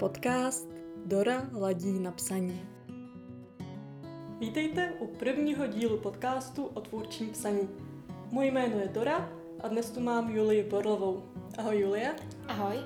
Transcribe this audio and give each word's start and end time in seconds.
Podcast 0.00 0.68
Dora 1.04 1.50
ladí 1.52 1.98
na 1.98 2.12
psaní. 2.12 2.66
Vítejte 4.38 4.92
u 4.98 5.06
prvního 5.06 5.66
dílu 5.66 5.98
podcastu 5.98 6.66
o 6.66 6.80
tvůrčím 6.80 7.30
psaní. 7.30 7.68
Moje 8.30 8.50
jméno 8.50 8.78
je 8.78 8.88
Dora 8.88 9.32
a 9.60 9.68
dnes 9.68 9.90
tu 9.90 10.00
mám 10.00 10.36
Julii 10.36 10.62
Borlovou. 10.62 11.22
Ahoj 11.58 11.78
Julie. 11.78 12.16
Ahoj. 12.48 12.76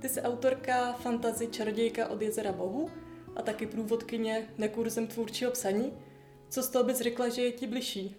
Ty 0.00 0.08
jsi 0.08 0.22
autorka 0.22 0.92
fantazy 0.92 1.46
Čarodějka 1.46 2.08
od 2.08 2.22
jezera 2.22 2.52
Bohu 2.52 2.90
a 3.36 3.42
taky 3.42 3.66
průvodkyně 3.66 4.48
nekurzem 4.58 5.06
tvůrčího 5.06 5.50
psaní. 5.50 5.92
Co 6.48 6.62
z 6.62 6.68
toho 6.68 6.84
bys 6.84 6.98
řekla, 6.98 7.28
že 7.28 7.42
je 7.42 7.52
ti 7.52 7.66
bližší? 7.66 8.16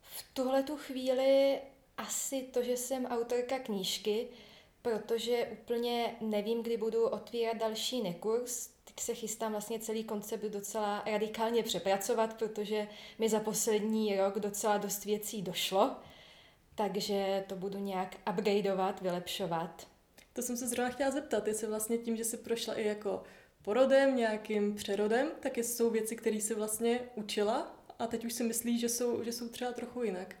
V 0.00 0.34
tuhle 0.34 0.62
tu 0.62 0.76
chvíli 0.76 1.58
asi 1.96 2.42
to, 2.42 2.62
že 2.62 2.76
jsem 2.76 3.06
autorka 3.06 3.58
knížky, 3.58 4.28
protože 4.84 5.48
úplně 5.52 6.14
nevím, 6.20 6.62
kdy 6.62 6.76
budu 6.76 7.06
otvírat 7.06 7.56
další 7.56 8.02
nekurs. 8.02 8.66
Teď 8.84 9.00
se 9.00 9.14
chystám 9.14 9.52
vlastně 9.52 9.78
celý 9.78 10.04
koncept 10.04 10.42
docela 10.42 11.02
radikálně 11.06 11.62
přepracovat, 11.62 12.34
protože 12.38 12.88
mi 13.18 13.28
za 13.28 13.40
poslední 13.40 14.16
rok 14.16 14.38
docela 14.38 14.78
dost 14.78 15.04
věcí 15.04 15.42
došlo. 15.42 15.96
Takže 16.74 17.44
to 17.48 17.56
budu 17.56 17.78
nějak 17.78 18.16
upgradeovat, 18.30 19.00
vylepšovat. 19.00 19.86
To 20.32 20.42
jsem 20.42 20.56
se 20.56 20.68
zrovna 20.68 20.90
chtěla 20.90 21.10
zeptat, 21.10 21.46
jestli 21.46 21.66
vlastně 21.66 21.98
tím, 21.98 22.16
že 22.16 22.24
jsi 22.24 22.36
prošla 22.36 22.74
i 22.74 22.86
jako 22.86 23.22
porodem, 23.62 24.16
nějakým 24.16 24.74
přerodem, 24.74 25.30
tak 25.40 25.58
jsou 25.58 25.90
věci, 25.90 26.16
které 26.16 26.36
jsi 26.36 26.54
vlastně 26.54 27.00
učila 27.14 27.76
a 27.98 28.06
teď 28.06 28.24
už 28.24 28.32
si 28.32 28.44
myslíš, 28.44 28.80
že 28.80 28.88
jsou, 28.88 29.22
že 29.22 29.32
jsou 29.32 29.48
třeba 29.48 29.72
trochu 29.72 30.02
jinak. 30.02 30.36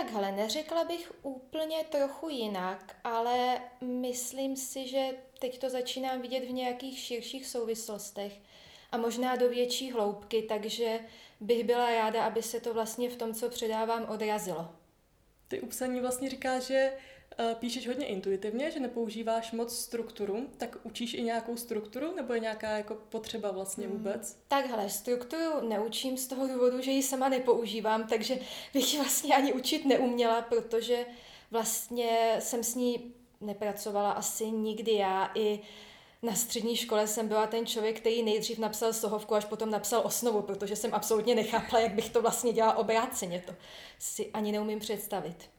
Takhle, 0.00 0.32
neřekla 0.32 0.84
bych 0.84 1.12
úplně 1.22 1.84
trochu 1.84 2.28
jinak, 2.28 2.96
ale 3.04 3.60
myslím 3.80 4.56
si, 4.56 4.88
že 4.88 5.08
teď 5.38 5.58
to 5.58 5.70
začínám 5.70 6.20
vidět 6.20 6.44
v 6.44 6.52
nějakých 6.52 6.98
širších 6.98 7.46
souvislostech 7.46 8.32
a 8.92 8.96
možná 8.96 9.36
do 9.36 9.48
větší 9.48 9.92
hloubky, 9.92 10.42
takže 10.42 11.00
bych 11.40 11.64
byla 11.64 11.90
ráda, 11.90 12.24
aby 12.24 12.42
se 12.42 12.60
to 12.60 12.74
vlastně 12.74 13.10
v 13.10 13.16
tom, 13.16 13.34
co 13.34 13.48
předávám, 13.48 14.04
odrazilo. 14.08 14.68
Ty 15.48 15.60
u 15.60 15.66
psaní 15.66 16.00
vlastně 16.00 16.30
říká, 16.30 16.58
že 16.58 16.92
píšeš 17.54 17.88
hodně 17.88 18.06
intuitivně, 18.06 18.70
že 18.70 18.80
nepoužíváš 18.80 19.52
moc 19.52 19.76
strukturu, 19.76 20.48
tak 20.58 20.76
učíš 20.82 21.14
i 21.14 21.22
nějakou 21.22 21.56
strukturu, 21.56 22.14
nebo 22.16 22.34
je 22.34 22.40
nějaká 22.40 22.70
jako 22.70 22.94
potřeba 22.94 23.50
vlastně 23.50 23.86
hmm. 23.86 23.96
vůbec? 23.96 24.32
Hmm, 24.32 24.42
takhle, 24.48 24.90
strukturu 24.90 25.68
neučím 25.68 26.16
z 26.16 26.26
toho 26.26 26.48
důvodu, 26.48 26.80
že 26.80 26.90
ji 26.90 27.02
sama 27.02 27.28
nepoužívám, 27.28 28.06
takže 28.06 28.38
bych 28.74 28.94
ji 28.94 29.00
vlastně 29.00 29.36
ani 29.36 29.52
učit 29.52 29.84
neuměla, 29.84 30.42
protože 30.42 31.06
vlastně 31.50 32.36
jsem 32.38 32.64
s 32.64 32.74
ní 32.74 33.14
nepracovala 33.40 34.12
asi 34.12 34.50
nikdy 34.50 34.94
já 34.94 35.30
i 35.34 35.60
na 36.22 36.34
střední 36.34 36.76
škole 36.76 37.06
jsem 37.06 37.28
byla 37.28 37.46
ten 37.46 37.66
člověk, 37.66 38.00
který 38.00 38.22
nejdřív 38.22 38.58
napsal 38.58 38.92
sohovku, 38.92 39.34
až 39.34 39.44
potom 39.44 39.70
napsal 39.70 40.02
osnovu, 40.04 40.42
protože 40.42 40.76
jsem 40.76 40.94
absolutně 40.94 41.34
nechápala, 41.34 41.82
jak 41.82 41.92
bych 41.92 42.10
to 42.10 42.22
vlastně 42.22 42.52
dělala 42.52 42.76
obráceně. 42.76 43.42
To 43.46 43.54
si 43.98 44.30
ani 44.30 44.52
neumím 44.52 44.78
představit. 44.78 45.53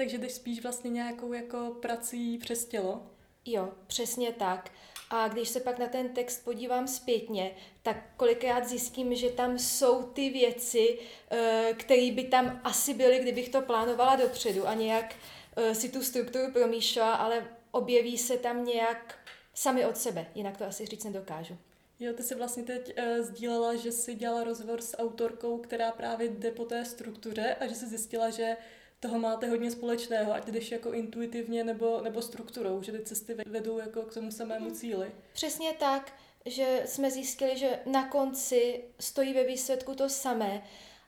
Takže 0.00 0.18
jdeš 0.18 0.32
spíš 0.32 0.62
vlastně 0.62 0.90
nějakou 0.90 1.32
jako 1.32 1.76
prací 1.82 2.38
přes 2.38 2.64
tělo? 2.64 3.02
Jo, 3.44 3.72
přesně 3.86 4.32
tak. 4.32 4.70
A 5.10 5.28
když 5.28 5.48
se 5.48 5.60
pak 5.60 5.78
na 5.78 5.86
ten 5.86 6.08
text 6.08 6.44
podívám 6.44 6.88
zpětně, 6.88 7.50
tak 7.82 7.96
kolikrát 8.16 8.68
zjistím, 8.68 9.14
že 9.14 9.30
tam 9.30 9.58
jsou 9.58 10.02
ty 10.02 10.30
věci, 10.30 10.98
eh, 11.30 11.74
které 11.78 12.12
by 12.12 12.24
tam 12.24 12.60
asi 12.64 12.94
byly, 12.94 13.18
kdybych 13.18 13.48
to 13.48 13.62
plánovala 13.62 14.16
dopředu 14.16 14.68
a 14.68 14.74
nějak 14.74 15.14
eh, 15.56 15.74
si 15.74 15.88
tu 15.88 16.02
strukturu 16.02 16.52
promýšlela, 16.52 17.14
ale 17.14 17.48
objeví 17.70 18.18
se 18.18 18.36
tam 18.36 18.64
nějak 18.64 19.18
sami 19.54 19.86
od 19.86 19.96
sebe, 19.96 20.26
jinak 20.34 20.56
to 20.56 20.64
asi 20.64 20.86
říct 20.86 21.04
nedokážu. 21.04 21.58
Jo, 22.00 22.12
ty 22.12 22.22
jsi 22.22 22.34
vlastně 22.34 22.62
teď 22.62 22.98
uh, 22.98 23.24
sdílela, 23.24 23.74
že 23.74 23.92
jsi 23.92 24.14
dělala 24.14 24.44
rozhovor 24.44 24.80
s 24.80 24.96
autorkou, 24.98 25.58
která 25.58 25.92
právě 25.92 26.28
jde 26.28 26.50
po 26.50 26.64
té 26.64 26.84
struktuře 26.84 27.56
a 27.60 27.66
že 27.66 27.74
jsi 27.74 27.86
zjistila, 27.86 28.30
že 28.30 28.56
toho 29.00 29.18
máte 29.18 29.48
hodně 29.48 29.70
společného, 29.70 30.32
ať 30.32 30.46
jdeš 30.46 30.70
jako 30.70 30.92
intuitivně 30.92 31.64
nebo, 31.64 32.00
nebo 32.00 32.22
strukturou, 32.22 32.82
že 32.82 32.92
ty 32.92 33.02
cesty 33.02 33.36
vedou 33.46 33.78
jako 33.78 34.02
k 34.02 34.14
tomu 34.14 34.30
samému 34.30 34.66
mhm. 34.66 34.74
cíli. 34.74 35.12
Přesně 35.32 35.72
tak, 35.72 36.12
že 36.46 36.82
jsme 36.86 37.10
zjistili, 37.10 37.58
že 37.58 37.78
na 37.86 38.08
konci 38.08 38.84
stojí 39.00 39.34
ve 39.34 39.44
výsledku 39.44 39.94
to 39.94 40.08
samé, 40.08 40.62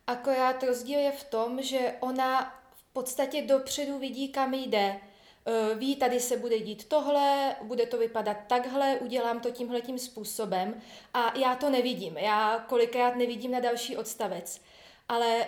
akorát 0.07 0.63
rozdíl 0.63 0.99
je 0.99 1.13
v 1.13 1.25
tom, 1.25 1.63
že 1.63 1.95
ona 2.01 2.61
v 2.77 2.93
podstatě 2.93 3.43
dopředu 3.43 3.99
vidí, 3.99 4.29
kam 4.29 4.55
jde, 4.55 5.01
Eh, 5.47 5.75
ví, 5.75 5.97
tady 5.97 6.21
se 6.21 6.37
bude 6.37 6.59
dít 6.59 6.85
tohle, 6.89 7.57
bude 7.63 7.87
to 7.87 7.99
vypadat 7.99 8.37
takhle, 8.47 8.99
udělám 9.01 9.41
to 9.41 9.51
tímhle 9.51 9.81
tím 9.81 9.99
způsobem 9.99 10.83
a 11.15 11.39
já 11.39 11.57
to 11.57 11.71
nevidím. 11.71 12.19
Já 12.19 12.65
kolikrát 12.69 13.17
nevidím 13.17 13.51
na 13.51 13.61
další 13.61 13.97
odstavec. 13.97 14.61
Ale 15.09 15.47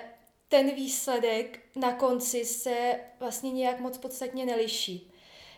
ten 0.49 0.71
výsledek 0.75 1.60
na 1.77 1.93
konci 1.93 2.44
se 2.44 3.00
vlastně 3.21 3.50
nějak 3.53 3.81
moc 3.81 3.99
podstatně 3.99 4.47
neliší. 4.47 5.10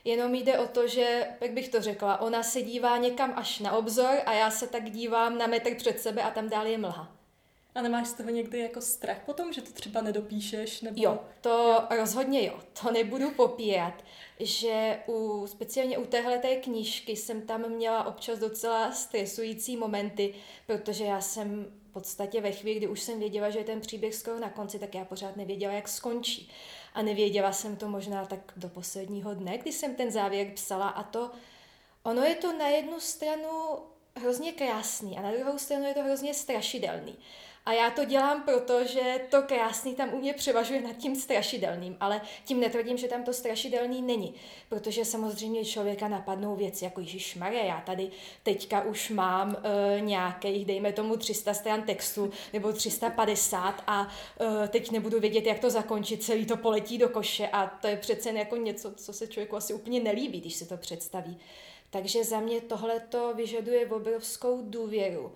Jenom 0.05 0.35
jde 0.35 0.59
o 0.59 0.67
to, 0.67 0.89
že, 0.89 1.27
jak 1.41 1.51
bych 1.51 1.69
to 1.69 1.83
řekla, 1.83 2.21
ona 2.21 2.43
se 2.43 2.63
dívá 2.63 2.97
někam 2.97 3.33
až 3.37 3.59
na 3.59 3.73
obzor 3.73 4.15
a 4.27 4.33
já 4.33 4.51
se 4.51 4.67
tak 4.67 4.91
dívám 4.91 5.39
na 5.39 5.47
metr 5.47 5.75
před 5.75 6.01
sebe 6.01 6.23
a 6.23 6.31
tam 6.31 6.49
dál 6.49 6.67
je 6.67 6.79
mlha. 6.79 7.17
A 7.75 7.83
nemáš 7.83 8.09
z 8.09 8.13
toho 8.13 8.31
někdy 8.31 8.59
jako 8.59 8.81
strach 8.81 9.19
potom, 9.27 9.53
že 9.53 9.63
to 9.63 9.73
třeba 9.73 10.01
nedopíšeš? 10.01 10.81
Nebo... 10.81 11.03
Jo, 11.03 11.19
to 11.41 11.49
jo. 11.51 11.97
rozhodně 11.97 12.47
jo, 12.47 12.61
to 12.83 12.91
nebudu 12.91 13.31
popírat, 13.31 14.05
že 14.41 14.99
u, 15.07 15.47
speciálně 15.47 15.99
u 15.99 16.05
téhle 16.05 16.39
té 16.39 16.57
knížky 16.57 17.17
jsem 17.17 17.43
tam 17.43 17.69
měla 17.69 18.05
občas 18.05 18.39
docela 18.39 18.93
stresující 18.93 19.77
momenty, 19.77 20.35
protože 20.67 21.05
já 21.05 21.21
jsem 21.21 21.67
podstatě 21.97 22.41
ve 22.41 22.53
chvíli, 22.53 22.77
kdy 22.77 22.89
už 22.89 23.01
jsem 23.01 23.19
věděla, 23.19 23.51
že 23.51 23.59
je 23.59 23.65
ten 23.65 23.81
příběh 23.81 24.15
skoro 24.15 24.39
na 24.41 24.51
konci, 24.51 24.79
tak 24.79 24.95
já 24.95 25.05
pořád 25.05 25.37
nevěděla, 25.37 25.73
jak 25.73 25.89
skončí. 25.89 26.51
A 26.95 27.03
nevěděla 27.03 27.53
jsem 27.53 27.77
to 27.77 27.89
možná 27.89 28.27
tak 28.27 28.53
do 28.57 28.69
posledního 28.69 29.35
dne, 29.35 29.59
kdy 29.59 29.73
jsem 29.73 29.95
ten 29.95 30.11
závěr 30.11 30.47
psala 30.55 30.89
a 30.89 31.03
to, 31.03 31.31
ono 32.03 32.23
je 32.23 32.35
to 32.35 32.59
na 32.59 32.69
jednu 32.69 33.01
stranu 33.01 33.49
hrozně 34.17 34.53
krásný 34.53 35.19
a 35.19 35.23
na 35.23 35.31
druhou 35.31 35.59
stranu 35.59 35.85
je 35.85 35.95
to 35.95 36.03
hrozně 36.03 36.35
strašidelný. 36.35 37.17
A 37.67 37.73
já 37.73 37.91
to 37.91 38.05
dělám 38.05 38.43
proto, 38.43 38.85
že 38.85 39.21
to 39.31 39.43
krásný 39.43 39.95
tam 39.95 40.15
u 40.15 40.19
mě 40.19 40.35
převažuje 40.35 40.81
nad 40.81 40.97
tím 40.97 41.17
strašidelným, 41.17 41.97
ale 42.01 42.21
tím 42.45 42.61
netvrdím, 42.61 42.97
že 42.97 43.09
tam 43.09 43.25
to 43.25 43.33
strašidelný 43.33 44.03
není, 44.03 44.35
protože 44.69 45.05
samozřejmě 45.05 45.65
člověka 45.65 46.09
napadnou 46.09 46.57
věci 46.57 46.85
jako 46.85 47.01
Ježíš 47.01 47.35
Maria, 47.35 47.65
já 47.65 47.81
tady 47.81 48.11
teďka 48.43 48.83
už 48.83 49.11
mám 49.11 49.49
uh, 49.49 50.01
nějakých, 50.01 50.65
dejme 50.65 50.93
tomu 50.93 51.17
300 51.17 51.55
stran 51.55 51.83
textu 51.83 52.31
nebo 52.53 52.73
350 52.73 53.83
a 53.87 54.03
uh, 54.03 54.67
teď 54.69 54.91
nebudu 54.91 55.21
vědět, 55.21 55.47
jak 55.47 55.59
to 55.59 55.71
zakončit, 55.71 56.23
celý 56.23 56.47
to 56.47 56.57
poletí 56.57 56.99
do 56.99 57.09
koše 57.09 57.49
a 57.49 57.67
to 57.67 57.87
je 57.87 57.97
přece 57.97 58.31
jako 58.31 58.57
něco, 58.57 58.93
co 58.95 59.13
se 59.13 59.27
člověku 59.27 59.57
asi 59.57 59.75
úplně 59.75 60.01
nelíbí, 60.01 60.41
když 60.41 60.55
si 60.55 60.67
to 60.67 60.77
představí. 60.77 61.39
Takže 61.91 62.25
za 62.25 62.41
mě 62.41 62.61
tohle 62.61 63.01
to 63.01 63.35
vyžaduje 63.35 63.87
obrovskou 63.87 64.63
důvěru 64.63 65.33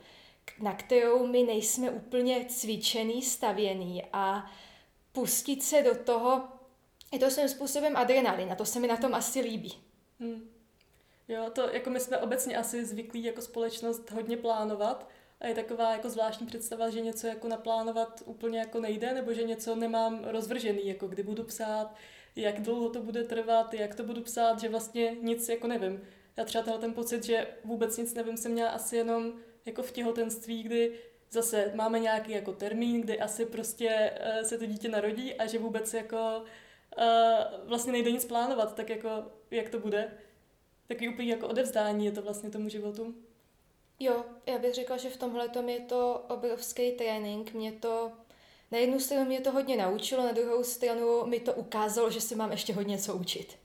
na 0.59 0.75
kterou 0.75 1.27
my 1.27 1.43
nejsme 1.43 1.91
úplně 1.91 2.45
cvičený, 2.49 3.23
stavěný 3.23 4.05
a 4.13 4.51
pustit 5.13 5.63
se 5.63 5.83
do 5.83 5.95
toho, 5.95 6.43
je 7.13 7.19
to 7.19 7.31
svým 7.31 7.49
způsobem 7.49 7.97
adrenalin 7.97 8.53
a 8.53 8.55
to 8.55 8.65
se 8.65 8.81
mi 8.81 8.87
na 8.87 8.97
tom 8.97 9.15
asi 9.15 9.41
líbí. 9.41 9.75
Hmm. 10.21 10.51
Jo, 11.29 11.51
to 11.53 11.69
jako 11.69 11.91
my 11.91 12.01
jsme 12.01 12.19
obecně 12.19 12.57
asi 12.57 12.87
zvyklí 12.87 13.25
jako 13.25 13.43
společnost 13.43 14.11
hodně 14.11 14.37
plánovat 14.37 15.09
a 15.41 15.47
je 15.47 15.55
taková 15.55 15.93
jako 15.93 16.11
zvláštní 16.11 16.47
představa, 16.47 16.91
že 16.91 17.01
něco 17.01 17.27
jako 17.27 17.49
naplánovat 17.49 18.23
úplně 18.25 18.59
jako 18.59 18.81
nejde, 18.81 19.15
nebo 19.15 19.33
že 19.33 19.43
něco 19.43 19.75
nemám 19.75 20.25
rozvržený, 20.25 20.87
jako 20.87 21.09
kdy 21.09 21.23
budu 21.23 21.45
psát, 21.45 21.95
jak 22.37 22.61
dlouho 22.61 22.89
to 22.89 23.03
bude 23.03 23.25
trvat, 23.25 23.75
jak 23.75 23.95
to 23.95 24.03
budu 24.03 24.23
psát, 24.23 24.61
že 24.61 24.69
vlastně 24.69 25.17
nic 25.21 25.49
jako 25.49 25.67
nevím. 25.67 26.01
Já 26.37 26.45
třeba 26.45 26.79
ten 26.79 26.93
pocit, 26.93 27.25
že 27.25 27.47
vůbec 27.65 27.97
nic 27.97 28.15
nevím, 28.15 28.37
jsem 28.37 28.53
měla 28.53 28.71
asi 28.71 28.97
jenom 28.97 29.33
jako 29.67 29.83
v 29.83 29.93
těhotenství, 29.93 30.63
kdy 30.63 30.93
zase 31.31 31.73
máme 31.75 31.99
nějaký 31.99 32.33
jako 32.33 32.53
termín, 32.53 33.01
kdy 33.01 33.21
asi 33.21 33.47
prostě 33.47 34.13
uh, 34.39 34.43
se 34.43 34.59
to 34.59 34.67
dítě 34.67 34.89
narodí 34.89 35.35
a 35.35 35.47
že 35.47 35.59
vůbec 35.59 35.95
jako 35.95 36.43
uh, 36.99 37.69
vlastně 37.69 37.93
nejde 37.93 38.13
nic 38.13 38.25
plánovat, 38.25 38.75
tak 38.75 38.91
jako 38.91 39.09
jak 39.51 39.69
to 39.69 39.79
bude. 39.79 40.13
Taky 40.89 41.09
úplně 41.09 41.33
jako 41.33 41.49
odevzdání 41.49 42.07
je 42.07 42.13
to 42.13 42.23
vlastně 42.23 42.51
tomu 42.51 42.69
životu. 42.69 43.15
Jo, 44.01 44.25
já 44.47 44.59
bych 44.59 44.75
řekla, 44.75 44.97
že 44.97 45.11
v 45.11 45.17
tomhle 45.17 45.49
tom 45.49 45.69
je 45.69 45.81
to 45.81 46.25
obrovský 46.29 46.93
trénink. 46.93 47.53
Mě 47.53 47.73
to 47.73 48.13
na 48.71 48.79
jednu 48.79 49.01
stranu 49.01 49.25
mě 49.25 49.41
to 49.41 49.53
hodně 49.53 49.77
naučilo, 49.77 50.27
na 50.27 50.33
druhou 50.33 50.65
stranu 50.65 51.27
mi 51.27 51.41
to 51.41 51.55
ukázalo, 51.55 52.11
že 52.11 52.21
si 52.21 52.35
mám 52.35 52.51
ještě 52.51 52.73
hodně 52.73 52.99
co 52.99 53.15
učit. 53.15 53.57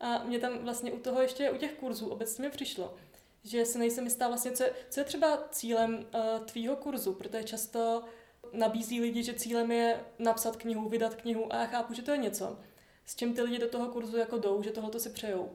A 0.00 0.24
mě 0.24 0.38
tam 0.38 0.58
vlastně 0.58 0.92
u 0.92 0.98
toho 0.98 1.22
ještě, 1.22 1.50
u 1.50 1.56
těch 1.56 1.72
kurzů 1.72 2.08
obecně 2.08 2.44
mi 2.44 2.50
přišlo, 2.50 2.94
že 3.44 3.64
se 3.64 3.78
nejsem 3.78 4.04
jistá 4.04 4.28
vlastně, 4.28 4.50
co 4.50 4.62
je, 4.62 4.72
co 4.90 5.00
je 5.00 5.04
třeba 5.04 5.48
cílem 5.50 5.94
uh, 5.94 6.46
tvýho 6.46 6.76
kurzu, 6.76 7.12
protože 7.12 7.44
často 7.44 8.04
nabízí 8.52 9.00
lidi, 9.00 9.22
že 9.22 9.34
cílem 9.34 9.72
je 9.72 10.00
napsat 10.18 10.56
knihu, 10.56 10.88
vydat 10.88 11.14
knihu 11.14 11.52
a 11.52 11.56
já 11.56 11.66
chápu, 11.66 11.94
že 11.94 12.02
to 12.02 12.10
je 12.10 12.16
něco, 12.16 12.58
s 13.06 13.16
čím 13.16 13.34
ty 13.34 13.42
lidi 13.42 13.58
do 13.58 13.68
toho 13.68 13.88
kurzu 13.88 14.16
jako 14.16 14.38
jdou, 14.38 14.62
že 14.62 14.70
tohle 14.70 15.00
si 15.00 15.10
přejou. 15.10 15.50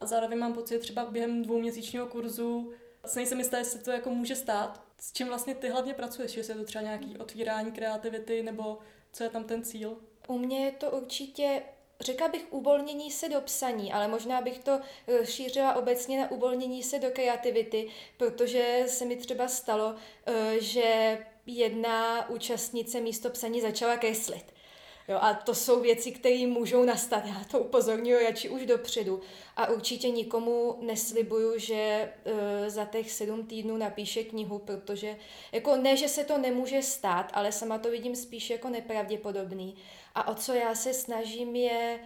A 0.00 0.06
zároveň 0.06 0.38
mám 0.38 0.54
pocit, 0.54 0.78
třeba 0.78 1.04
během 1.04 1.42
dvouměsíčního 1.42 2.06
kurzu 2.06 2.72
se 3.06 3.18
nejsem 3.18 3.38
jistá, 3.38 3.58
jestli 3.58 3.80
to 3.80 3.90
jako 3.90 4.10
může 4.10 4.36
stát. 4.36 4.82
S 4.98 5.12
čím 5.12 5.26
vlastně 5.26 5.54
ty 5.54 5.68
hlavně 5.68 5.94
pracuješ? 5.94 6.36
Jestli 6.36 6.52
je 6.52 6.58
to 6.58 6.64
třeba 6.64 6.82
nějaký 6.82 7.18
otvírání 7.18 7.72
kreativity, 7.72 8.42
nebo 8.42 8.78
co 9.12 9.24
je 9.24 9.30
tam 9.30 9.44
ten 9.44 9.64
cíl? 9.64 9.98
U 10.28 10.38
mě 10.38 10.64
je 10.64 10.72
to 10.72 10.90
určitě 10.90 11.62
Řekla 12.00 12.28
bych 12.28 12.46
uvolnění 12.50 13.10
se 13.10 13.28
do 13.28 13.40
psaní, 13.40 13.92
ale 13.92 14.08
možná 14.08 14.40
bych 14.40 14.58
to 14.58 14.80
šířila 15.24 15.74
obecně 15.74 16.20
na 16.20 16.30
uvolnění 16.30 16.82
se 16.82 16.98
do 16.98 17.10
kreativity, 17.10 17.88
protože 18.16 18.84
se 18.86 19.04
mi 19.04 19.16
třeba 19.16 19.48
stalo, 19.48 19.94
eh, 20.26 20.60
že 20.60 21.18
jedna 21.46 22.28
účastnice 22.28 23.00
místo 23.00 23.30
psaní 23.30 23.60
začala 23.60 23.96
kreslit. 23.96 24.55
Jo, 25.08 25.18
a 25.20 25.34
to 25.34 25.54
jsou 25.54 25.80
věci, 25.80 26.12
které 26.12 26.46
můžou 26.46 26.84
nastat. 26.84 27.26
Já 27.26 27.44
to 27.50 27.58
upozorňuji 27.58 28.24
radši 28.24 28.48
už 28.48 28.66
dopředu. 28.66 29.20
A 29.56 29.70
určitě 29.70 30.10
nikomu 30.10 30.78
neslibuju, 30.80 31.58
že 31.58 32.12
uh, 32.24 32.68
za 32.68 32.84
těch 32.84 33.10
sedm 33.12 33.46
týdnů 33.46 33.76
napíše 33.76 34.24
knihu, 34.24 34.58
protože 34.58 35.16
jako 35.52 35.76
ne, 35.76 35.96
že 35.96 36.08
se 36.08 36.24
to 36.24 36.38
nemůže 36.38 36.82
stát, 36.82 37.30
ale 37.34 37.52
sama 37.52 37.78
to 37.78 37.90
vidím 37.90 38.16
spíš 38.16 38.50
jako 38.50 38.68
nepravděpodobný. 38.68 39.76
A 40.14 40.28
o 40.28 40.34
co 40.34 40.52
já 40.52 40.74
se 40.74 40.94
snažím 40.94 41.56
je 41.56 42.00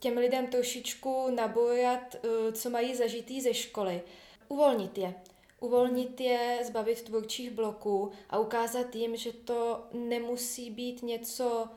těm 0.00 0.16
lidem 0.16 0.46
trošičku 0.46 1.30
nabojat, 1.30 2.14
uh, 2.14 2.52
co 2.52 2.70
mají 2.70 2.94
zažitý 2.94 3.40
ze 3.40 3.54
školy. 3.54 4.02
Uvolnit 4.48 4.98
je. 4.98 5.14
Uvolnit 5.60 6.20
je, 6.20 6.58
zbavit 6.64 7.02
tvůrčích 7.02 7.50
bloků 7.50 8.12
a 8.30 8.38
ukázat 8.38 8.94
jim, 8.94 9.16
že 9.16 9.32
to 9.32 9.84
nemusí 9.92 10.70
být 10.70 11.02
něco 11.02 11.68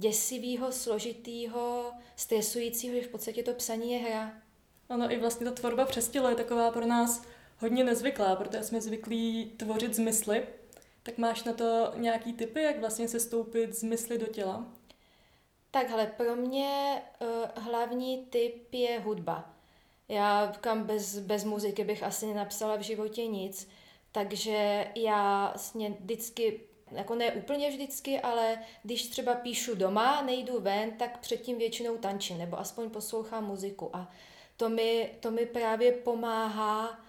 děsivého, 0.00 0.72
složitýho, 0.72 1.92
stresujícího, 2.16 2.94
že 2.94 3.02
v 3.02 3.08
podstatě 3.08 3.42
to 3.42 3.54
psaní 3.54 3.92
je 3.92 3.98
hra. 3.98 4.32
Ano, 4.88 5.12
i 5.12 5.18
vlastně 5.18 5.46
ta 5.46 5.52
tvorba 5.52 5.84
přes 5.84 6.08
tělo 6.08 6.28
je 6.28 6.36
taková 6.36 6.70
pro 6.70 6.86
nás 6.86 7.22
hodně 7.58 7.84
nezvyklá, 7.84 8.36
protože 8.36 8.62
jsme 8.62 8.80
zvyklí 8.80 9.52
tvořit 9.56 9.94
zmysly. 9.94 10.46
Tak 11.02 11.18
máš 11.18 11.44
na 11.44 11.52
to 11.52 11.92
nějaký 11.96 12.32
typy, 12.32 12.62
jak 12.62 12.80
vlastně 12.80 13.08
se 13.08 13.20
stoupit 13.20 13.74
z 13.74 13.82
mysli 13.82 14.18
do 14.18 14.26
těla? 14.26 14.66
Takhle, 15.70 16.06
pro 16.06 16.36
mě 16.36 17.02
uh, 17.20 17.64
hlavní 17.64 18.26
typ 18.26 18.74
je 18.74 19.00
hudba. 19.00 19.54
Já 20.08 20.52
kam 20.60 20.84
bez, 20.84 21.18
bez 21.18 21.44
muziky 21.44 21.84
bych 21.84 22.02
asi 22.02 22.26
nenapsala 22.26 22.76
v 22.76 22.82
životě 22.82 23.26
nic, 23.26 23.68
takže 24.12 24.86
já 24.94 25.50
vlastně 25.54 25.90
vždycky 25.90 26.60
jako 26.92 27.14
ne 27.14 27.32
úplně 27.32 27.70
vždycky, 27.70 28.20
ale 28.20 28.58
když 28.82 29.08
třeba 29.08 29.34
píšu 29.34 29.74
doma, 29.74 30.22
nejdu 30.22 30.60
ven, 30.60 30.90
tak 30.92 31.18
předtím 31.18 31.58
většinou 31.58 31.96
tančím 31.96 32.38
nebo 32.38 32.58
aspoň 32.58 32.90
poslouchám 32.90 33.46
muziku 33.46 33.96
a 33.96 34.10
to 34.56 34.68
mi, 34.68 35.10
to 35.20 35.30
mi 35.30 35.46
právě 35.46 35.92
pomáhá 35.92 37.00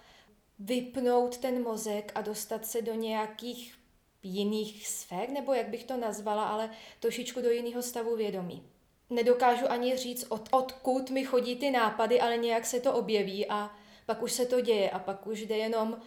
vypnout 0.58 1.38
ten 1.38 1.62
mozek 1.62 2.12
a 2.14 2.20
dostat 2.20 2.66
se 2.66 2.82
do 2.82 2.94
nějakých 2.94 3.74
jiných 4.22 4.88
sfér, 4.88 5.30
nebo 5.30 5.52
jak 5.52 5.68
bych 5.68 5.84
to 5.84 5.96
nazvala, 5.96 6.44
ale 6.44 6.70
trošičku 7.00 7.40
do 7.40 7.50
jiného 7.50 7.82
stavu 7.82 8.16
vědomí. 8.16 8.62
Nedokážu 9.10 9.70
ani 9.70 9.96
říct, 9.96 10.26
od, 10.28 10.48
odkud 10.50 11.10
mi 11.10 11.24
chodí 11.24 11.56
ty 11.56 11.70
nápady, 11.70 12.20
ale 12.20 12.36
nějak 12.36 12.66
se 12.66 12.80
to 12.80 12.94
objeví 12.94 13.46
a 13.48 13.70
pak 14.06 14.22
už 14.22 14.32
se 14.32 14.46
to 14.46 14.60
děje 14.60 14.90
a 14.90 14.98
pak 14.98 15.26
už 15.26 15.40
jde 15.40 15.56
jenom 15.56 16.00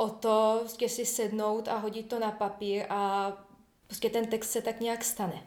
o 0.00 0.08
to 0.08 0.56
prostě 0.60 0.88
si 0.88 1.06
sednout 1.06 1.68
a 1.68 1.76
hodit 1.76 2.08
to 2.08 2.18
na 2.18 2.30
papír 2.30 2.86
a 2.88 3.32
prostě 3.86 4.10
ten 4.10 4.26
text 4.26 4.50
se 4.50 4.62
tak 4.62 4.80
nějak 4.80 5.04
stane. 5.04 5.42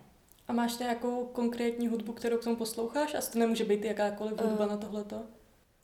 A 0.48 0.54
máš 0.54 0.78
nějakou 0.78 1.26
konkrétní 1.26 1.88
hudbu, 1.88 2.14
kterou 2.14 2.38
k 2.38 2.44
tomu 2.44 2.56
posloucháš? 2.56 3.14
A 3.14 3.22
to 3.22 3.40
nemůže 3.40 3.66
být 3.66 3.86
jakákoliv 3.86 4.42
hudba 4.42 4.66
uh, 4.66 4.72
na 4.72 4.78
tohleto? 4.78 5.22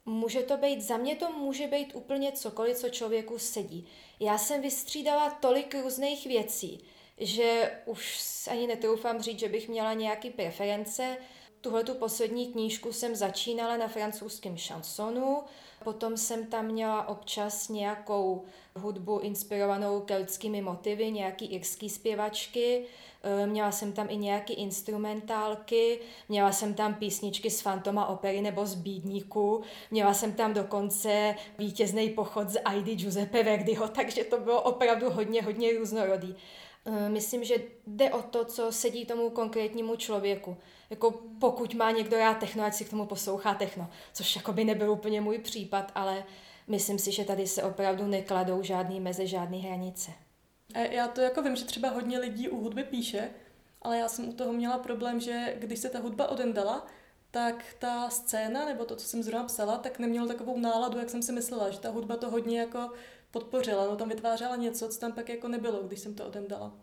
Může 0.05 0.43
to 0.43 0.57
být, 0.57 0.81
za 0.81 0.97
mě 0.97 1.15
to 1.15 1.31
může 1.31 1.67
být 1.67 1.95
úplně 1.95 2.31
cokoliv, 2.31 2.77
co 2.77 2.89
člověku 2.89 3.39
sedí. 3.39 3.87
Já 4.19 4.37
jsem 4.37 4.61
vystřídala 4.61 5.29
tolik 5.29 5.75
různých 5.83 6.27
věcí, 6.27 6.83
že 7.17 7.71
už 7.85 8.19
ani 8.51 8.67
netroufám 8.67 9.21
říct, 9.21 9.39
že 9.39 9.49
bych 9.49 9.69
měla 9.69 9.93
nějaký 9.93 10.29
preference. 10.29 11.17
Tuhle 11.61 11.83
tu 11.83 11.93
poslední 11.93 12.47
knížku 12.47 12.93
jsem 12.93 13.15
začínala 13.15 13.77
na 13.77 13.87
francouzském 13.87 14.57
šansonu, 14.57 15.43
Potom 15.83 16.17
jsem 16.17 16.45
tam 16.45 16.65
měla 16.65 17.07
občas 17.07 17.69
nějakou 17.69 18.43
hudbu 18.75 19.19
inspirovanou 19.19 19.99
keltskými 19.99 20.61
motivy, 20.61 21.11
nějaký 21.11 21.45
irský 21.45 21.89
zpěvačky, 21.89 22.85
e, 23.23 23.47
měla 23.47 23.71
jsem 23.71 23.93
tam 23.93 24.07
i 24.09 24.17
nějaký 24.17 24.53
instrumentálky, 24.53 25.99
měla 26.29 26.51
jsem 26.51 26.73
tam 26.73 26.93
písničky 26.93 27.49
z 27.49 27.61
Fantoma 27.61 28.05
opery 28.05 28.41
nebo 28.41 28.65
z 28.65 28.75
Bídníku, 28.75 29.61
měla 29.91 30.13
jsem 30.13 30.33
tam 30.33 30.53
dokonce 30.53 31.35
vítězný 31.57 32.09
pochod 32.09 32.49
z 32.49 32.59
Aidy 32.65 32.95
Giuseppe 32.95 33.43
Verdiho, 33.43 33.87
takže 33.95 34.23
to 34.23 34.39
bylo 34.39 34.61
opravdu 34.61 35.09
hodně, 35.09 35.41
hodně 35.41 35.77
různorodý. 35.77 36.35
E, 36.85 37.09
myslím, 37.09 37.43
že 37.43 37.55
jde 37.87 38.11
o 38.11 38.21
to, 38.21 38.45
co 38.45 38.71
sedí 38.71 39.05
tomu 39.05 39.29
konkrétnímu 39.29 39.95
člověku 39.95 40.57
jako 40.89 41.11
pokud 41.39 41.73
má 41.73 41.91
někdo 41.91 42.17
rád 42.17 42.37
techno, 42.37 42.63
ať 42.63 42.73
si 42.73 42.85
k 42.85 42.89
tomu 42.89 43.05
poslouchá 43.05 43.53
techno, 43.53 43.89
což 44.13 44.35
jako 44.35 44.53
by 44.53 44.63
nebyl 44.65 44.91
úplně 44.91 45.21
můj 45.21 45.37
případ, 45.37 45.91
ale 45.95 46.23
myslím 46.67 46.99
si, 46.99 47.11
že 47.11 47.23
tady 47.23 47.47
se 47.47 47.63
opravdu 47.63 48.07
nekladou 48.07 48.63
žádný 48.63 48.99
meze, 48.99 49.27
žádný 49.27 49.61
hranice. 49.61 50.11
A 50.73 50.79
já 50.79 51.07
to 51.07 51.21
jako 51.21 51.41
vím, 51.41 51.55
že 51.55 51.65
třeba 51.65 51.89
hodně 51.89 52.19
lidí 52.19 52.49
u 52.49 52.63
hudby 52.63 52.83
píše, 52.83 53.29
ale 53.81 53.97
já 53.97 54.07
jsem 54.07 54.29
u 54.29 54.33
toho 54.33 54.53
měla 54.53 54.77
problém, 54.77 55.19
že 55.19 55.55
když 55.59 55.79
se 55.79 55.89
ta 55.89 55.99
hudba 55.99 56.27
odendala, 56.27 56.87
tak 57.31 57.65
ta 57.79 58.09
scéna, 58.09 58.65
nebo 58.65 58.85
to, 58.85 58.95
co 58.95 59.07
jsem 59.07 59.23
zrovna 59.23 59.43
psala, 59.43 59.77
tak 59.77 59.99
nemělo 59.99 60.27
takovou 60.27 60.59
náladu, 60.59 60.99
jak 60.99 61.09
jsem 61.09 61.21
si 61.21 61.31
myslela, 61.31 61.69
že 61.69 61.79
ta 61.79 61.89
hudba 61.89 62.17
to 62.17 62.29
hodně 62.29 62.59
jako 62.59 62.91
podpořila, 63.31 63.85
no 63.85 63.95
tam 63.95 64.09
vytvářela 64.09 64.55
něco, 64.55 64.89
co 64.89 64.99
tam 64.99 65.11
pak 65.11 65.29
jako 65.29 65.47
nebylo, 65.47 65.83
když 65.83 65.99
jsem 65.99 66.15
to 66.15 66.25
odendala. 66.25 66.73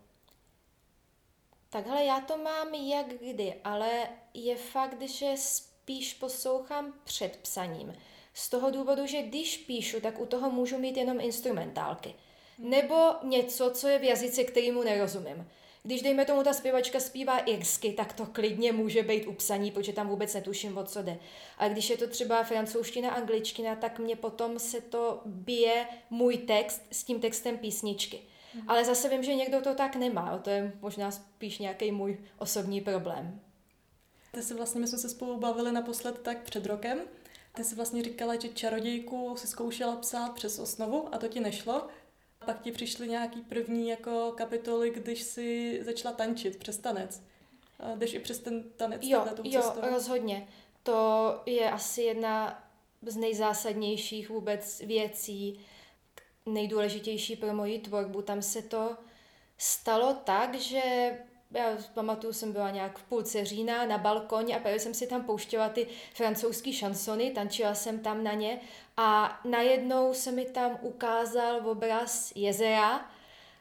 Takhle 1.74 2.04
já 2.04 2.20
to 2.20 2.36
mám 2.36 2.74
jak 2.74 3.06
kdy, 3.06 3.54
ale 3.64 3.90
je 4.34 4.56
fakt, 4.56 5.02
že 5.02 5.32
spíš 5.36 6.14
poslouchám 6.14 6.94
před 7.04 7.36
psaním. 7.36 7.94
Z 8.34 8.48
toho 8.48 8.70
důvodu, 8.70 9.06
že 9.06 9.22
když 9.22 9.56
píšu, 9.56 10.00
tak 10.00 10.20
u 10.20 10.26
toho 10.26 10.50
můžu 10.50 10.78
mít 10.78 10.96
jenom 10.96 11.20
instrumentálky. 11.20 12.14
Nebo 12.58 12.94
něco, 13.22 13.70
co 13.70 13.88
je 13.88 13.98
v 13.98 14.04
jazyce, 14.04 14.44
kterýmu 14.44 14.82
nerozumím. 14.82 15.50
Když 15.82 16.02
dejme 16.02 16.24
tomu 16.24 16.42
ta 16.42 16.52
zpěvačka 16.52 17.00
zpívá 17.00 17.38
irsky, 17.38 17.92
tak 17.92 18.12
to 18.12 18.26
klidně 18.26 18.72
může 18.72 19.02
být 19.02 19.26
upsaní, 19.26 19.70
protože 19.70 19.92
tam 19.92 20.08
vůbec 20.08 20.34
netuším, 20.34 20.78
o 20.78 20.84
co 20.84 21.02
jde. 21.02 21.18
A 21.58 21.68
když 21.68 21.90
je 21.90 21.96
to 21.96 22.08
třeba 22.08 22.44
francouzština, 22.44 23.10
angličtina, 23.10 23.76
tak 23.76 23.98
mě 23.98 24.16
potom 24.16 24.58
se 24.58 24.80
to 24.80 25.20
bije 25.24 25.86
můj 26.10 26.36
text 26.36 26.82
s 26.90 27.04
tím 27.04 27.20
textem 27.20 27.58
písničky. 27.58 28.22
Mhm. 28.54 28.70
Ale 28.70 28.84
zase 28.84 29.08
vím, 29.08 29.22
že 29.22 29.34
někdo 29.34 29.60
to 29.60 29.74
tak 29.74 29.96
nemá. 29.96 30.38
To 30.38 30.50
je 30.50 30.72
možná 30.80 31.10
spíš 31.10 31.58
nějaký 31.58 31.92
můj 31.92 32.18
osobní 32.38 32.80
problém. 32.80 33.40
Ty 34.32 34.42
si 34.42 34.54
vlastně, 34.54 34.80
my 34.80 34.86
jsme 34.86 34.98
se 34.98 35.08
spolu 35.08 35.38
bavili 35.38 35.72
naposled 35.72 36.18
tak 36.18 36.42
před 36.42 36.66
rokem. 36.66 37.00
Ty 37.54 37.64
si 37.64 37.74
vlastně 37.74 38.02
říkala, 38.02 38.34
že 38.34 38.48
čarodějku 38.48 39.36
si 39.36 39.46
zkoušela 39.46 39.96
psát 39.96 40.34
přes 40.34 40.58
osnovu 40.58 41.14
a 41.14 41.18
to 41.18 41.28
ti 41.28 41.40
nešlo. 41.40 41.86
Pak 42.46 42.62
ti 42.62 42.72
přišly 42.72 43.08
nějaký 43.08 43.40
první 43.40 43.88
jako 43.88 44.32
kapitoly, 44.36 44.90
když 44.90 45.22
si 45.22 45.78
začala 45.84 46.14
tančit 46.14 46.56
přes 46.56 46.78
tanec. 46.78 47.22
A 47.80 47.94
jdeš 47.94 48.14
i 48.14 48.18
přes 48.18 48.38
ten 48.38 48.64
tanec 48.76 49.02
jo, 49.04 49.26
jo, 49.44 49.62
cestou? 49.62 49.80
rozhodně. 49.90 50.48
To 50.82 51.40
je 51.46 51.70
asi 51.70 52.02
jedna 52.02 52.64
z 53.02 53.16
nejzásadnějších 53.16 54.28
vůbec 54.28 54.80
věcí, 54.80 55.60
nejdůležitější 56.46 57.36
pro 57.36 57.54
moji 57.54 57.78
tvorbu. 57.78 58.22
Tam 58.22 58.42
se 58.42 58.62
to 58.62 58.96
stalo 59.58 60.16
tak, 60.24 60.54
že 60.54 61.12
já 61.50 61.76
pamatuju, 61.94 62.32
jsem 62.32 62.52
byla 62.52 62.70
nějak 62.70 62.98
v 62.98 63.02
půlce 63.02 63.44
října 63.44 63.86
na 63.86 63.98
balkoně 63.98 64.56
a 64.56 64.60
právě 64.60 64.80
jsem 64.80 64.94
si 64.94 65.06
tam 65.06 65.24
pouštěla 65.24 65.68
ty 65.68 65.86
francouzské 66.14 66.72
šansony, 66.72 67.30
tančila 67.30 67.74
jsem 67.74 67.98
tam 67.98 68.24
na 68.24 68.32
ně 68.32 68.60
a 68.96 69.40
najednou 69.44 70.14
se 70.14 70.32
mi 70.32 70.44
tam 70.44 70.78
ukázal 70.82 71.70
obraz 71.70 72.32
jezera, 72.34 73.10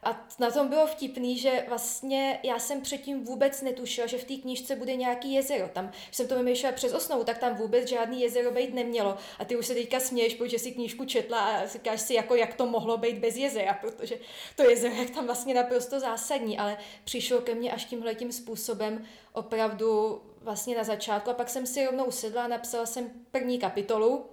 a 0.06 0.28
na 0.40 0.52
tom 0.52 0.68
bylo 0.68 0.88
vtipný, 0.88 1.38
že 1.38 1.66
vlastně 1.68 2.40
já 2.44 2.60
jsem 2.60 2.82
předtím 2.82 3.24
vůbec 3.24 3.62
netušila, 3.62 4.08
že 4.08 4.18
v 4.18 4.24
té 4.24 4.36
knížce 4.36 4.76
bude 4.76 4.96
nějaký 4.96 5.34
jezero. 5.34 5.70
Tam, 5.74 5.88
když 5.88 6.18
jsem 6.18 6.28
to 6.28 6.36
vymýšlela 6.36 6.76
přes 6.76 6.94
osnovu, 6.94 7.24
tak 7.24 7.38
tam 7.38 7.56
vůbec 7.56 7.88
žádný 7.88 8.22
jezero 8.22 8.52
být 8.52 8.74
nemělo. 8.74 9.18
A 9.40 9.46
ty 9.46 9.56
už 9.56 9.68
se 9.68 9.74
teďka 9.74 10.00
směješ, 10.00 10.36
protože 10.36 10.60
si 10.60 10.72
knížku 10.72 11.06
četla 11.06 11.40
a 11.40 11.68
říkáš 11.68 12.02
si, 12.02 12.14
jako, 12.14 12.36
jak 12.36 12.54
to 12.54 12.66
mohlo 12.66 12.98
být 12.98 13.18
bez 13.18 13.36
jezera, 13.36 13.74
protože 13.74 14.18
to 14.56 14.64
jezero 14.64 14.96
je 14.96 15.10
tam 15.10 15.26
vlastně 15.26 15.54
naprosto 15.54 16.00
zásadní, 16.00 16.60
ale 16.60 16.78
přišlo 17.04 17.42
ke 17.42 17.56
mně 17.56 17.72
až 17.72 17.86
tímhle 17.86 18.16
tím 18.16 18.32
způsobem 18.32 19.06
opravdu 19.34 20.22
vlastně 20.42 20.78
na 20.78 20.84
začátku. 20.84 21.30
A 21.30 21.34
pak 21.34 21.50
jsem 21.50 21.66
si 21.66 21.86
rovnou 21.86 22.06
usedla 22.06 22.44
a 22.44 22.48
napsala 22.48 22.86
jsem 22.86 23.10
první 23.32 23.60
kapitolu. 23.60 24.26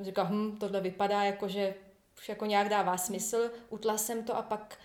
Říkala, 0.00 0.28
hm, 0.28 0.56
tohle 0.60 0.80
vypadá 0.80 1.24
jako, 1.24 1.48
že 1.48 1.74
už 2.18 2.28
jako 2.28 2.46
nějak 2.46 2.68
dává 2.68 2.98
smysl, 2.98 3.50
utla 3.70 3.98
jsem 3.98 4.24
to 4.24 4.36
a 4.36 4.42
pak 4.42 4.78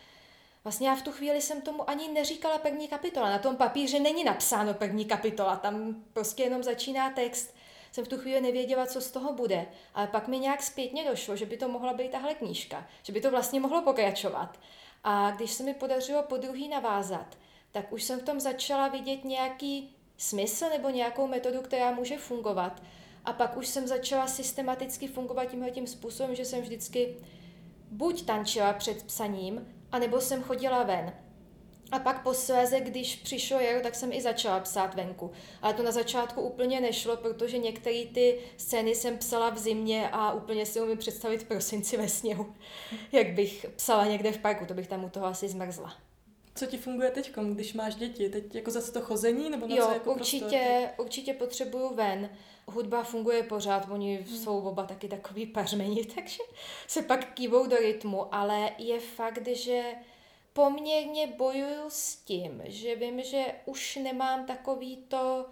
Vlastně 0.64 0.90
já 0.90 0.96
v 0.96 1.02
tu 1.02 1.12
chvíli 1.12 1.42
jsem 1.42 1.62
tomu 1.62 1.90
ani 1.90 2.08
neříkala 2.08 2.58
první 2.58 2.88
kapitola. 2.88 3.30
Na 3.30 3.40
tom 3.40 3.56
papíře 3.56 4.00
není 4.00 4.24
napsáno 4.24 4.74
první 4.74 5.06
kapitola, 5.06 5.56
tam 5.56 6.04
prostě 6.14 6.44
jenom 6.44 6.64
začíná 6.64 7.10
text. 7.10 7.56
jsem 7.92 8.06
v 8.06 8.08
tu 8.08 8.18
chvíli 8.18 8.42
nevěděla, 8.42 8.86
co 8.86 9.02
z 9.02 9.12
toho 9.12 9.34
bude. 9.34 9.66
Ale 9.94 10.08
pak 10.08 10.28
mi 10.28 10.40
nějak 10.40 10.64
zpětně 10.64 11.10
došlo, 11.10 11.36
že 11.36 11.46
by 11.46 11.58
to 11.58 11.68
mohla 11.68 11.94
být 11.94 12.12
tahle 12.12 12.34
knížka, 12.34 12.88
že 13.04 13.14
by 13.14 13.22
to 13.22 13.32
vlastně 13.32 13.60
mohlo 13.60 13.82
pokračovat. 13.82 14.60
A 15.04 15.32
když 15.32 15.52
se 15.52 15.64
mi 15.64 15.74
podařilo 15.74 16.24
po 16.24 16.38
druhý 16.38 16.68
navázat, 16.68 17.38
tak 17.72 17.92
už 17.92 18.04
jsem 18.04 18.20
v 18.20 18.24
tom 18.24 18.40
začala 18.40 18.88
vidět 18.88 19.26
nějaký 19.26 19.96
smysl 20.18 20.66
nebo 20.70 20.90
nějakou 20.90 21.28
metodu, 21.28 21.62
která 21.62 21.92
může 21.92 22.18
fungovat. 22.18 22.82
A 23.26 23.34
pak 23.34 23.58
už 23.58 23.68
jsem 23.68 23.88
začala 23.88 24.28
systematicky 24.28 25.08
fungovat 25.08 25.46
tímhle 25.46 25.72
tím 25.72 25.88
způsobem, 25.88 26.36
že 26.36 26.46
jsem 26.46 26.62
vždycky 26.62 27.16
buď 27.92 28.26
tančila 28.26 28.74
před 28.74 29.04
psaním, 29.04 29.68
anebo 29.92 30.22
jsem 30.22 30.44
chodila 30.44 30.84
ven. 30.84 31.14
A 31.92 32.00
pak 32.00 32.24
posléze, 32.24 32.80
když 32.80 33.16
přišlo 33.16 33.60
jaro, 33.60 33.82
tak 33.82 33.96
jsem 33.96 34.14
i 34.14 34.22
začala 34.22 34.60
psát 34.60 34.96
venku. 34.96 35.32
Ale 35.62 35.74
to 35.74 35.84
na 35.84 35.92
začátku 35.92 36.42
úplně 36.42 36.82
nešlo, 36.82 37.18
protože 37.18 37.58
některé 37.58 38.06
ty 38.06 38.40
scény 38.58 38.96
jsem 38.96 39.18
psala 39.18 39.50
v 39.50 39.58
zimě 39.58 40.10
a 40.12 40.34
úplně 40.34 40.66
si 40.66 40.82
umím 40.82 40.98
představit 40.98 41.38
v 41.38 41.48
prosinci 41.48 41.98
ve 41.98 42.10
sněhu, 42.10 42.54
jak 43.12 43.34
bych 43.34 43.66
psala 43.76 44.06
někde 44.06 44.32
v 44.32 44.38
parku, 44.38 44.66
to 44.66 44.74
bych 44.74 44.88
tam 44.88 45.04
u 45.04 45.10
toho 45.10 45.26
asi 45.26 45.50
zmrzla. 45.50 45.94
Co 46.56 46.66
ti 46.66 46.78
funguje 46.78 47.12
teď, 47.12 47.36
když 47.54 47.74
máš 47.74 47.96
děti? 47.96 48.30
Teď 48.30 48.56
jako 48.56 48.72
zase 48.72 48.92
to 48.92 49.02
chození? 49.02 49.50
Nebo 49.50 49.68
na 49.68 49.76
jo, 49.76 49.86
co 49.86 49.92
jako 49.92 50.14
určitě, 50.14 50.90
určitě 50.98 51.34
potřebuju 51.34 51.96
ven. 51.96 52.30
Hudba 52.74 53.04
funguje 53.04 53.44
pořád, 53.44 53.88
oni 53.92 54.16
hmm. 54.16 54.38
jsou 54.38 54.60
oba 54.60 54.84
taky 54.84 55.08
takový 55.08 55.46
pařmeni, 55.46 56.06
takže 56.16 56.44
se 56.88 57.02
pak 57.02 57.34
kývou 57.34 57.68
do 57.68 57.78
rytmu, 57.78 58.36
ale 58.36 58.72
je 58.78 59.00
fakt, 59.00 59.48
že 59.48 59.84
poměrně 60.54 61.28
bojuju 61.28 61.84
s 61.88 62.16
tím, 62.16 62.62
že 62.66 62.96
vím, 62.96 63.24
že 63.24 63.46
už 63.66 63.96
nemám 63.96 64.46
takový 64.46 64.98
to 64.98 65.46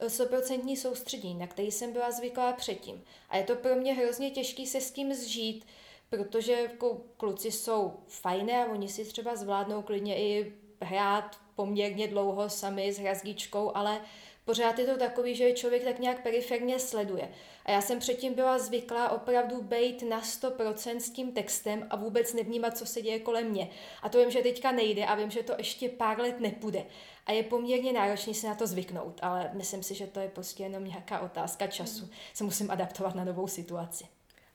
100% 0.00 0.72
eh, 0.72 0.76
soustředí, 0.76 1.34
na 1.34 1.46
který 1.46 1.70
jsem 1.70 1.92
byla 1.92 2.10
zvyklá 2.10 2.52
předtím. 2.52 3.04
A 3.28 3.36
je 3.36 3.44
to 3.44 3.54
pro 3.54 3.74
mě 3.74 3.94
hrozně 3.94 4.30
těžký 4.30 4.66
se 4.66 4.80
s 4.80 4.90
tím 4.90 5.14
zžít, 5.14 5.66
protože 6.10 6.52
jako 6.52 7.00
kluci 7.16 7.52
jsou 7.52 7.94
fajné 8.08 8.64
a 8.64 8.70
oni 8.70 8.88
si 8.88 9.04
třeba 9.04 9.36
zvládnou 9.36 9.82
klidně 9.82 10.16
i 10.16 10.52
hrát 10.82 11.36
poměrně 11.54 12.08
dlouho 12.08 12.50
sami 12.50 12.92
s 12.92 12.98
hrazdičkou, 12.98 13.76
ale 13.76 14.00
pořád 14.46 14.78
je 14.78 14.86
to 14.86 14.96
takový, 14.96 15.34
že 15.34 15.52
člověk 15.52 15.84
tak 15.84 15.98
nějak 15.98 16.22
periferně 16.22 16.78
sleduje. 16.78 17.28
A 17.64 17.70
já 17.70 17.80
jsem 17.80 17.98
předtím 17.98 18.34
byla 18.34 18.58
zvyklá 18.58 19.08
opravdu 19.10 19.62
být 19.62 20.02
na 20.02 20.20
100% 20.20 20.96
s 20.96 21.10
tím 21.10 21.32
textem 21.32 21.86
a 21.90 21.96
vůbec 21.96 22.32
nevnímat, 22.32 22.78
co 22.78 22.86
se 22.86 23.02
děje 23.02 23.20
kolem 23.20 23.46
mě. 23.46 23.70
A 24.02 24.08
to 24.08 24.18
vím, 24.18 24.30
že 24.30 24.42
teďka 24.42 24.72
nejde 24.72 25.06
a 25.06 25.14
vím, 25.14 25.30
že 25.30 25.42
to 25.42 25.54
ještě 25.58 25.88
pár 25.88 26.20
let 26.20 26.40
nepůjde. 26.40 26.86
A 27.26 27.32
je 27.32 27.42
poměrně 27.42 27.92
náročné 27.92 28.34
se 28.34 28.46
na 28.46 28.54
to 28.54 28.66
zvyknout, 28.66 29.18
ale 29.22 29.50
myslím 29.52 29.82
si, 29.82 29.94
že 29.94 30.06
to 30.06 30.20
je 30.20 30.28
prostě 30.28 30.62
jenom 30.62 30.84
nějaká 30.84 31.20
otázka 31.20 31.66
času. 31.66 32.04
Mm. 32.04 32.10
Se 32.34 32.44
musím 32.44 32.70
adaptovat 32.70 33.14
na 33.14 33.24
novou 33.24 33.48
situaci. 33.48 34.04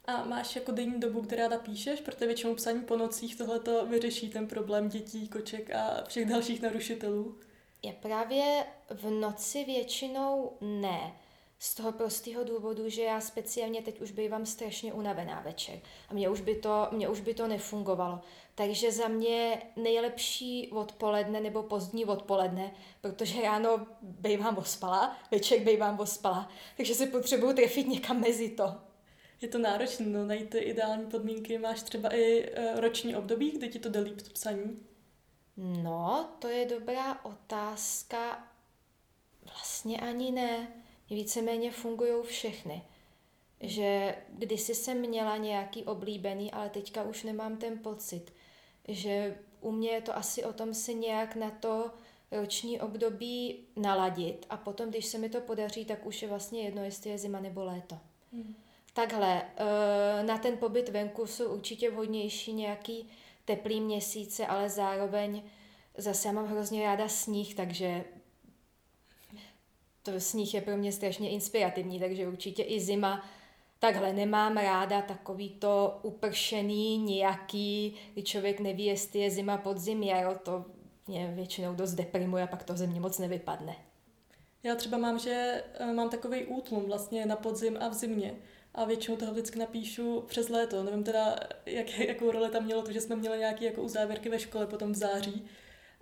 A 0.06 0.24
máš 0.24 0.56
jako 0.56 0.72
denní 0.72 1.00
dobu, 1.00 1.22
která 1.22 1.48
napíšeš, 1.48 2.02
protože 2.02 2.26
většinou 2.26 2.56
psaní 2.56 2.82
po 2.82 2.98
nocích 2.98 3.36
tohle 3.36 3.60
to 3.60 3.86
vyřeší 3.86 4.30
ten 4.30 4.48
problém 4.48 4.90
dětí, 4.90 5.28
koček 5.28 5.72
a 5.72 6.04
všech 6.08 6.26
dalších 6.26 6.62
narušitelů? 6.62 7.38
Je 7.84 7.94
právě 7.94 8.66
v 8.90 9.10
noci 9.10 9.64
většinou 9.64 10.58
ne. 10.62 11.16
Z 11.60 11.76
toho 11.76 11.92
prostého 11.92 12.44
důvodu, 12.44 12.90
že 12.90 13.02
já 13.02 13.22
speciálně 13.22 13.82
teď 13.82 14.02
už 14.02 14.12
bývám 14.12 14.46
strašně 14.46 14.94
unavená 14.94 15.42
večer 15.42 15.80
a 16.10 16.14
mě 16.14 16.30
už 16.30 16.42
by 16.42 16.56
to, 16.56 16.88
mě 16.92 17.10
už 17.10 17.20
by 17.20 17.34
to 17.34 17.48
nefungovalo. 17.48 18.22
Takže 18.56 18.92
za 18.92 19.08
mě 19.08 19.62
nejlepší 19.76 20.70
odpoledne 20.72 21.42
nebo 21.42 21.64
pozdní 21.64 22.06
odpoledne, 22.06 22.72
protože 23.02 23.42
ráno 23.42 23.88
bývám 24.02 24.58
ospala, 24.58 25.18
večer 25.32 25.60
bývám 25.60 26.00
ospala, 26.00 26.50
takže 26.78 26.96
se 26.96 27.08
potřebuju 27.08 27.54
trefit 27.54 27.88
někam 27.88 28.20
mezi 28.20 28.50
to. 28.50 28.76
Je 29.42 29.48
to 29.48 29.58
náročné 29.58 30.06
no, 30.06 30.26
najít 30.26 30.50
ty 30.50 30.58
ideální 30.58 31.06
podmínky. 31.06 31.58
Máš 31.58 31.82
třeba 31.84 32.16
i 32.16 32.50
uh, 32.50 32.80
roční 32.80 33.16
období, 33.16 33.52
kdy 33.52 33.70
ti 33.70 33.80
to 33.80 33.90
jde 33.90 34.00
líp 34.00 34.22
psaní? 34.34 34.91
No, 35.58 36.30
to 36.40 36.48
je 36.48 36.66
dobrá 36.66 37.26
otázka. 37.26 38.48
Vlastně 39.46 40.00
ani 40.00 40.32
ne. 40.32 40.68
Víceméně 41.10 41.72
fungují 41.72 42.24
všechny. 42.24 42.82
Že 43.60 44.16
kdysi 44.30 44.76
jsem 44.76 45.00
měla 45.00 45.38
nějaký 45.38 45.84
oblíbený, 45.84 46.52
ale 46.52 46.70
teďka 46.70 47.04
už 47.04 47.24
nemám 47.24 47.58
ten 47.58 47.80
pocit. 47.80 48.34
Že 48.88 49.38
u 49.62 49.72
mě 49.72 49.90
je 49.90 50.02
to 50.02 50.18
asi 50.18 50.44
o 50.44 50.54
tom 50.54 50.74
se 50.74 50.94
nějak 50.94 51.36
na 51.36 51.52
to 51.52 51.92
roční 52.32 52.82
období 52.82 53.60
naladit 53.76 54.46
a 54.50 54.58
potom, 54.58 54.90
když 54.90 55.06
se 55.06 55.18
mi 55.18 55.30
to 55.30 55.42
podaří, 55.42 55.86
tak 55.86 56.06
už 56.06 56.22
je 56.22 56.28
vlastně 56.28 56.62
jedno, 56.62 56.84
jestli 56.84 57.10
je 57.10 57.18
zima 57.18 57.40
nebo 57.40 57.64
léto. 57.64 57.98
Hmm. 58.34 58.56
Takhle, 58.94 59.42
eh, 59.58 60.24
na 60.24 60.38
ten 60.38 60.58
pobyt 60.58 60.90
venku 60.90 61.28
jsou 61.28 61.54
určitě 61.54 61.92
vhodnější 61.92 62.54
nějaký 62.54 63.10
teplý 63.46 63.82
měsíce, 63.82 64.48
ale 64.48 64.70
zároveň 64.70 65.44
zase 65.98 66.28
já 66.28 66.34
mám 66.34 66.48
hrozně 66.48 66.84
ráda 66.84 67.08
sníh, 67.08 67.56
takže 67.56 68.04
to 70.04 70.20
sníh 70.20 70.54
je 70.54 70.62
pro 70.62 70.78
mě 70.78 70.92
strašně 70.92 71.30
inspirativní, 71.30 72.00
takže 72.00 72.28
určitě 72.28 72.64
i 72.64 72.80
zima 72.80 73.24
takhle 73.82 74.14
nemám 74.14 74.58
ráda 74.58 75.02
takový 75.02 75.50
to 75.50 76.00
upršený 76.02 76.98
nějaký, 76.98 77.96
kdy 78.14 78.24
člověk 78.24 78.60
neví, 78.60 78.86
jestli 78.86 79.20
je 79.20 79.32
zima, 79.32 79.58
podzim, 79.58 80.04
jaro, 80.04 80.36
to 80.36 80.66
mě 81.08 81.32
většinou 81.36 81.76
dost 81.76 81.94
deprimuje 81.94 82.44
a 82.44 82.48
pak 82.48 82.64
to 82.64 82.78
ze 82.78 82.88
mě 82.88 83.00
moc 83.00 83.20
nevypadne. 83.20 83.76
Já 84.64 84.76
třeba 84.76 84.98
mám, 84.98 85.20
že 85.20 85.64
eh, 85.74 85.94
mám 85.94 86.10
takový 86.10 86.46
útlum 86.46 86.86
vlastně 86.86 87.26
na 87.26 87.36
podzim 87.36 87.78
a 87.82 87.88
v 87.88 87.94
zimě 87.94 88.36
a 88.76 88.86
většinou 88.86 89.18
toho 89.18 89.32
vždycky 89.32 89.60
napíšu 89.60 90.22
přes 90.28 90.50
léto. 90.50 90.84
Nevím 90.84 91.04
teda, 91.04 91.36
jak, 91.66 92.00
jakou 92.00 92.32
roli 92.32 92.50
tam 92.50 92.64
mělo 92.64 92.82
to, 92.82 92.92
že 92.92 93.02
jsme 93.02 93.16
měli 93.16 93.38
nějaké 93.38 93.66
jako 93.66 93.82
uzávěrky 93.82 94.30
ve 94.30 94.40
škole 94.40 94.68
potom 94.68 94.92
v 94.92 94.96
září, 94.96 95.46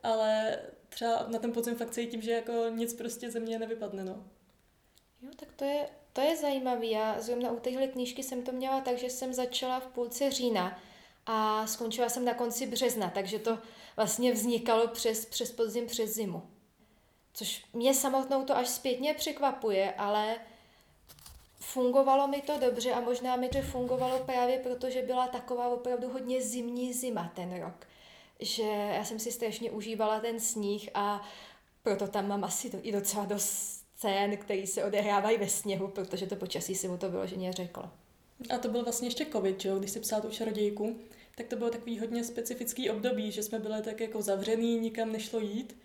ale 0.03 0.59
třeba 0.89 1.25
na 1.27 1.39
ten 1.39 1.51
podzim 1.51 1.75
fakt 1.75 1.91
cítím, 1.91 2.21
že 2.21 2.31
jako 2.31 2.53
nic 2.69 2.93
prostě 2.93 3.31
ze 3.31 3.39
mě 3.39 3.59
nevypadne, 3.59 4.03
no. 4.03 4.23
Jo, 5.21 5.29
tak 5.35 5.49
to 5.55 5.65
je, 5.65 5.89
to 6.13 6.21
je 6.21 6.37
zajímavé. 6.37 6.85
Já 6.85 7.21
zrovna 7.21 7.51
u 7.51 7.59
téhle 7.59 7.87
knížky 7.87 8.23
jsem 8.23 8.43
to 8.43 8.51
měla 8.51 8.81
tak, 8.81 8.97
že 8.97 9.09
jsem 9.09 9.33
začala 9.33 9.79
v 9.79 9.87
půlce 9.87 10.31
října 10.31 10.79
a 11.25 11.67
skončila 11.67 12.09
jsem 12.09 12.25
na 12.25 12.33
konci 12.33 12.67
března, 12.67 13.09
takže 13.09 13.39
to 13.39 13.57
vlastně 13.95 14.33
vznikalo 14.33 14.87
přes, 14.87 15.25
přes 15.25 15.51
podzim, 15.51 15.87
přes 15.87 16.09
zimu. 16.09 16.43
Což 17.33 17.65
mě 17.73 17.93
samotnou 17.93 18.43
to 18.43 18.57
až 18.57 18.67
zpětně 18.67 19.13
překvapuje, 19.13 19.93
ale 19.93 20.35
fungovalo 21.59 22.27
mi 22.27 22.41
to 22.41 22.59
dobře 22.59 22.91
a 22.91 22.99
možná 22.99 23.35
mi 23.35 23.49
to 23.49 23.61
fungovalo 23.61 24.19
právě 24.19 24.59
proto, 24.59 24.89
že 24.89 25.01
byla 25.01 25.27
taková 25.27 25.67
opravdu 25.67 26.09
hodně 26.09 26.41
zimní 26.41 26.93
zima 26.93 27.31
ten 27.35 27.61
rok. 27.61 27.87
Že 28.39 28.63
já 28.63 29.03
jsem 29.03 29.19
si 29.19 29.31
strašně 29.31 29.71
užívala 29.71 30.19
ten 30.19 30.39
sníh 30.39 30.89
a 30.93 31.21
proto 31.83 32.07
tam 32.07 32.27
mám 32.27 32.43
asi 32.43 32.67
i 32.81 32.91
docela 32.91 33.25
dost 33.25 33.79
scén, 33.95 34.37
které 34.37 34.67
se 34.67 34.83
odehrávají 34.83 35.37
ve 35.37 35.49
sněhu, 35.49 35.87
protože 35.87 36.27
to 36.27 36.35
počasí 36.35 36.75
si 36.75 36.87
mu 36.87 36.97
to 36.97 37.09
vyloženě 37.09 37.53
řeklo. 37.53 37.83
A 38.49 38.57
to 38.57 38.67
byl 38.67 38.83
vlastně 38.83 39.07
ještě 39.07 39.25
covid, 39.25 39.65
jo? 39.65 39.79
když 39.79 39.91
jsi 39.91 39.99
psala 39.99 40.21
tu 40.21 40.29
čarodějku, 40.29 40.99
tak 41.35 41.47
to 41.47 41.55
bylo 41.55 41.69
takový 41.69 41.99
hodně 41.99 42.23
specifický 42.23 42.89
období, 42.89 43.31
že 43.31 43.43
jsme 43.43 43.59
byli 43.59 43.81
tak 43.81 43.99
jako 43.99 44.21
zavřený, 44.21 44.79
nikam 44.79 45.11
nešlo 45.11 45.39
jít 45.39 45.75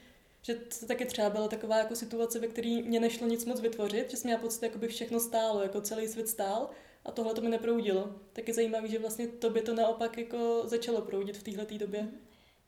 že 0.46 0.54
to 0.54 0.86
taky 0.86 1.04
třeba 1.04 1.30
byla 1.30 1.48
taková 1.48 1.78
jako 1.78 1.96
situace, 1.96 2.38
ve 2.38 2.48
které 2.48 2.82
mě 2.82 3.00
nešlo 3.00 3.26
nic 3.26 3.44
moc 3.44 3.60
vytvořit, 3.60 4.10
že 4.10 4.16
jsem 4.16 4.28
měla 4.28 4.40
pocit, 4.40 4.62
jako 4.62 4.78
by 4.78 4.88
všechno 4.88 5.20
stálo, 5.20 5.62
jako 5.62 5.80
celý 5.80 6.08
svět 6.08 6.28
stál 6.28 6.70
a 7.04 7.12
tohle 7.12 7.34
to 7.34 7.40
mi 7.40 7.48
neproudilo. 7.48 8.10
Tak 8.32 8.48
je 8.48 8.54
zajímavé, 8.54 8.88
že 8.88 8.98
vlastně 8.98 9.28
tobě 9.28 9.62
to 9.62 9.74
naopak 9.74 10.18
jako 10.18 10.62
začalo 10.64 11.02
proudit 11.02 11.36
v 11.36 11.42
této 11.42 11.78
době. 11.78 12.08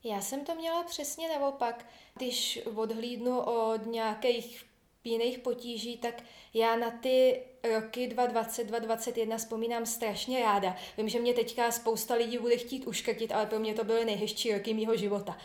Já 0.05 0.21
jsem 0.21 0.45
to 0.45 0.55
měla 0.55 0.85
přesně 0.85 1.29
naopak. 1.29 1.87
Když 2.15 2.61
odhlídnu 2.75 3.41
od 3.41 3.87
nějakých 3.87 4.65
jiných 5.05 5.39
potíží, 5.39 5.97
tak 5.97 6.23
já 6.55 6.77
na 6.77 6.91
ty 6.91 7.43
roky 7.69 8.07
2020, 8.07 8.65
2021 8.65 9.37
vzpomínám 9.37 9.87
strašně 9.87 10.41
ráda. 10.41 10.77
Vím, 10.97 11.09
že 11.09 11.21
mě 11.21 11.35
teďka 11.35 11.71
spousta 11.71 12.15
lidí 12.15 12.39
bude 12.39 12.57
chtít 12.57 12.87
uškrtit, 12.87 13.33
ale 13.33 13.47
pro 13.47 13.59
mě 13.59 13.75
to 13.75 13.85
byly 13.85 14.05
nejhezčí 14.05 14.53
roky 14.53 14.75
mého 14.75 14.97
života. 14.97 15.39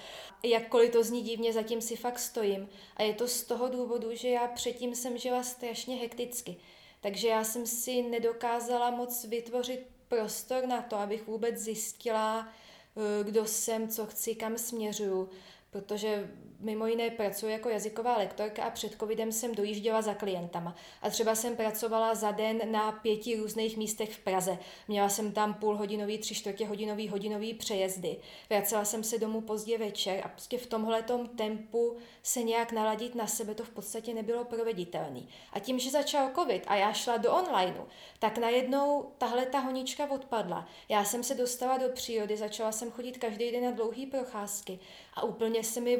Jakkoliv 0.43 0.91
to 0.91 1.03
zní 1.03 1.21
divně, 1.21 1.53
zatím 1.53 1.81
si 1.81 1.95
fakt 1.95 2.19
stojím. 2.19 2.69
A 2.97 3.03
je 3.03 3.13
to 3.13 3.27
z 3.27 3.43
toho 3.43 3.69
důvodu, 3.69 4.09
že 4.15 4.29
já 4.29 4.47
předtím 4.47 4.95
jsem 4.95 5.17
žila 5.17 5.43
strašně 5.43 5.95
hekticky. 5.95 6.57
Takže 7.01 7.27
já 7.27 7.43
jsem 7.43 7.67
si 7.67 8.01
nedokázala 8.01 8.91
moc 8.91 9.25
vytvořit 9.25 9.87
prostor 10.07 10.67
na 10.67 10.81
to, 10.81 10.95
abych 10.95 11.27
vůbec 11.27 11.57
zjistila, 11.57 12.47
eh, 12.47 13.23
kdo 13.23 13.45
jsem, 13.45 13.87
co 13.87 14.05
chci, 14.05 14.35
kam 14.35 14.57
směřuju. 14.57 15.29
Protože 15.71 16.31
mimo 16.61 16.87
jiné 16.87 17.09
pracuji 17.09 17.47
jako 17.51 17.69
jazyková 17.69 18.17
lektorka 18.17 18.63
a 18.63 18.69
před 18.69 18.95
covidem 18.99 19.31
jsem 19.31 19.55
dojížděla 19.55 20.01
za 20.01 20.13
klientama. 20.13 20.75
A 21.01 21.09
třeba 21.09 21.35
jsem 21.35 21.55
pracovala 21.55 22.15
za 22.15 22.31
den 22.31 22.71
na 22.71 22.91
pěti 22.91 23.35
různých 23.35 23.77
místech 23.77 24.13
v 24.13 24.19
Praze. 24.19 24.57
Měla 24.87 25.09
jsem 25.09 25.31
tam 25.31 25.53
půlhodinový, 25.53 26.17
tři 26.17 26.35
čtvrtě 26.35 26.67
hodinový, 26.67 27.07
hodinový 27.07 27.53
přejezdy. 27.53 28.17
Vracela 28.49 28.85
jsem 28.85 29.03
se 29.03 29.19
domů 29.19 29.41
pozdě 29.41 29.77
večer 29.77 30.21
a 30.23 30.27
prostě 30.27 30.57
v 30.57 30.67
tomhletom 30.67 31.27
tempu 31.27 31.97
se 32.23 32.43
nějak 32.43 32.71
naladit 32.71 33.15
na 33.15 33.27
sebe 33.27 33.55
to 33.55 33.63
v 33.63 33.69
podstatě 33.69 34.13
nebylo 34.13 34.45
proveditelné. 34.45 35.21
A 35.53 35.59
tím, 35.59 35.79
že 35.79 35.89
začal 35.89 36.29
covid 36.35 36.63
a 36.67 36.75
já 36.75 36.93
šla 36.93 37.17
do 37.17 37.33
onlineu, 37.33 37.83
tak 38.19 38.37
najednou 38.37 39.11
tahle 39.17 39.45
ta 39.45 39.59
honička 39.59 40.11
odpadla. 40.11 40.67
Já 40.89 41.03
jsem 41.03 41.23
se 41.23 41.35
dostala 41.35 41.77
do 41.77 41.89
přírody, 41.89 42.37
začala 42.37 42.71
jsem 42.71 42.91
chodit 42.91 43.17
každý 43.17 43.51
den 43.51 43.63
na 43.63 43.71
dlouhý 43.71 44.05
procházky 44.05 44.79
a 45.13 45.23
úplně 45.23 45.63
se 45.63 45.81
mi 45.81 45.97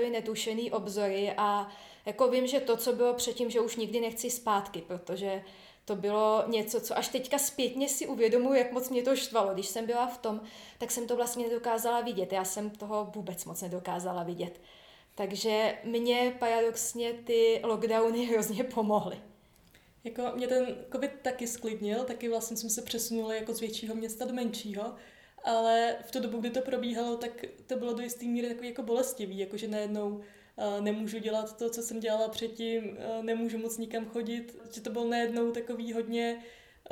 otevřely 0.00 0.10
netušený 0.10 0.70
obzory 0.70 1.32
a 1.36 1.68
jako 2.06 2.28
vím, 2.28 2.46
že 2.46 2.60
to, 2.60 2.76
co 2.76 2.92
bylo 2.92 3.14
předtím, 3.14 3.50
že 3.50 3.60
už 3.60 3.76
nikdy 3.76 4.00
nechci 4.00 4.30
zpátky, 4.30 4.82
protože 4.86 5.42
to 5.84 5.96
bylo 5.96 6.44
něco, 6.48 6.80
co 6.80 6.98
až 6.98 7.08
teďka 7.08 7.38
zpětně 7.38 7.88
si 7.88 8.06
uvědomuji, 8.06 8.58
jak 8.58 8.72
moc 8.72 8.90
mě 8.90 9.02
to 9.02 9.16
štvalo. 9.16 9.54
Když 9.54 9.66
jsem 9.66 9.86
byla 9.86 10.06
v 10.06 10.18
tom, 10.18 10.40
tak 10.78 10.90
jsem 10.90 11.06
to 11.06 11.16
vlastně 11.16 11.48
nedokázala 11.48 12.00
vidět. 12.00 12.32
Já 12.32 12.44
jsem 12.44 12.70
toho 12.70 13.10
vůbec 13.14 13.44
moc 13.44 13.62
nedokázala 13.62 14.22
vidět. 14.22 14.60
Takže 15.14 15.78
mě 15.84 16.36
paradoxně 16.38 17.12
ty 17.12 17.60
lockdowny 17.64 18.24
hrozně 18.32 18.64
pomohly. 18.64 19.16
Jako 20.04 20.22
mě 20.34 20.48
ten 20.48 20.76
covid 20.92 21.10
taky 21.22 21.46
sklidnil, 21.46 22.04
taky 22.04 22.28
vlastně 22.28 22.56
jsme 22.56 22.70
se 22.70 22.82
přesunuli 22.82 23.36
jako 23.36 23.54
z 23.54 23.60
většího 23.60 23.94
města 23.94 24.24
do 24.24 24.32
menšího, 24.32 24.94
ale 25.44 25.96
v 26.06 26.10
tu 26.10 26.20
dobu, 26.20 26.40
kdy 26.40 26.50
to 26.50 26.60
probíhalo, 26.60 27.16
tak 27.16 27.30
to 27.66 27.76
bylo 27.76 27.92
do 27.92 28.02
jisté 28.02 28.24
míry 28.24 28.48
takový 28.48 28.68
jako 28.68 28.82
bolestivý, 28.82 29.38
jakože 29.38 29.68
najednou 29.68 30.08
uh, 30.08 30.22
nemůžu 30.80 31.18
dělat 31.18 31.56
to, 31.56 31.70
co 31.70 31.82
jsem 31.82 32.00
dělala 32.00 32.28
předtím, 32.28 32.84
uh, 32.88 33.24
nemůžu 33.24 33.58
moc 33.58 33.78
nikam 33.78 34.06
chodit, 34.06 34.56
že 34.74 34.80
to 34.80 34.90
byl 34.90 35.04
najednou 35.04 35.52
takový 35.52 35.92
hodně, 35.92 36.44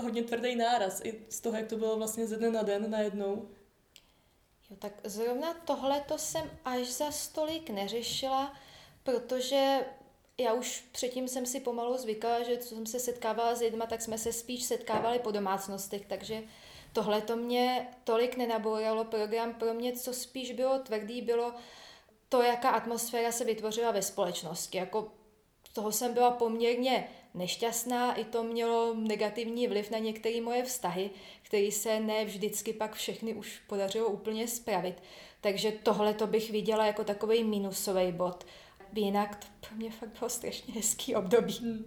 hodně 0.02 0.22
tvrdý 0.22 0.56
náraz 0.56 1.00
i 1.04 1.26
z 1.28 1.40
toho, 1.40 1.56
jak 1.56 1.66
to 1.66 1.76
bylo 1.76 1.96
vlastně 1.96 2.26
ze 2.26 2.36
dne 2.36 2.50
na 2.50 2.62
den 2.62 2.90
najednou. 2.90 3.48
Jo, 4.70 4.76
tak 4.78 4.92
zrovna 5.04 5.54
tohle 5.54 6.00
to 6.00 6.18
jsem 6.18 6.50
až 6.64 6.86
za 6.86 7.10
stolik 7.10 7.70
neřešila, 7.70 8.56
protože 9.02 9.80
já 10.38 10.52
už 10.52 10.84
předtím 10.92 11.28
jsem 11.28 11.46
si 11.46 11.60
pomalu 11.60 11.96
zvykala, 11.96 12.42
že 12.42 12.58
co 12.58 12.74
jsem 12.74 12.86
se 12.86 13.00
setkávala 13.00 13.54
s 13.54 13.60
lidma, 13.60 13.86
tak 13.86 14.02
jsme 14.02 14.18
se 14.18 14.32
spíš 14.32 14.64
setkávali 14.64 15.18
po 15.18 15.30
domácnostech, 15.30 16.06
takže 16.06 16.42
tohle 16.98 17.20
to 17.20 17.36
mě 17.36 17.88
tolik 18.04 18.36
nenabouralo. 18.36 19.04
Program 19.04 19.54
pro 19.54 19.74
mě, 19.74 19.92
co 19.92 20.12
spíš 20.12 20.52
bylo 20.52 20.78
tvrdý, 20.78 21.22
bylo 21.22 21.52
to, 22.28 22.42
jaká 22.42 22.70
atmosféra 22.70 23.32
se 23.32 23.44
vytvořila 23.44 23.90
ve 23.90 24.02
společnosti. 24.02 24.78
Jako 24.78 25.12
toho 25.72 25.92
jsem 25.92 26.14
byla 26.14 26.30
poměrně 26.30 27.08
nešťastná, 27.34 28.14
i 28.14 28.24
to 28.24 28.42
mělo 28.42 28.94
negativní 28.94 29.68
vliv 29.68 29.90
na 29.90 29.98
některé 29.98 30.40
moje 30.40 30.62
vztahy, 30.62 31.10
které 31.42 31.72
se 31.72 32.00
ne 32.00 32.24
vždycky 32.24 32.72
pak 32.72 32.94
všechny 32.94 33.34
už 33.34 33.60
podařilo 33.66 34.08
úplně 34.08 34.48
spravit. 34.48 35.02
Takže 35.40 35.72
tohle 35.72 36.14
to 36.14 36.26
bych 36.26 36.50
viděla 36.50 36.86
jako 36.86 37.04
takový 37.04 37.44
minusový 37.44 38.12
bod 38.12 38.44
jinak 38.94 39.36
to 39.36 39.46
pro 39.68 39.76
mě 39.76 39.90
fakt 39.90 40.18
bylo 40.18 40.28
strašně 40.28 40.74
hezký 40.74 41.14
období. 41.14 41.58
Hmm. 41.62 41.84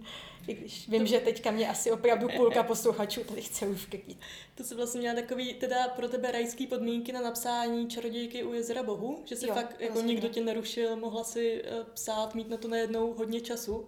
I 0.48 0.54
když 0.54 0.88
vím, 0.88 1.00
to... 1.00 1.06
že 1.06 1.20
teďka 1.20 1.50
mě 1.50 1.68
asi 1.68 1.90
opravdu 1.90 2.28
půlka 2.36 2.62
posluchačů 2.62 3.24
tady 3.24 3.42
chce 3.42 3.66
už 3.66 3.86
krtít. 3.86 4.20
To 4.54 4.64
se 4.64 4.74
vlastně 4.74 5.00
měla 5.00 5.14
takový, 5.14 5.54
teda 5.54 5.88
pro 5.88 6.08
tebe 6.08 6.30
rajský 6.30 6.66
podmínky 6.66 7.12
na 7.12 7.20
napsání 7.20 7.88
čarodějky 7.88 8.44
u 8.44 8.52
jezera 8.52 8.82
Bohu, 8.82 9.22
že 9.24 9.36
se 9.36 9.46
jo, 9.46 9.54
fakt 9.54 9.80
jako 9.80 10.00
nikdo 10.00 10.28
tě 10.28 10.40
nerušil, 10.40 10.96
mohla 10.96 11.24
si 11.24 11.62
eh, 11.64 11.84
psát, 11.94 12.34
mít 12.34 12.50
na 12.50 12.56
to 12.56 12.68
najednou 12.68 13.14
hodně 13.14 13.40
času. 13.40 13.86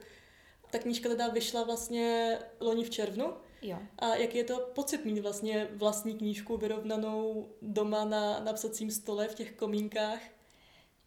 Ta 0.71 0.79
knížka 0.79 1.09
teda 1.09 1.29
vyšla 1.29 1.63
vlastně 1.63 2.39
loni 2.61 2.85
v 2.85 2.91
červnu. 2.91 3.33
Jo. 3.63 3.79
A 3.99 4.15
jak 4.15 4.35
je 4.35 4.45
to 4.45 4.71
pocit 4.75 5.05
mít 5.05 5.21
vlastně 5.21 5.69
vlastní 5.73 6.15
knížku 6.15 6.57
vyrovnanou 6.57 7.49
doma 7.63 8.05
na, 8.05 8.41
na 8.41 8.53
psacím 8.53 8.91
stole 8.91 9.29
v 9.29 9.35
těch 9.35 9.53
komínkách? 9.53 10.21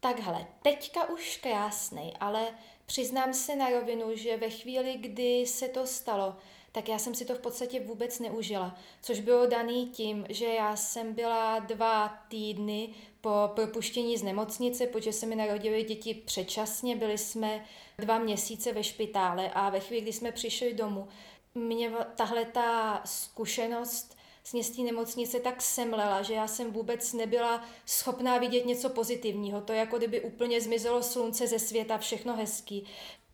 Takhle, 0.07 0.47
teďka 0.61 1.09
už 1.09 1.37
krásný, 1.37 2.13
ale 2.19 2.47
přiznám 2.85 3.33
se 3.33 3.55
na 3.55 3.69
rovinu, 3.69 4.15
že 4.15 4.37
ve 4.37 4.49
chvíli, 4.49 4.93
kdy 4.97 5.45
se 5.47 5.67
to 5.67 5.87
stalo, 5.87 6.35
tak 6.71 6.89
já 6.89 6.99
jsem 6.99 7.15
si 7.15 7.25
to 7.25 7.35
v 7.35 7.39
podstatě 7.39 7.79
vůbec 7.79 8.19
neužila. 8.19 8.75
Což 9.01 9.19
bylo 9.19 9.45
daný 9.45 9.87
tím, 9.87 10.25
že 10.29 10.45
já 10.45 10.75
jsem 10.75 11.13
byla 11.13 11.59
dva 11.59 12.07
týdny 12.29 12.89
po 13.21 13.51
propuštění 13.55 14.17
z 14.17 14.23
nemocnice, 14.23 14.87
protože 14.87 15.13
se 15.13 15.25
mi 15.25 15.35
narodily 15.35 15.83
děti 15.83 16.13
předčasně, 16.13 16.95
byli 16.95 17.17
jsme 17.17 17.65
dva 17.97 18.19
měsíce 18.19 18.73
ve 18.73 18.83
špitále 18.83 19.51
a 19.53 19.69
ve 19.69 19.79
chvíli, 19.79 20.01
kdy 20.01 20.13
jsme 20.13 20.31
přišli 20.31 20.73
domů, 20.73 21.07
mě 21.55 21.91
tahle 22.15 22.45
ta 22.45 23.01
zkušenost 23.05 24.16
z 24.53 24.69
té 24.69 24.81
nemocnice 24.81 25.39
tak 25.39 25.61
semlela, 25.61 26.21
že 26.21 26.33
já 26.33 26.47
jsem 26.47 26.71
vůbec 26.71 27.13
nebyla 27.13 27.63
schopná 27.85 28.37
vidět 28.37 28.65
něco 28.65 28.89
pozitivního. 28.89 29.61
To 29.61 29.73
je 29.73 29.79
jako 29.79 29.97
kdyby 29.97 30.21
úplně 30.21 30.61
zmizelo 30.61 31.03
slunce 31.03 31.47
ze 31.47 31.59
světa, 31.59 31.97
všechno 31.97 32.35
hezký. 32.35 32.85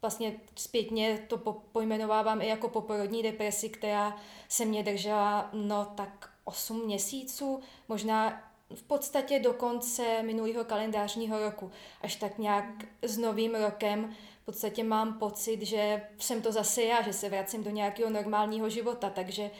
Vlastně 0.01 0.33
zpětně 0.55 1.25
to 1.27 1.37
pojmenovávám 1.71 2.41
i 2.41 2.47
jako 2.47 2.69
poporodní 2.69 3.23
depresi, 3.23 3.69
která 3.69 4.17
se 4.49 4.65
mě 4.65 4.83
držela 4.83 5.49
no 5.53 5.85
tak 5.95 6.29
8 6.43 6.85
měsíců, 6.85 7.59
možná 7.87 8.43
v 8.75 8.83
podstatě 8.83 9.39
do 9.39 9.53
konce 9.53 10.23
minulého 10.23 10.65
kalendářního 10.65 11.39
roku. 11.39 11.71
Až 12.01 12.15
tak 12.15 12.37
nějak 12.37 12.65
s 13.01 13.17
novým 13.17 13.55
rokem 13.55 14.15
v 14.41 14.45
podstatě 14.45 14.83
mám 14.83 15.19
pocit, 15.19 15.61
že 15.61 16.01
jsem 16.17 16.41
to 16.41 16.51
zase 16.51 16.83
já, 16.83 17.01
že 17.01 17.13
se 17.13 17.29
vracím 17.29 17.63
do 17.63 17.69
nějakého 17.69 18.09
normálního 18.09 18.69
života, 18.69 19.09
takže 19.09 19.51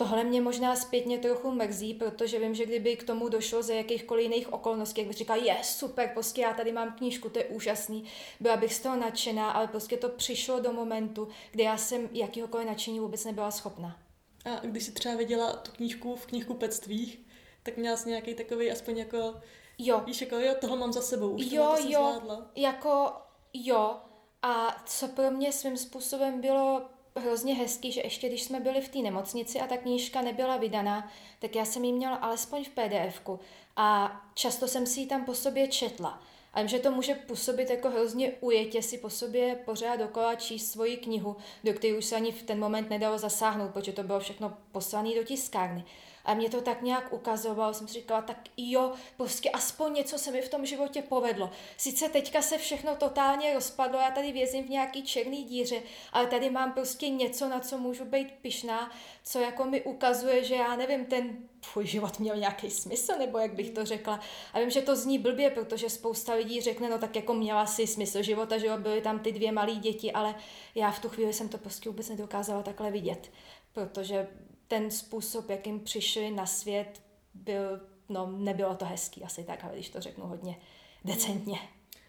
Tohle 0.00 0.24
mě 0.24 0.40
možná 0.40 0.76
zpětně 0.76 1.18
trochu 1.18 1.50
mrzí, 1.50 1.94
protože 1.94 2.38
vím, 2.38 2.54
že 2.54 2.66
kdyby 2.66 2.96
k 2.96 3.04
tomu 3.04 3.28
došlo 3.28 3.62
ze 3.62 3.74
jakýchkoliv 3.74 4.22
jiných 4.22 4.52
okolností, 4.52 5.00
jak 5.00 5.08
bych 5.08 5.16
říkala, 5.16 5.44
je 5.44 5.56
super, 5.62 6.10
prostě 6.14 6.40
já 6.40 6.52
tady 6.52 6.72
mám 6.72 6.92
knížku, 6.92 7.28
to 7.28 7.38
je 7.38 7.44
úžasný, 7.44 8.04
byla 8.40 8.56
bych 8.56 8.74
z 8.74 8.80
toho 8.80 8.96
nadšená, 8.96 9.50
ale 9.50 9.66
prostě 9.66 9.96
to 9.96 10.08
přišlo 10.08 10.60
do 10.60 10.72
momentu, 10.72 11.28
kdy 11.50 11.62
já 11.62 11.76
jsem 11.76 12.08
jakýhokoliv 12.12 12.66
nadšení 12.66 13.00
vůbec 13.00 13.24
nebyla 13.24 13.50
schopna. 13.50 13.98
A 14.44 14.66
když 14.66 14.84
jsi 14.84 14.92
třeba 14.92 15.14
viděla 15.14 15.52
tu 15.52 15.70
knížku 15.72 16.16
v 16.16 16.26
knihkupectvích, 16.26 17.18
tak 17.62 17.76
měla 17.76 17.96
jsi 17.96 18.08
nějaký 18.08 18.34
takový 18.34 18.70
aspoň 18.70 18.98
jako, 18.98 19.34
jo. 19.78 20.02
víš, 20.06 20.20
jako 20.20 20.36
jo, 20.36 20.54
toho 20.60 20.76
mám 20.76 20.92
za 20.92 21.02
sebou, 21.02 21.30
už 21.30 21.44
jo, 21.50 21.74
to 21.76 21.82
jo, 21.82 21.88
zvládla. 21.88 22.50
jako 22.56 23.12
jo. 23.54 23.96
A 24.42 24.82
co 24.86 25.08
pro 25.08 25.30
mě 25.30 25.52
svým 25.52 25.76
způsobem 25.76 26.40
bylo 26.40 26.82
hrozně 27.16 27.54
hezký, 27.54 27.92
že 27.92 28.00
ještě 28.04 28.28
když 28.28 28.42
jsme 28.42 28.60
byli 28.60 28.80
v 28.80 28.88
té 28.88 28.98
nemocnici 28.98 29.60
a 29.60 29.66
ta 29.66 29.76
knížka 29.76 30.22
nebyla 30.22 30.56
vydaná, 30.56 31.10
tak 31.38 31.56
já 31.56 31.64
jsem 31.64 31.84
ji 31.84 31.92
měla 31.92 32.16
alespoň 32.16 32.64
v 32.64 32.68
PDFku 32.68 33.40
a 33.76 34.20
často 34.34 34.68
jsem 34.68 34.86
si 34.86 35.00
ji 35.00 35.06
tam 35.06 35.24
po 35.24 35.34
sobě 35.34 35.68
četla. 35.68 36.22
A 36.54 36.60
vím, 36.60 36.68
že 36.68 36.78
to 36.78 36.90
může 36.90 37.14
působit 37.14 37.70
jako 37.70 37.90
hrozně 37.90 38.32
ujetě 38.40 38.82
si 38.82 38.98
po 38.98 39.10
sobě 39.10 39.56
pořád 39.64 39.96
dokola 39.96 40.34
číst 40.34 40.72
svoji 40.72 40.96
knihu, 40.96 41.36
do 41.64 41.72
které 41.72 41.98
už 41.98 42.04
se 42.04 42.16
ani 42.16 42.32
v 42.32 42.42
ten 42.42 42.58
moment 42.58 42.90
nedalo 42.90 43.18
zasáhnout, 43.18 43.70
protože 43.70 43.92
to 43.92 44.02
bylo 44.02 44.20
všechno 44.20 44.56
poslané 44.72 45.14
do 45.14 45.24
tiskárny. 45.24 45.84
A 46.24 46.34
mě 46.34 46.50
to 46.50 46.60
tak 46.60 46.82
nějak 46.82 47.12
ukazovalo, 47.12 47.74
jsem 47.74 47.88
si 47.88 47.94
říkala, 47.94 48.22
tak 48.22 48.36
jo, 48.56 48.92
prostě 49.16 49.50
aspoň 49.50 49.94
něco 49.94 50.18
se 50.18 50.30
mi 50.30 50.42
v 50.42 50.48
tom 50.48 50.66
životě 50.66 51.02
povedlo. 51.02 51.50
Sice 51.76 52.08
teďka 52.08 52.42
se 52.42 52.58
všechno 52.58 52.96
totálně 52.96 53.54
rozpadlo, 53.54 53.98
já 53.98 54.10
tady 54.10 54.32
vězím 54.32 54.64
v 54.64 54.70
nějaký 54.70 55.02
černý 55.02 55.44
díře, 55.44 55.82
ale 56.12 56.26
tady 56.26 56.50
mám 56.50 56.72
prostě 56.72 57.08
něco, 57.08 57.48
na 57.48 57.60
co 57.60 57.78
můžu 57.78 58.04
být 58.04 58.32
pyšná, 58.42 58.92
co 59.24 59.38
jako 59.38 59.64
mi 59.64 59.82
ukazuje, 59.82 60.44
že 60.44 60.54
já 60.54 60.76
nevím, 60.76 61.04
ten 61.04 61.38
tvůj 61.72 61.86
život 61.86 62.18
měl 62.18 62.36
nějaký 62.36 62.70
smysl, 62.70 63.12
nebo 63.18 63.38
jak 63.38 63.54
bych 63.54 63.70
to 63.70 63.84
řekla. 63.84 64.20
A 64.52 64.60
vím, 64.60 64.70
že 64.70 64.82
to 64.82 64.96
zní 64.96 65.18
blbě, 65.18 65.50
protože 65.50 65.90
spousta 65.90 66.34
lidí 66.34 66.60
řekne, 66.60 66.88
no 66.88 66.98
tak 66.98 67.16
jako 67.16 67.34
měla 67.34 67.66
si 67.66 67.86
smysl 67.86 68.22
života, 68.22 68.58
že 68.58 68.76
byly 68.76 69.00
tam 69.00 69.18
ty 69.18 69.32
dvě 69.32 69.52
malé 69.52 69.74
děti, 69.74 70.12
ale 70.12 70.34
já 70.74 70.90
v 70.90 70.98
tu 70.98 71.08
chvíli 71.08 71.32
jsem 71.32 71.48
to 71.48 71.58
prostě 71.58 71.88
vůbec 71.88 72.08
nedokázala 72.08 72.62
takhle 72.62 72.90
vidět, 72.90 73.30
protože 73.72 74.28
ten 74.70 74.90
způsob, 74.90 75.50
jakým 75.50 75.80
přišli 75.80 76.30
na 76.30 76.46
svět, 76.46 77.02
byl, 77.34 77.80
no 78.08 78.30
nebylo 78.30 78.74
to 78.74 78.84
hezký 78.84 79.24
asi 79.24 79.44
tak, 79.44 79.64
ale 79.64 79.74
když 79.74 79.90
to 79.90 80.00
řeknu 80.00 80.26
hodně 80.26 80.60
decentně. 81.04 81.58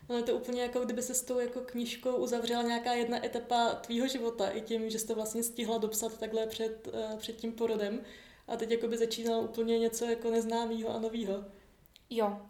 No 0.10 0.16
je 0.18 0.24
to 0.24 0.34
úplně 0.34 0.62
jako 0.62 0.80
kdyby 0.80 1.02
se 1.02 1.14
s 1.14 1.22
tou 1.22 1.40
jako 1.40 1.60
knížkou 1.60 2.16
uzavřela 2.16 2.62
nějaká 2.62 2.94
jedna 2.94 3.26
etapa 3.26 3.70
tvýho 3.74 4.08
života 4.08 4.50
i 4.50 4.62
tím, 4.62 4.90
že 4.90 5.00
jsi 5.00 5.08
to 5.08 5.16
vlastně 5.16 5.44
stihla 5.44 5.78
dopsat 5.78 6.18
takhle 6.18 6.48
před, 6.48 6.88
uh, 6.88 7.18
před 7.18 7.36
tím 7.36 7.52
porodem 7.52 8.02
a 8.48 8.56
teď 8.56 8.72
jako 8.72 8.88
by 8.88 8.98
začínalo 8.98 9.42
úplně 9.42 9.80
něco 9.80 10.06
jako 10.06 10.32
neznámého 10.32 10.90
a 10.90 11.00
nového. 11.00 11.46
Jo, 12.10 12.42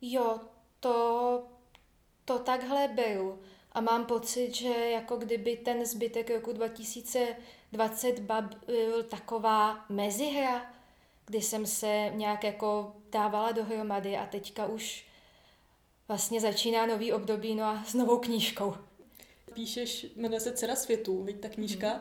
jo, 0.00 0.40
to, 0.80 1.46
to 2.24 2.38
takhle 2.38 2.88
beru 2.88 3.38
a 3.72 3.80
mám 3.80 4.06
pocit, 4.06 4.54
že 4.54 4.68
jako 4.68 5.16
kdyby 5.16 5.56
ten 5.56 5.86
zbytek 5.86 6.30
roku 6.30 6.52
2020 7.74 8.20
byl 8.66 9.02
taková 9.02 9.84
mezihra, 9.88 10.72
kdy 11.26 11.42
jsem 11.42 11.66
se 11.66 12.10
nějak 12.14 12.44
jako 12.44 12.92
dávala 13.12 13.52
dohromady 13.52 14.16
a 14.16 14.26
teďka 14.26 14.66
už 14.66 15.06
vlastně 16.08 16.40
začíná 16.40 16.86
nový 16.86 17.12
období, 17.12 17.54
no 17.54 17.64
a 17.64 17.84
s 17.86 17.94
novou 17.94 18.18
knížkou. 18.18 18.74
Píšeš, 19.54 20.06
jmenuje 20.16 20.40
se 20.40 20.52
Dcera 20.52 20.76
světů, 20.76 21.22
viď 21.22 21.40
ta 21.40 21.48
knížka. 21.48 21.94
Mm. 21.94 22.00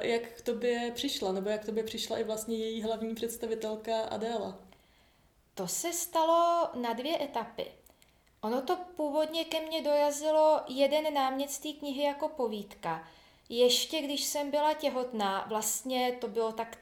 Jak 0.00 0.22
k 0.22 0.42
tobě 0.42 0.92
přišla, 0.94 1.32
nebo 1.32 1.48
jak 1.48 1.62
k 1.62 1.66
tobě 1.66 1.82
přišla 1.84 2.18
i 2.18 2.24
vlastně 2.24 2.56
její 2.56 2.82
hlavní 2.82 3.14
představitelka 3.14 4.00
Adéla? 4.00 4.58
To 5.54 5.68
se 5.68 5.92
stalo 5.92 6.68
na 6.74 6.92
dvě 6.92 7.22
etapy. 7.22 7.66
Ono 8.40 8.62
to 8.62 8.76
původně 8.76 9.44
ke 9.44 9.60
mně 9.60 9.82
dorazilo 9.82 10.60
jeden 10.68 11.14
námět 11.14 11.50
z 11.50 11.58
té 11.58 11.72
knihy 11.72 12.02
jako 12.02 12.28
povídka. 12.28 13.08
Ještě 13.48 14.02
když 14.02 14.24
jsem 14.24 14.50
byla 14.50 14.74
těhotná, 14.74 15.46
vlastně 15.48 16.16
to 16.20 16.28
bylo 16.28 16.52
tak 16.52 16.78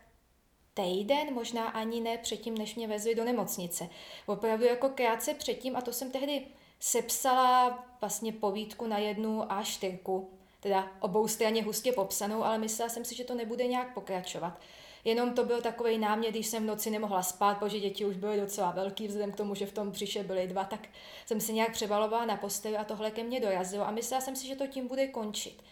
týden, 0.74 1.34
možná 1.34 1.64
ani 1.64 2.00
ne 2.00 2.18
předtím, 2.18 2.58
než 2.58 2.74
mě 2.74 2.88
vezli 2.88 3.14
do 3.14 3.24
nemocnice. 3.24 3.88
Opravdu 4.26 4.64
jako 4.64 4.88
krátce 4.88 5.34
předtím 5.34 5.76
a 5.76 5.80
to 5.80 5.92
jsem 5.92 6.10
tehdy 6.10 6.46
sepsala 6.80 7.84
vlastně 8.00 8.32
povídku 8.32 8.86
na 8.86 8.98
jednu 8.98 9.52
a 9.52 9.62
čtyřku, 9.62 10.30
teda 10.60 10.92
obou 11.00 11.28
straně 11.28 11.62
hustě 11.62 11.92
popsanou, 11.92 12.44
ale 12.44 12.58
myslela 12.58 12.88
jsem 12.88 13.04
si, 13.04 13.14
že 13.14 13.24
to 13.24 13.34
nebude 13.34 13.66
nějak 13.66 13.94
pokračovat. 13.94 14.60
Jenom 15.04 15.34
to 15.34 15.44
byl 15.44 15.62
takový 15.62 15.98
námět, 15.98 16.30
když 16.30 16.46
jsem 16.46 16.62
v 16.62 16.66
noci 16.66 16.90
nemohla 16.90 17.22
spát, 17.22 17.58
protože 17.58 17.80
děti 17.80 18.04
už 18.04 18.16
byly 18.16 18.40
docela 18.40 18.70
velký, 18.70 19.06
vzhledem 19.06 19.32
k 19.32 19.36
tomu, 19.36 19.54
že 19.54 19.66
v 19.66 19.72
tom 19.72 19.92
příše 19.92 20.22
byly 20.22 20.46
dva, 20.46 20.64
tak 20.64 20.88
jsem 21.26 21.40
se 21.40 21.52
nějak 21.52 21.72
převalovala 21.72 22.24
na 22.24 22.36
posteli 22.36 22.76
a 22.76 22.84
tohle 22.84 23.10
ke 23.10 23.22
mně 23.22 23.40
dorazilo 23.40 23.86
a 23.86 23.90
myslela 23.90 24.20
jsem 24.20 24.36
si, 24.36 24.46
že 24.46 24.56
to 24.56 24.66
tím 24.66 24.88
bude 24.88 25.06
končit. 25.06 25.62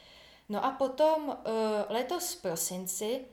No 0.48 0.64
a 0.64 0.70
potom 0.70 1.36
eh, 1.44 1.92
letos 1.92 2.34
v 2.34 2.42
prosinci, 2.42 3.24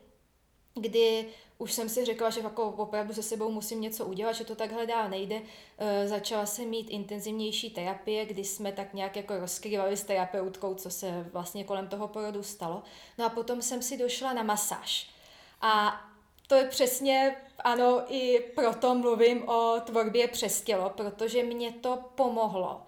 kdy 0.74 1.30
už 1.62 1.74
jsem 1.74 1.89
si 1.89 2.06
řekla, 2.06 2.30
že 2.30 2.41
jako 2.41 2.63
opravdu 2.63 3.13
se 3.13 3.24
sebou 3.24 3.52
musím 3.52 3.82
něco 3.82 4.06
udělat, 4.06 4.34
že 4.34 4.45
to 4.45 4.56
takhle 4.56 4.86
dál 4.86 5.10
nejde. 5.10 5.41
E, 5.78 6.08
začala 6.08 6.45
jsem 6.45 6.69
mít 6.69 6.89
intenzivnější 6.89 7.69
terapie, 7.69 8.26
kdy 8.26 8.43
jsme 8.43 8.72
tak 8.72 8.93
nějak 8.93 9.15
jako 9.15 9.38
rozkrývali 9.38 9.98
s 9.98 10.04
terapeutkou, 10.04 10.76
co 10.76 10.89
se 10.89 11.26
vlastně 11.34 11.63
kolem 11.63 11.88
toho 11.88 12.08
porodu 12.08 12.43
stalo. 12.43 12.84
No 13.17 13.26
a 13.26 13.30
potom 13.30 13.62
jsem 13.62 13.82
si 13.82 13.98
došla 13.98 14.34
na 14.34 14.43
masáž. 14.43 15.10
A 15.62 16.02
to 16.48 16.56
je 16.56 16.65
přesně, 16.65 17.36
ano, 17.60 18.04
i 18.08 18.39
proto 18.56 18.95
mluvím 18.95 19.50
o 19.50 19.76
tvorbě 19.86 20.28
přes 20.28 20.62
tělo, 20.62 20.89
protože 20.89 21.43
mě 21.43 21.72
to 21.72 22.00
pomohlo 22.15 22.82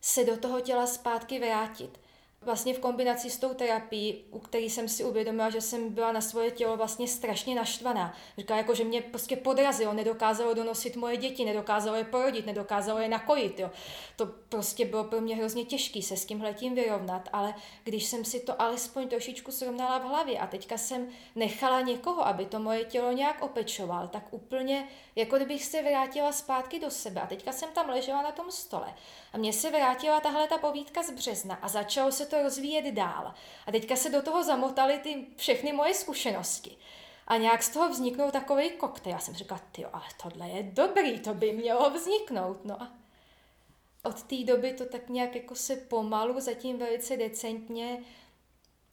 se 0.00 0.24
do 0.24 0.36
toho 0.36 0.60
těla 0.60 0.86
zpátky 0.86 1.38
vrátit 1.38 1.98
vlastně 2.44 2.74
v 2.74 2.78
kombinaci 2.78 3.30
s 3.30 3.38
tou 3.38 3.54
terapií, 3.54 4.24
u 4.30 4.38
který 4.38 4.70
jsem 4.70 4.88
si 4.88 5.04
uvědomila, 5.04 5.50
že 5.50 5.60
jsem 5.60 5.94
byla 5.94 6.12
na 6.12 6.20
svoje 6.20 6.50
tělo 6.50 6.76
vlastně 6.76 7.08
strašně 7.08 7.54
naštvaná. 7.54 8.14
Říká 8.38 8.56
jako, 8.56 8.74
že 8.74 8.84
mě 8.84 9.02
prostě 9.02 9.36
podrazilo, 9.36 9.92
nedokázalo 9.92 10.54
donosit 10.54 10.96
moje 10.96 11.16
děti, 11.16 11.44
nedokázalo 11.44 11.96
je 11.96 12.04
porodit, 12.04 12.46
nedokázalo 12.46 12.98
je 12.98 13.08
nakojit. 13.08 13.60
Jo. 13.60 13.70
To 14.16 14.26
prostě 14.26 14.84
bylo 14.84 15.04
pro 15.04 15.20
mě 15.20 15.36
hrozně 15.36 15.64
těžké 15.64 16.02
se 16.02 16.16
s 16.16 16.24
tím 16.24 16.44
tím 16.54 16.74
vyrovnat, 16.74 17.28
ale 17.32 17.54
když 17.84 18.04
jsem 18.04 18.24
si 18.24 18.40
to 18.40 18.62
alespoň 18.62 19.08
trošičku 19.08 19.52
srovnala 19.52 19.98
v 19.98 20.04
hlavě 20.04 20.38
a 20.38 20.46
teďka 20.46 20.78
jsem 20.78 21.08
nechala 21.36 21.80
někoho, 21.80 22.26
aby 22.26 22.44
to 22.46 22.58
moje 22.58 22.84
tělo 22.84 23.12
nějak 23.12 23.42
opečoval, 23.42 24.08
tak 24.08 24.24
úplně 24.30 24.88
jako 25.16 25.36
kdybych 25.36 25.64
se 25.64 25.82
vrátila 25.82 26.32
zpátky 26.32 26.78
do 26.78 26.90
sebe. 26.90 27.20
A 27.20 27.26
teďka 27.26 27.52
jsem 27.52 27.70
tam 27.70 27.88
ležela 27.88 28.22
na 28.22 28.32
tom 28.32 28.50
stole 28.50 28.94
a 29.32 29.38
mně 29.38 29.52
se 29.52 29.70
vrátila 29.70 30.20
tahle 30.20 30.48
ta 30.48 30.58
povídka 30.58 31.02
z 31.02 31.10
března 31.10 31.54
a 31.54 31.68
začalo 31.68 32.12
se 32.12 32.26
to 32.26 32.42
rozvíjet 32.42 32.92
dál. 32.94 33.34
A 33.66 33.72
teďka 33.72 33.96
se 33.96 34.10
do 34.10 34.22
toho 34.22 34.44
zamotaly 34.44 34.98
ty 34.98 35.26
všechny 35.36 35.72
moje 35.72 35.94
zkušenosti. 35.94 36.76
A 37.26 37.36
nějak 37.36 37.62
z 37.62 37.68
toho 37.68 37.88
vzniknul 37.88 38.30
takový 38.30 38.70
koktejl. 38.70 39.14
Já 39.14 39.20
jsem 39.20 39.34
říkala, 39.34 39.60
ty, 39.72 39.84
ale 39.84 40.04
tohle 40.22 40.48
je 40.48 40.62
dobrý, 40.62 41.20
to 41.20 41.34
by 41.34 41.52
mělo 41.52 41.90
vzniknout. 41.90 42.64
No 42.64 42.82
a 42.82 42.92
od 44.04 44.22
té 44.22 44.44
doby 44.44 44.72
to 44.72 44.84
tak 44.84 45.08
nějak 45.08 45.34
jako 45.34 45.54
se 45.54 45.76
pomalu, 45.76 46.40
zatím 46.40 46.78
velice 46.78 47.16
decentně 47.16 48.04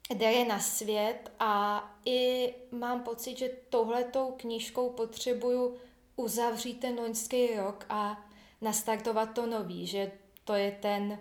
jde 0.10 0.46
na 0.46 0.60
svět 0.60 1.32
a 1.40 1.84
i 2.06 2.54
mám 2.72 3.04
pocit, 3.04 3.38
že 3.38 3.50
touhletou 3.70 4.34
knížkou 4.38 4.90
potřebuju 4.90 5.78
uzavřít 6.16 6.80
ten 6.80 7.00
loňský 7.00 7.56
rok 7.56 7.86
a 7.90 8.26
nastartovat 8.62 9.34
to 9.34 9.46
nový, 9.46 9.88
že 9.88 10.12
to 10.48 10.54
je 10.54 10.72
ten, 10.72 11.20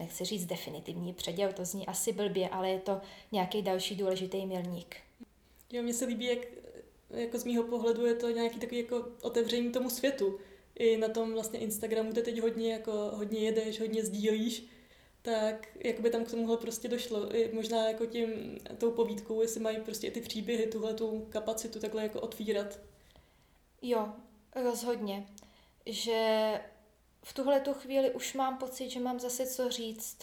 nechci 0.00 0.24
říct 0.24 0.46
definitivní 0.46 1.12
předěl, 1.12 1.52
to 1.52 1.64
zní 1.64 1.86
asi 1.86 2.12
blbě, 2.12 2.48
ale 2.48 2.70
je 2.70 2.78
to 2.78 3.00
nějaký 3.32 3.62
další 3.62 3.96
důležitý 3.96 4.46
milník. 4.46 4.96
Jo, 5.72 5.82
mně 5.82 5.94
se 5.94 6.04
líbí, 6.04 6.26
jak 6.26 6.38
jako 7.10 7.38
z 7.38 7.44
mýho 7.44 7.62
pohledu 7.62 8.06
je 8.06 8.14
to 8.14 8.30
nějaký 8.30 8.58
takový 8.58 8.80
jako 8.80 9.08
otevření 9.22 9.72
tomu 9.72 9.90
světu. 9.90 10.38
I 10.74 10.96
na 10.96 11.08
tom 11.08 11.32
vlastně 11.32 11.58
Instagramu 11.58 12.12
ty 12.12 12.22
teď 12.22 12.40
hodně, 12.40 12.72
jako, 12.72 12.92
hodně 12.92 13.40
jedeš, 13.40 13.80
hodně 13.80 14.04
sdílíš, 14.04 14.66
tak 15.22 15.68
jak 15.84 16.00
by 16.00 16.10
tam 16.10 16.24
k 16.24 16.30
tomuhle 16.30 16.56
prostě 16.56 16.88
došlo. 16.88 17.36
I 17.36 17.50
možná 17.52 17.88
jako 17.88 18.06
tím, 18.06 18.58
tou 18.78 18.90
povídkou, 18.90 19.42
jestli 19.42 19.60
mají 19.60 19.80
prostě 19.80 20.06
i 20.06 20.10
ty 20.10 20.20
příběhy, 20.20 20.66
tuhle 20.66 20.94
tu 20.94 21.26
kapacitu 21.28 21.80
takhle 21.80 22.02
jako 22.02 22.20
otvírat. 22.20 22.80
Jo, 23.82 24.08
rozhodně. 24.54 25.26
Že 25.86 26.50
v 27.22 27.32
tuhle 27.32 27.60
tu 27.60 27.74
chvíli 27.74 28.10
už 28.10 28.34
mám 28.34 28.58
pocit, 28.58 28.90
že 28.90 29.00
mám 29.00 29.20
zase 29.20 29.46
co 29.46 29.70
říct. 29.70 30.18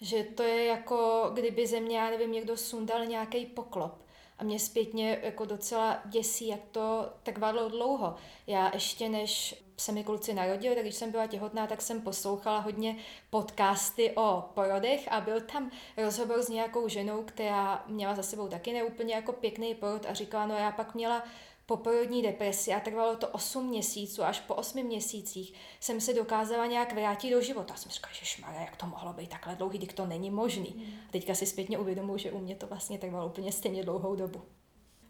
Že 0.00 0.24
to 0.24 0.42
je 0.42 0.64
jako, 0.64 1.30
kdyby 1.34 1.66
ze 1.66 1.80
mě, 1.80 1.98
já 1.98 2.10
nevím, 2.10 2.32
někdo 2.32 2.56
sundal 2.56 3.06
nějaký 3.06 3.46
poklop. 3.46 4.06
A 4.38 4.44
mě 4.44 4.58
zpětně 4.58 5.20
jako 5.22 5.44
docela 5.44 6.02
děsí, 6.04 6.48
jak 6.48 6.60
to 6.72 7.12
trvalo 7.22 7.68
dlouho. 7.68 8.16
Já 8.46 8.70
ještě 8.74 9.08
než 9.08 9.62
se 9.76 9.92
mi 9.92 10.04
kluci 10.04 10.34
narodili, 10.34 10.74
tak 10.74 10.84
když 10.84 10.94
jsem 10.94 11.10
byla 11.10 11.26
těhotná, 11.26 11.66
tak 11.66 11.82
jsem 11.82 12.00
poslouchala 12.00 12.58
hodně 12.58 12.96
podcasty 13.30 14.12
o 14.16 14.44
porodech 14.54 15.12
a 15.12 15.20
byl 15.20 15.40
tam 15.40 15.70
rozhovor 15.96 16.42
s 16.42 16.48
nějakou 16.48 16.88
ženou, 16.88 17.22
která 17.22 17.84
měla 17.86 18.14
za 18.14 18.22
sebou 18.22 18.48
taky 18.48 18.72
neúplně 18.72 19.14
jako 19.14 19.32
pěkný 19.32 19.74
porod 19.74 20.06
a 20.06 20.14
říkala, 20.14 20.46
no 20.46 20.54
já 20.54 20.72
pak 20.72 20.94
měla 20.94 21.24
poporodní 21.66 22.22
depresi 22.22 22.72
a 22.72 22.80
trvalo 22.80 23.16
to 23.16 23.28
8 23.28 23.68
měsíců. 23.68 24.22
Až 24.22 24.40
po 24.40 24.54
8 24.54 24.82
měsících 24.82 25.52
jsem 25.80 26.00
se 26.00 26.14
dokázala 26.14 26.66
nějak 26.66 26.92
vrátit 26.92 27.30
do 27.30 27.40
života. 27.40 27.74
Já 27.74 27.78
jsem 27.78 27.90
říkala, 27.90 28.14
že 28.14 28.60
jak 28.60 28.76
to 28.76 28.86
mohlo 28.86 29.12
být 29.12 29.30
takhle 29.30 29.56
dlouhý, 29.56 29.78
když 29.78 29.94
to 29.94 30.06
není 30.06 30.30
možný. 30.30 30.74
Mm. 30.76 30.82
A 31.08 31.12
teďka 31.12 31.34
si 31.34 31.46
zpětně 31.46 31.78
uvědomuji, 31.78 32.18
že 32.18 32.32
u 32.32 32.38
mě 32.38 32.56
to 32.56 32.66
vlastně 32.66 32.98
trvalo 32.98 33.26
úplně 33.26 33.52
stejně 33.52 33.82
dlouhou 33.82 34.16
dobu. 34.16 34.42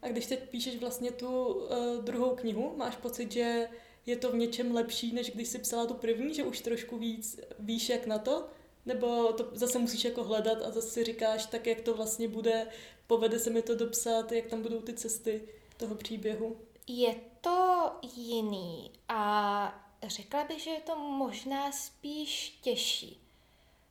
A 0.03 0.09
když 0.09 0.27
teď 0.27 0.51
píšeš 0.51 0.81
vlastně 0.81 1.11
tu 1.11 1.45
uh, 1.45 1.69
druhou 2.05 2.37
knihu, 2.37 2.75
máš 2.77 2.97
pocit, 2.97 3.33
že 3.33 3.69
je 4.07 4.17
to 4.17 4.33
v 4.33 4.37
něčem 4.37 4.75
lepší, 4.75 5.13
než 5.13 5.31
když 5.31 5.49
jsi 5.49 5.59
psala 5.59 5.87
tu 5.87 5.95
první, 5.95 6.35
že 6.35 6.45
už 6.45 6.61
trošku 6.61 6.99
víc 6.99 7.41
víš, 7.59 7.89
jak 7.89 8.07
na 8.07 8.19
to? 8.19 8.49
Nebo 8.87 9.33
to 9.33 9.49
zase 9.53 9.79
musíš 9.79 10.05
jako 10.05 10.25
hledat 10.25 10.63
a 10.63 10.71
zase 10.71 10.91
si 10.91 11.05
říkáš, 11.05 11.47
tak 11.47 11.67
jak 11.67 11.81
to 11.81 11.95
vlastně 11.95 12.29
bude, 12.29 12.67
povede 13.07 13.39
se 13.39 13.51
mi 13.51 13.63
to 13.63 13.75
dopsat, 13.75 14.33
jak 14.33 14.47
tam 14.47 14.63
budou 14.63 14.81
ty 14.81 14.93
cesty? 14.93 15.49
Toho 15.77 15.95
příběhu? 15.95 16.57
Je 16.87 17.15
to 17.41 17.91
jiný 18.03 18.93
a 19.09 19.83
řekla 20.03 20.45
bych, 20.45 20.63
že 20.63 20.71
je 20.71 20.81
to 20.81 20.97
možná 20.97 21.73
spíš 21.73 22.59
těžší. 22.63 23.21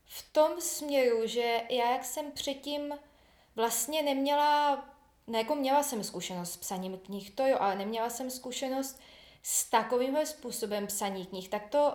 V 0.06 0.34
tom 0.34 0.62
směru, 0.62 1.28
že 1.28 1.62
já 1.70 1.92
jak 1.92 2.06
jsem 2.06 2.32
předtím 2.32 2.94
vlastně 3.56 4.02
neměla, 4.02 4.86
ne 5.28 5.38
jako 5.38 5.56
měla 5.56 5.84
jsem 5.84 6.04
zkušenost 6.04 6.54
s 6.54 6.58
psaním 6.58 6.98
knih, 6.98 7.32
to 7.32 7.48
jo, 7.48 7.58
ale 7.60 7.76
neměla 7.76 8.10
jsem 8.10 8.32
zkušenost 8.32 9.00
s 9.44 9.70
takovýmhle 9.70 10.26
způsobem 10.26 10.88
psaní 10.88 11.26
knih, 11.26 11.50
tak 11.50 11.68
to 11.70 11.94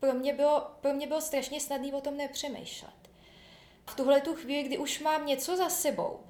pro 0.00 0.12
mě 0.12 0.32
bylo, 0.32 0.66
pro 0.80 0.92
mě 0.92 1.06
bylo 1.06 1.20
strašně 1.20 1.60
snadné 1.60 1.92
o 1.92 2.00
tom 2.00 2.16
nepřemýšlet. 2.16 2.94
V 3.86 3.96
tuhle 3.96 4.20
tu 4.20 4.34
chvíli, 4.34 4.62
kdy 4.62 4.78
už 4.78 5.00
mám 5.00 5.26
něco 5.26 5.56
za 5.56 5.68
sebou, 5.68 6.20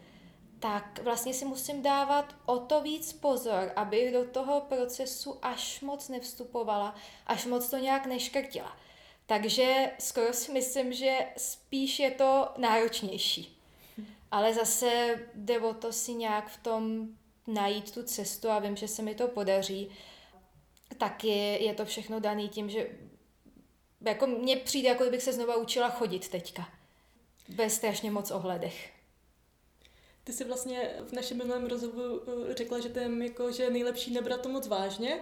tak 0.65 1.01
vlastně 1.03 1.35
si 1.35 1.45
musím 1.45 1.83
dávat 1.83 2.37
o 2.47 2.59
to 2.59 2.81
víc 2.81 3.13
pozor, 3.13 3.73
aby 3.77 4.11
do 4.13 4.25
toho 4.25 4.61
procesu 4.61 5.39
až 5.43 5.81
moc 5.81 6.09
nevstupovala, 6.09 6.95
až 7.27 7.47
moc 7.47 7.71
to 7.71 7.79
nějak 7.79 8.07
neškrtila. 8.07 8.77
Takže 9.27 9.91
skoro 9.99 10.33
si 10.33 10.53
myslím, 10.53 10.93
že 10.93 11.19
spíš 11.37 11.99
je 11.99 12.11
to 12.11 12.49
náročnější. 12.57 13.61
Ale 14.31 14.55
zase 14.55 15.21
jde 15.35 15.61
o 15.61 15.75
to 15.75 15.93
si 15.93 16.15
nějak 16.15 16.49
v 16.49 16.63
tom 16.63 17.09
najít 17.47 17.95
tu 17.95 18.03
cestu 18.03 18.51
a 18.51 18.59
vím, 18.59 18.77
že 18.77 18.89
se 18.89 19.03
mi 19.03 19.15
to 19.15 19.29
podaří. 19.29 19.91
Taky 20.99 21.65
je 21.65 21.75
to 21.75 21.85
všechno 21.85 22.21
daný 22.21 22.49
tím, 22.49 22.71
že 22.71 22.89
jako 24.01 24.27
mně 24.27 24.57
přijde, 24.57 24.89
jako 24.89 25.05
kdybych 25.05 25.23
se 25.23 25.33
znova 25.33 25.57
učila 25.57 25.91
chodit 25.91 26.29
teďka. 26.29 26.69
Bez 27.49 27.75
strašně 27.75 28.11
moc 28.11 28.31
ohledech. 28.31 28.94
Ty 30.25 30.33
jsi 30.33 30.45
vlastně 30.45 30.91
v 31.09 31.13
našem 31.13 31.39
minulém 31.39 31.67
rozhovoru 31.67 32.23
eh, 32.51 32.55
řekla, 32.55 32.81
že 32.81 32.89
ten 32.89 33.23
jako, 33.23 33.53
že 33.53 33.63
je 33.63 33.71
nejlepší 33.71 34.15
nebrat 34.15 34.41
to 34.41 34.49
moc 34.49 34.67
vážně, 34.67 35.21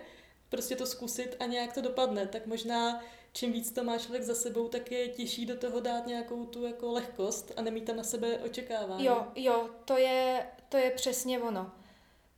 prostě 0.48 0.76
to 0.76 0.86
zkusit 0.86 1.36
a 1.40 1.46
nějak 1.46 1.72
to 1.72 1.80
dopadne. 1.80 2.26
Tak 2.26 2.46
možná 2.46 3.02
čím 3.32 3.52
víc 3.52 3.72
to 3.72 3.84
má 3.84 3.98
člověk 3.98 4.22
za 4.22 4.34
sebou, 4.34 4.68
tak 4.68 4.92
je 4.92 5.08
těžší 5.08 5.46
do 5.46 5.56
toho 5.56 5.80
dát 5.80 6.06
nějakou 6.06 6.46
tu 6.46 6.66
jako 6.66 6.92
lehkost 6.92 7.52
a 7.56 7.62
nemít 7.62 7.84
tam 7.84 7.96
na 7.96 8.02
sebe 8.02 8.38
očekávání. 8.38 9.04
Jo, 9.04 9.26
jo, 9.34 9.70
to 9.84 9.96
je, 9.96 10.46
to 10.68 10.76
je 10.76 10.90
přesně 10.90 11.40
ono. 11.40 11.72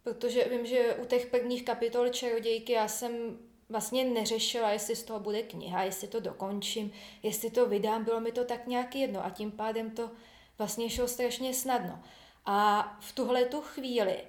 Protože 0.03 0.45
vím, 0.45 0.67
že 0.67 0.95
u 1.03 1.05
těch 1.05 1.27
prvních 1.27 1.65
kapitol 1.65 2.09
čarodějky 2.09 2.73
já 2.73 2.89
jsem 2.89 3.39
vlastně 3.69 4.05
neřešila, 4.05 4.71
jestli 4.71 4.97
z 4.97 5.03
toho 5.03 5.21
bude 5.21 5.43
kniha, 5.43 5.83
jestli 5.83 6.09
to 6.09 6.21
dokončím, 6.21 6.93
jestli 7.23 7.51
to 7.51 7.67
vydám, 7.67 8.05
bylo 8.05 8.21
mi 8.21 8.33
to 8.33 8.45
tak 8.45 8.67
nějak 8.67 8.97
jedno 8.97 9.25
a 9.25 9.31
tím 9.31 9.53
pádem 9.53 9.91
to 9.91 10.11
vlastně 10.59 10.91
šlo 10.91 11.09
strašně 11.09 11.55
snadno. 11.55 12.03
A 12.47 12.83
v 13.01 13.13
tuhle 13.13 13.45
tu 13.45 13.61
chvíli 13.61 14.25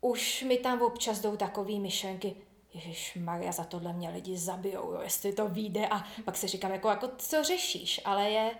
už 0.00 0.42
mi 0.42 0.58
tam 0.58 0.82
občas 0.82 1.20
jdou 1.20 1.36
takové 1.36 1.78
myšlenky, 1.78 2.36
Ježíš 2.74 3.18
Maria, 3.20 3.52
za 3.52 3.64
tohle 3.64 3.92
mě 3.92 4.10
lidi 4.10 4.36
zabijou, 4.36 4.92
jo, 4.92 5.00
jestli 5.02 5.32
to 5.32 5.48
vyjde 5.48 5.88
a 5.88 6.04
pak 6.24 6.36
se 6.36 6.48
říkám, 6.48 6.72
jako, 6.72 6.88
jako 6.88 7.10
co 7.18 7.44
řešíš, 7.44 8.00
ale 8.04 8.30
je 8.30 8.54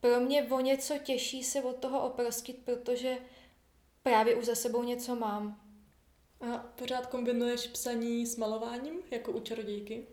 pro 0.00 0.20
mě 0.20 0.42
o 0.42 0.60
něco 0.60 0.98
těžší 0.98 1.44
se 1.44 1.62
od 1.62 1.76
toho 1.76 2.02
oprostit, 2.02 2.64
protože 2.64 3.18
právě 4.02 4.34
už 4.34 4.44
za 4.44 4.54
sebou 4.54 4.82
něco 4.82 5.16
mám. 5.16 5.60
A 6.40 6.58
pořád 6.58 7.06
kombinuješ 7.06 7.66
psaní 7.66 8.26
s 8.26 8.36
malováním, 8.36 8.94
jako 9.10 9.32
u 9.32 9.40
čarodějky? 9.40 10.06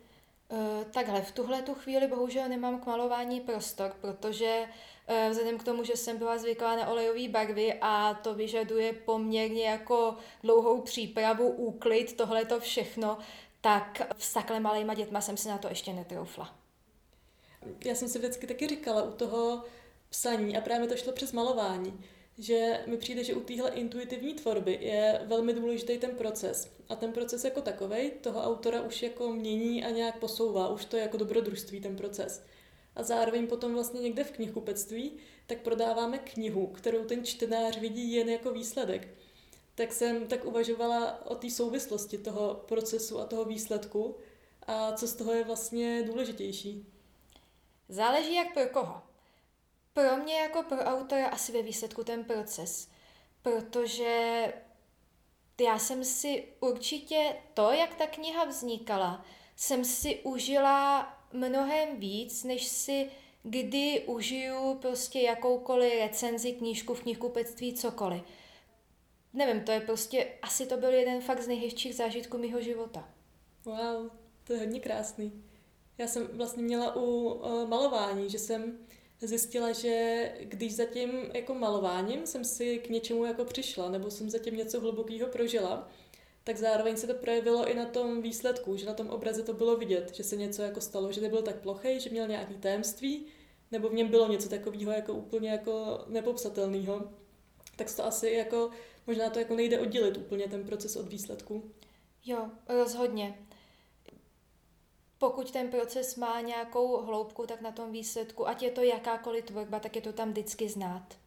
Uh, 0.50 0.84
takhle, 0.92 1.22
v 1.22 1.32
tuhle 1.32 1.62
tu 1.62 1.74
chvíli 1.74 2.08
bohužel 2.08 2.50
nemám 2.50 2.80
k 2.80 2.86
malování 2.86 3.42
prostor, 3.42 3.96
protože 4.02 4.68
vzhledem 5.30 5.58
k 5.58 5.64
tomu, 5.64 5.84
že 5.84 5.96
jsem 5.96 6.18
byla 6.18 6.38
zvyklá 6.38 6.76
na 6.76 6.88
olejové 6.88 7.28
barvy 7.28 7.74
a 7.82 8.14
to 8.14 8.34
vyžaduje 8.34 8.94
poměrně 8.94 9.66
jako 9.66 10.16
dlouhou 10.44 10.82
přípravu, 10.82 11.50
úklid, 11.50 12.18
tohle 12.18 12.46
to 12.46 12.60
všechno, 12.60 13.18
tak 13.62 14.14
s 14.18 14.34
takhle 14.34 14.60
malýma 14.60 14.94
dětma 14.94 15.22
jsem 15.22 15.38
si 15.38 15.48
na 15.48 15.58
to 15.58 15.68
ještě 15.68 15.94
netroufla. 15.94 16.56
Já 17.86 17.96
jsem 17.96 18.08
si 18.08 18.20
vždycky 18.20 18.48
taky 18.48 18.68
říkala 18.68 19.04
u 19.04 19.12
toho 19.12 19.64
psaní 20.10 20.58
a 20.58 20.62
právě 20.62 20.88
to 20.88 20.96
šlo 20.96 21.14
přes 21.14 21.32
malování, 21.32 22.04
že 22.38 22.84
mi 22.86 22.98
přijde, 22.98 23.24
že 23.24 23.34
u 23.34 23.40
téhle 23.40 23.70
intuitivní 23.70 24.34
tvorby 24.34 24.78
je 24.82 25.22
velmi 25.26 25.54
důležitý 25.54 25.98
ten 25.98 26.16
proces. 26.16 26.72
A 26.90 26.96
ten 26.96 27.12
proces 27.12 27.46
jako 27.46 27.62
takový 27.62 28.12
toho 28.12 28.42
autora 28.42 28.82
už 28.82 29.04
jako 29.04 29.34
mění 29.34 29.86
a 29.86 29.90
nějak 29.90 30.20
posouvá, 30.20 30.68
už 30.68 30.86
to 30.86 30.98
je 30.98 31.02
jako 31.02 31.18
dobrodružství 31.18 31.82
ten 31.82 31.96
proces. 31.96 32.46
A 32.96 33.04
zároveň 33.04 33.48
potom 33.48 33.74
vlastně 33.74 34.02
někde 34.02 34.24
v 34.24 34.32
knihkupectví 34.32 35.18
tak 35.48 35.62
prodáváme 35.62 36.18
knihu, 36.18 36.68
kterou 36.68 37.06
ten 37.06 37.26
čtenář 37.26 37.78
vidí 37.78 38.14
jen 38.14 38.30
jako 38.30 38.52
výsledek. 38.52 39.08
Tak 39.76 39.94
jsem 39.94 40.28
tak 40.28 40.46
uvažovala 40.46 41.26
o 41.26 41.36
té 41.36 41.50
souvislosti 41.50 42.18
toho 42.18 42.64
procesu 42.68 43.20
a 43.20 43.26
toho 43.26 43.46
výsledku 43.46 44.16
a 44.68 44.92
co 44.92 45.08
z 45.08 45.16
toho 45.16 45.34
je 45.34 45.44
vlastně 45.44 46.04
důležitější. 46.04 46.86
Záleží 47.90 48.36
jak 48.36 48.54
pro 48.54 48.68
koho. 48.68 49.02
Pro 49.94 50.18
mě 50.18 50.40
jako 50.40 50.64
pro 50.64 50.78
autora 50.78 51.28
asi 51.28 51.52
ve 51.52 51.62
výsledku 51.62 52.04
ten 52.04 52.24
proces, 52.24 52.90
protože 53.42 54.54
já 55.62 55.80
jsem 55.80 56.04
si 56.04 56.48
určitě 56.60 57.36
to, 57.54 57.72
jak 57.72 57.96
ta 57.96 58.08
kniha 58.08 58.46
vznikala, 58.46 59.26
jsem 59.56 59.86
si 59.86 60.20
užila 60.24 61.14
mnohem 61.36 62.00
víc, 62.00 62.44
než 62.44 62.68
si 62.68 63.10
kdy 63.48 64.04
užiju 64.06 64.78
prostě 64.82 65.22
jakoukoliv 65.22 65.94
recenzi, 66.00 66.54
knížku 66.54 66.94
v 66.94 67.02
knihkupectví, 67.02 67.74
cokoliv. 67.74 68.22
Nevím, 69.34 69.64
to 69.64 69.72
je 69.72 69.80
prostě, 69.80 70.28
asi 70.42 70.66
to 70.66 70.78
byl 70.78 70.90
jeden 70.90 71.22
fakt 71.22 71.42
z 71.42 71.48
nejhezčích 71.48 71.96
zážitků 71.96 72.38
mého 72.38 72.62
života. 72.62 73.10
Wow, 73.66 74.10
to 74.44 74.54
je 74.54 74.60
hodně 74.60 74.80
krásný. 74.80 75.44
Já 75.98 76.08
jsem 76.08 76.28
vlastně 76.34 76.64
měla 76.64 76.96
u 76.96 77.02
uh, 77.02 77.70
malování, 77.70 78.30
že 78.30 78.40
jsem 78.40 78.78
zjistila, 79.22 79.72
že 79.72 80.32
když 80.42 80.76
za 80.76 80.86
tím 80.86 81.12
jako 81.34 81.54
malováním 81.54 82.28
jsem 82.28 82.46
si 82.46 82.80
k 82.80 82.90
něčemu 82.90 83.26
jako 83.26 83.46
přišla, 83.46 83.90
nebo 83.90 84.12
jsem 84.12 84.30
zatím 84.30 84.56
něco 84.56 84.80
hlubokého 84.80 85.30
prožila, 85.30 85.90
tak 86.46 86.58
zároveň 86.58 86.98
se 86.98 87.08
to 87.08 87.14
projevilo 87.14 87.68
i 87.68 87.74
na 87.74 87.86
tom 87.86 88.22
výsledku, 88.22 88.78
že 88.78 88.86
na 88.86 88.94
tom 88.94 89.10
obraze 89.10 89.44
to 89.44 89.54
bylo 89.54 89.78
vidět, 89.78 90.16
že 90.16 90.24
se 90.24 90.36
něco 90.36 90.62
jako 90.62 90.82
stalo, 90.82 91.12
že 91.12 91.22
nebyl 91.22 91.42
tak 91.42 91.56
plochý, 91.56 92.00
že 92.00 92.10
měl 92.10 92.28
nějaký 92.28 92.54
tajemství, 92.54 93.26
nebo 93.72 93.90
v 93.90 93.94
něm 93.94 94.08
bylo 94.08 94.32
něco 94.32 94.50
takového 94.50 94.92
jako 94.92 95.14
úplně 95.14 95.50
jako 95.50 96.04
nepopsatelného. 96.08 97.12
Tak 97.76 97.96
to 97.96 98.06
asi 98.06 98.30
jako, 98.30 98.70
možná 99.08 99.30
to 99.30 99.40
jako 99.40 99.56
nejde 99.56 99.80
oddělit 99.80 100.18
úplně 100.18 100.48
ten 100.48 100.64
proces 100.64 100.96
od 100.96 101.08
výsledku. 101.08 101.72
Jo, 102.26 102.50
rozhodně 102.68 103.46
pokud 105.18 105.52
ten 105.52 105.70
proces 105.70 106.16
má 106.16 106.42
nějakou 106.42 107.02
hloubku, 107.02 107.46
tak 107.48 107.62
na 107.62 107.72
tom 107.72 107.92
výsledku, 107.92 108.48
ať 108.48 108.64
je 108.64 108.72
to 108.72 108.82
jakákoliv 108.82 109.46
tvorba, 109.46 109.80
tak 109.80 109.96
je 109.96 110.02
to 110.02 110.14
tam 110.14 110.32
vždycky 110.32 110.70
znát. 110.70 111.18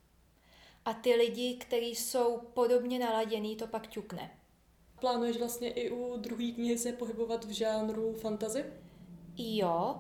A 0.85 0.95
ty 0.95 1.15
lidi, 1.15 1.57
kteří 1.61 1.95
jsou 1.95 2.39
podobně 2.39 2.99
naladěný, 2.99 3.57
to 3.57 3.67
pak 3.67 3.87
ťukne. 3.87 4.38
Plánuješ 5.01 5.37
vlastně 5.37 5.71
i 5.71 5.91
u 5.91 6.17
druhé 6.17 6.53
knihy 6.53 6.79
se 6.79 6.93
pohybovat 6.93 7.45
v 7.45 7.51
žánru 7.51 8.13
fantazy? 8.13 8.65
Jo, 9.37 9.97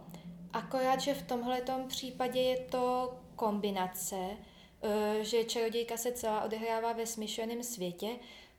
akorát, 0.52 1.00
že 1.00 1.14
v 1.14 1.22
tomhle 1.22 1.62
případě 1.88 2.40
je 2.40 2.58
to 2.58 3.14
kombinace, 3.36 4.16
eh, 4.82 5.24
že 5.24 5.44
čarodějka 5.44 5.96
se 5.96 6.12
celá 6.12 6.44
odehrává 6.44 6.92
ve 6.92 7.06
smyšleném 7.06 7.62
světě, 7.62 8.08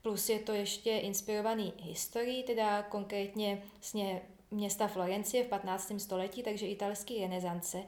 plus 0.01 0.29
je 0.29 0.39
to 0.39 0.53
ještě 0.53 0.97
inspirovaný 0.97 1.73
historií, 1.81 2.43
teda 2.43 2.83
konkrétně 2.83 3.63
vlastně 3.73 4.21
města 4.51 4.87
Florencie 4.87 5.43
v 5.43 5.47
15. 5.47 5.99
století, 5.99 6.43
takže 6.43 6.67
italský 6.67 7.19
renesance. 7.19 7.83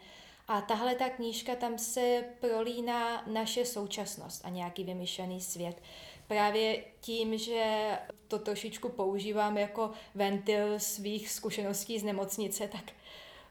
A 0.48 0.62
tahle 0.62 0.96
ta 0.96 1.10
knížka 1.10 1.56
tam 1.56 1.78
se 1.78 2.24
prolíná 2.40 3.24
naše 3.28 3.66
současnost 3.66 4.46
a 4.46 4.50
nějaký 4.50 4.84
vymyšlený 4.84 5.42
svět. 5.42 5.82
Právě 6.32 6.84
tím, 7.00 7.38
že 7.38 7.90
to 8.28 8.40
trošičku 8.40 8.90
používám 8.90 9.58
jako 9.58 9.92
ventil 10.16 10.80
svých 10.80 11.30
zkušeností 11.30 12.00
z 12.00 12.04
nemocnice, 12.04 12.68
tak 12.68 12.92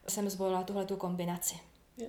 jsem 0.09 0.31
zvolila 0.31 0.63
tuhle 0.63 0.85
tu 0.85 0.97
kombinaci. 0.97 1.55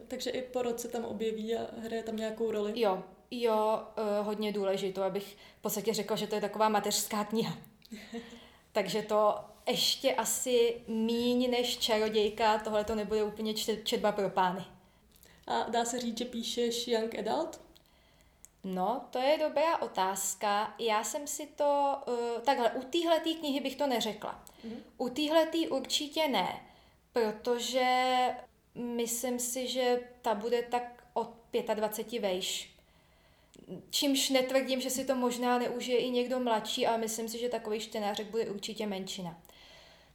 Takže 0.07 0.29
i 0.29 0.41
po 0.41 0.62
roce 0.62 0.88
tam 0.88 1.05
objeví 1.05 1.55
a 1.55 1.67
hraje 1.77 2.03
tam 2.03 2.15
nějakou 2.15 2.51
roli? 2.51 2.81
Jo, 2.81 3.03
jo, 3.31 3.81
uh, 3.97 4.25
hodně 4.25 4.51
důležitou, 4.51 5.01
abych 5.01 5.38
v 5.60 5.62
podstatě 5.62 5.93
řekla, 5.93 6.15
že 6.15 6.27
to 6.27 6.36
je 6.36 6.41
taková 6.41 6.69
mateřská 6.69 7.23
kniha. 7.23 7.57
takže 8.71 9.01
to 9.01 9.36
ještě 9.67 10.15
asi 10.15 10.81
míň 10.88 11.51
než 11.51 11.77
čarodějka, 11.77 12.60
tohle 12.60 12.84
to 12.84 12.95
nebude 12.95 13.23
úplně 13.23 13.53
četba 13.84 14.12
pro 14.12 14.29
pány. 14.29 14.65
A 15.47 15.69
dá 15.69 15.86
se 15.86 15.99
říct, 15.99 16.17
že 16.17 16.25
píšeš 16.25 16.88
young 16.88 17.19
adult? 17.19 17.70
No, 18.63 19.08
to 19.10 19.19
je 19.19 19.38
dobrá 19.38 19.78
otázka. 19.82 20.76
Já 20.80 21.04
jsem 21.04 21.28
si 21.28 21.47
to, 21.47 21.97
uh, 22.08 22.41
takhle, 22.41 22.71
u 22.71 22.82
téhle 22.82 23.19
knihy 23.19 23.60
bych 23.60 23.76
to 23.76 23.88
neřekla. 23.88 24.43
Mm-hmm. 24.65 24.78
U 24.97 25.10
téhle 25.10 25.47
určitě 25.69 26.28
ne, 26.28 26.62
protože 27.13 28.15
myslím 28.76 29.39
si, 29.39 29.67
že 29.67 30.00
ta 30.21 30.36
bude 30.36 30.62
tak 30.62 31.04
od 31.13 31.30
25 31.74 32.19
vejš. 32.19 32.71
Čímž 33.89 34.30
netvrdím, 34.30 34.82
že 34.82 34.89
si 34.89 35.06
to 35.06 35.15
možná 35.15 35.58
neužije 35.58 35.97
i 35.97 36.10
někdo 36.10 36.39
mladší, 36.39 36.88
ale 36.88 36.97
myslím 36.97 37.30
si, 37.30 37.39
že 37.39 37.50
takový 37.50 37.80
čtenářek 37.80 38.28
bude 38.28 38.50
určitě 38.50 38.88
menšina. 38.88 39.41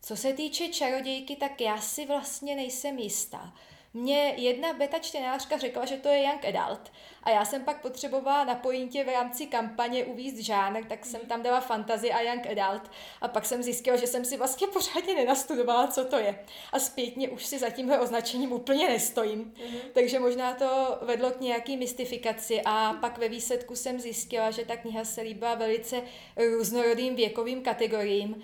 Co 0.03 0.17
se 0.17 0.33
týče 0.33 0.69
čarodějky, 0.69 1.37
tak 1.37 1.61
já 1.61 1.81
si 1.81 2.07
vlastně 2.07 2.55
nejsem 2.55 2.99
jistá. 2.99 3.55
Mně 3.97 4.35
jedna 4.37 4.73
beta 4.73 4.99
čtenářka 4.99 5.59
řekla, 5.59 5.85
že 5.85 5.97
to 5.97 6.09
je 6.09 6.23
young 6.23 6.45
adult 6.45 6.93
a 7.23 7.31
já 7.31 7.45
jsem 7.45 7.65
pak 7.65 7.83
potřebovala 7.83 8.45
na 8.45 8.55
pointě 8.55 9.05
v 9.05 9.09
rámci 9.09 9.47
kampaně 9.47 10.05
uvízt 10.05 10.37
žánr, 10.37 10.85
tak 10.85 11.07
jsem 11.07 11.21
tam 11.21 11.43
dala 11.43 11.61
fantasy 11.61 12.13
a 12.13 12.21
young 12.21 12.47
adult 12.47 12.91
a 13.21 13.29
pak 13.29 13.47
jsem 13.47 13.63
zjistila, 13.63 13.97
že 13.97 14.07
jsem 14.07 14.25
si 14.25 14.37
vlastně 14.37 14.67
pořádně 14.67 15.15
nenastudovala, 15.15 15.87
co 15.87 16.05
to 16.05 16.19
je. 16.19 16.39
A 16.73 16.79
zpětně 16.79 17.29
už 17.29 17.47
si 17.47 17.59
za 17.59 17.71
tímhle 17.71 18.01
označením 18.01 18.53
úplně 18.53 18.89
nestojím. 18.89 19.55
Mm-hmm. 19.57 19.81
Takže 19.93 20.19
možná 20.19 20.55
to 20.55 20.99
vedlo 21.03 21.31
k 21.31 21.41
nějaký 21.41 21.77
mystifikaci 21.77 22.63
a 22.65 22.93
pak 23.01 23.19
ve 23.19 23.29
výsledku 23.29 23.77
jsem 23.77 24.01
zjistila, 24.01 24.51
že 24.51 24.65
ta 24.65 24.77
kniha 24.77 25.05
se 25.05 25.21
líbila 25.21 25.55
velice 25.55 26.03
různorodým 26.37 27.17
věkovým 27.17 27.63
kategoriím, 27.63 28.43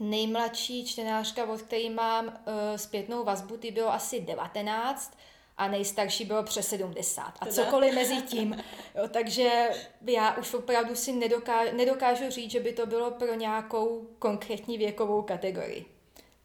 Nejmladší 0.00 0.86
čtenářka, 0.86 1.44
od 1.44 1.62
který 1.62 1.90
mám 1.90 2.26
uh, 2.26 2.32
zpětnou 2.76 3.24
vazbu, 3.24 3.56
ty 3.56 3.70
bylo 3.70 3.92
asi 3.92 4.20
19 4.20 5.16
a 5.56 5.68
nejstarší 5.68 6.24
bylo 6.24 6.42
přes 6.42 6.68
70 6.68 7.22
a 7.40 7.46
cokoliv 7.46 7.94
mezi 7.94 8.22
tím. 8.22 8.64
Jo, 8.94 9.08
takže 9.08 9.70
já 10.06 10.36
už 10.36 10.54
opravdu 10.54 10.94
si 10.94 11.12
nedokážu, 11.12 11.76
nedokážu 11.76 12.30
říct, 12.30 12.50
že 12.50 12.60
by 12.60 12.72
to 12.72 12.86
bylo 12.86 13.10
pro 13.10 13.34
nějakou 13.34 14.06
konkrétní 14.18 14.78
věkovou 14.78 15.22
kategorii. 15.22 15.84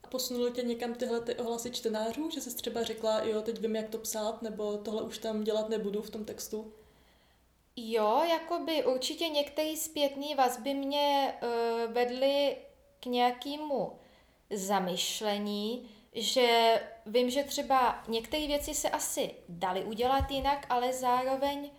Posunuly 0.10 0.52
tě 0.52 0.62
někam 0.62 0.94
tyhle 0.94 1.22
ty 1.22 1.36
ohlasy 1.36 1.72
čtenářů, 1.72 2.30
že 2.30 2.42
jsi 2.42 2.56
třeba 2.56 2.84
řekla, 2.84 3.22
jo, 3.24 3.42
teď 3.42 3.60
vím, 3.60 3.76
jak 3.76 3.90
to 3.90 3.98
psát, 3.98 4.42
nebo 4.42 4.78
tohle 4.78 5.02
už 5.02 5.18
tam 5.18 5.44
dělat 5.44 5.70
nebudu 5.70 6.02
v 6.02 6.10
tom 6.10 6.26
textu? 6.26 6.74
Jo, 7.76 8.22
jakoby 8.30 8.86
určitě 8.86 9.30
některé 9.30 9.78
zpětné 9.78 10.36
vazby 10.38 10.74
mě 10.74 11.34
uh, 11.44 11.94
vedly 11.94 12.58
k 13.02 13.06
nějakému 13.06 14.00
zamyšlení, 14.50 15.90
že 16.14 16.82
vím, 17.06 17.30
že 17.30 17.44
třeba 17.44 18.04
některé 18.08 18.48
věci 18.48 18.74
se 18.74 18.90
asi 18.90 19.36
daly 19.50 19.84
udělat 19.84 20.32
jinak, 20.32 20.66
ale 20.70 20.94
zároveň 20.94 21.70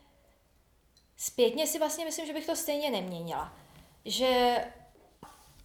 zpětně 1.16 1.66
si 1.66 1.78
vlastně 1.78 2.04
myslím, 2.04 2.26
že 2.26 2.32
bych 2.32 2.46
to 2.46 2.56
stejně 2.56 2.90
neměnila. 2.90 3.52
Že 4.04 4.64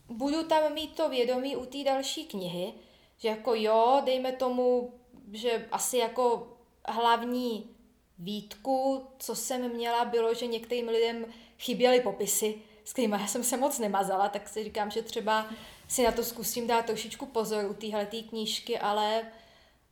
budu 0.09 0.43
tam 0.43 0.73
mít 0.73 0.95
to 0.95 1.09
vědomí 1.09 1.55
u 1.55 1.65
té 1.65 1.83
další 1.83 2.25
knihy, 2.25 2.73
že 3.17 3.27
jako 3.27 3.55
jo, 3.55 4.01
dejme 4.05 4.31
tomu, 4.31 4.93
že 5.33 5.67
asi 5.71 5.97
jako 5.97 6.57
hlavní 6.87 7.75
výtku, 8.19 9.07
co 9.19 9.35
jsem 9.35 9.69
měla, 9.73 10.05
bylo, 10.05 10.33
že 10.33 10.47
některým 10.47 10.87
lidem 10.87 11.25
chyběly 11.59 12.01
popisy, 12.01 12.61
s 12.87 12.91
kterými 12.93 13.15
já 13.19 13.27
jsem 13.27 13.43
se 13.43 13.57
moc 13.57 13.79
nemazala, 13.79 14.29
tak 14.29 14.49
si 14.49 14.63
říkám, 14.63 14.91
že 14.91 15.01
třeba 15.01 15.49
si 15.87 16.03
na 16.03 16.11
to 16.11 16.23
zkusím 16.23 16.67
dát 16.67 16.85
trošičku 16.85 17.25
pozor 17.25 17.65
u 17.65 17.73
téhle 17.73 18.05
knížky, 18.05 18.79
ale 18.79 19.21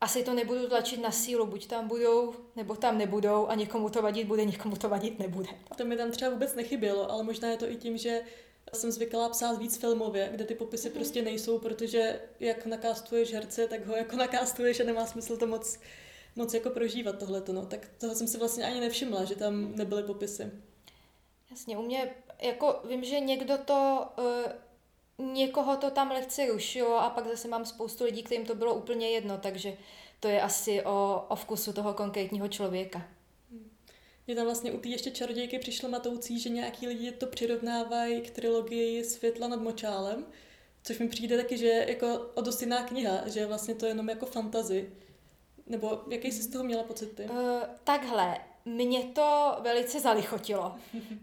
asi 0.01 0.23
to 0.23 0.33
nebudu 0.33 0.67
tlačit 0.67 1.01
na 1.01 1.11
sílu, 1.11 1.45
buď 1.45 1.67
tam 1.67 1.87
budou, 1.87 2.33
nebo 2.55 2.75
tam 2.75 2.97
nebudou 2.97 3.47
a 3.47 3.55
někomu 3.55 3.89
to 3.89 4.01
vadit 4.01 4.27
bude, 4.27 4.45
někomu 4.45 4.75
to 4.75 4.89
vadit 4.89 5.19
nebude. 5.19 5.49
To 5.77 5.85
mi 5.85 5.97
tam 5.97 6.11
třeba 6.11 6.31
vůbec 6.31 6.55
nechybělo, 6.55 7.11
ale 7.11 7.23
možná 7.23 7.49
je 7.49 7.57
to 7.57 7.69
i 7.69 7.75
tím, 7.75 7.97
že 7.97 8.21
jsem 8.73 8.91
zvyklá 8.91 9.29
psát 9.29 9.57
víc 9.57 9.77
filmově, 9.77 10.29
kde 10.31 10.45
ty 10.45 10.55
popisy 10.55 10.89
mm-hmm. 10.89 10.93
prostě 10.93 11.21
nejsou, 11.21 11.59
protože 11.59 12.19
jak 12.39 12.65
nakástuješ 12.65 13.33
herce, 13.33 13.67
tak 13.67 13.85
ho 13.85 13.95
jako 13.95 14.15
nakástuješ 14.15 14.79
a 14.79 14.83
nemá 14.83 15.05
smysl 15.05 15.37
to 15.37 15.47
moc, 15.47 15.79
moc 16.35 16.53
jako 16.53 16.69
prožívat 16.69 17.19
tohleto, 17.19 17.53
no. 17.53 17.65
Tak 17.65 17.87
toho 17.97 18.15
jsem 18.15 18.27
si 18.27 18.37
vlastně 18.37 18.65
ani 18.65 18.79
nevšimla, 18.79 19.23
že 19.23 19.35
tam 19.35 19.75
nebyly 19.75 20.03
popisy. 20.03 20.51
Jasně, 21.51 21.77
u 21.77 21.81
mě, 21.81 22.15
jako 22.41 22.81
vím, 22.89 23.03
že 23.03 23.19
někdo 23.19 23.57
to, 23.57 24.07
uh, 25.17 25.33
někoho 25.33 25.77
to 25.77 25.91
tam 25.91 26.11
lehce 26.11 26.45
rušilo 26.45 26.99
a 26.99 27.09
pak 27.09 27.27
zase 27.27 27.47
mám 27.47 27.65
spoustu 27.65 28.03
lidí, 28.03 28.23
kterým 28.23 28.45
to 28.45 28.55
bylo 28.55 28.75
úplně 28.75 29.09
jedno, 29.09 29.37
takže 29.37 29.77
to 30.19 30.27
je 30.27 30.41
asi 30.41 30.83
o, 30.83 31.25
o 31.27 31.35
vkusu 31.35 31.73
toho 31.73 31.93
konkrétního 31.93 32.47
člověka. 32.47 33.07
Mě 34.27 34.35
tam 34.35 34.45
vlastně 34.45 34.71
u 34.71 34.79
té 34.79 34.89
ještě 34.89 35.11
čarodějky 35.11 35.59
přišlo 35.59 35.89
matoucí, 35.89 36.39
že 36.39 36.49
nějaký 36.49 36.87
lidi 36.87 37.11
to 37.11 37.27
přirovnávají 37.27 38.21
k 38.21 38.29
trilogii 38.29 39.03
Světla 39.03 39.47
nad 39.47 39.61
močálem, 39.61 40.25
což 40.83 40.99
mi 40.99 41.07
přijde 41.07 41.37
taky, 41.37 41.57
že 41.57 41.85
jako 41.87 42.31
o 42.33 42.41
dost 42.41 42.61
jiná 42.61 42.83
kniha, 42.83 43.27
že 43.27 43.45
vlastně 43.45 43.75
to 43.75 43.85
je 43.85 43.89
jenom 43.89 44.09
jako 44.09 44.25
fantazy. 44.25 44.89
Nebo 45.67 46.01
jaký 46.09 46.31
jsi 46.31 46.43
z 46.43 46.47
toho 46.47 46.63
měla 46.63 46.83
pocit 46.83 47.15
ty? 47.15 47.23
Uh, 47.23 47.37
takhle, 47.83 48.37
mě 48.65 49.03
to 49.03 49.57
velice 49.59 49.99
zalichotilo, 49.99 50.75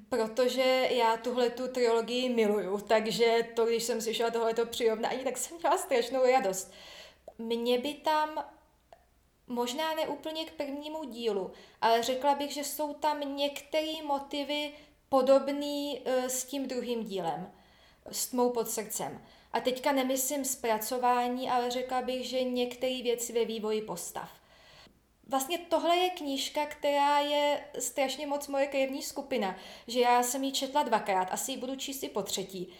protože 0.08 0.88
já 0.90 1.16
tuhle 1.16 1.50
tu 1.50 1.68
trilogii 1.68 2.28
miluju, 2.28 2.78
takže 2.78 3.48
to, 3.56 3.66
když 3.66 3.82
jsem 3.82 4.00
slyšela 4.00 4.30
tohleto 4.30 4.66
přirovnání, 4.66 5.24
tak 5.24 5.38
jsem 5.38 5.56
měla 5.56 5.78
strašnou 5.78 6.30
radost. 6.30 6.72
Mě 7.38 7.78
by 7.78 7.94
tam 7.94 8.44
možná 9.46 9.94
ne 9.94 10.08
úplně 10.08 10.44
k 10.44 10.52
prvnímu 10.52 11.04
dílu, 11.04 11.52
ale 11.80 12.02
řekla 12.02 12.34
bych, 12.34 12.52
že 12.52 12.64
jsou 12.64 12.94
tam 12.94 13.36
některé 13.36 13.92
motivy 14.04 14.72
podobné 15.08 15.92
uh, 15.94 16.24
s 16.24 16.44
tím 16.44 16.68
druhým 16.68 17.04
dílem, 17.04 17.52
s 18.10 18.26
tmou 18.26 18.50
pod 18.50 18.70
srdcem. 18.70 19.22
A 19.52 19.60
teďka 19.60 19.92
nemyslím 19.92 20.44
zpracování, 20.44 21.50
ale 21.50 21.70
řekla 21.70 22.02
bych, 22.02 22.26
že 22.26 22.44
některé 22.44 23.02
věci 23.02 23.32
ve 23.32 23.44
vývoji 23.44 23.82
postav. 23.82 24.41
Vlastně 25.28 25.58
tohle 25.58 25.96
je 25.96 26.10
knížka, 26.10 26.66
která 26.66 27.18
je 27.18 27.64
strašně 27.78 28.26
moc 28.26 28.48
moje 28.48 28.66
krevní 28.66 29.02
skupina, 29.02 29.56
že 29.86 30.00
já 30.00 30.22
jsem 30.22 30.44
ji 30.44 30.52
četla 30.52 30.82
dvakrát, 30.82 31.28
asi 31.32 31.52
ji 31.52 31.56
budu 31.56 31.76
číst 31.76 32.02
i 32.02 32.08
po 32.08 32.22
třetí 32.22 32.72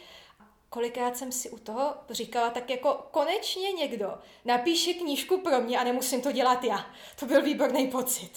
kolikrát 0.73 1.17
jsem 1.17 1.33
si 1.33 1.51
u 1.51 1.59
toho 1.59 1.95
říkala, 2.11 2.51
tak 2.51 2.71
jako 2.71 3.07
konečně 3.11 3.73
někdo 3.73 4.19
napíše 4.45 4.95
knížku 4.95 5.41
pro 5.41 5.61
mě 5.61 5.79
a 5.79 5.85
nemusím 5.85 6.21
to 6.21 6.33
dělat 6.33 6.65
já. 6.65 6.87
To 7.21 7.27
byl 7.27 7.43
výborný 7.43 7.89
pocit. 7.89 8.31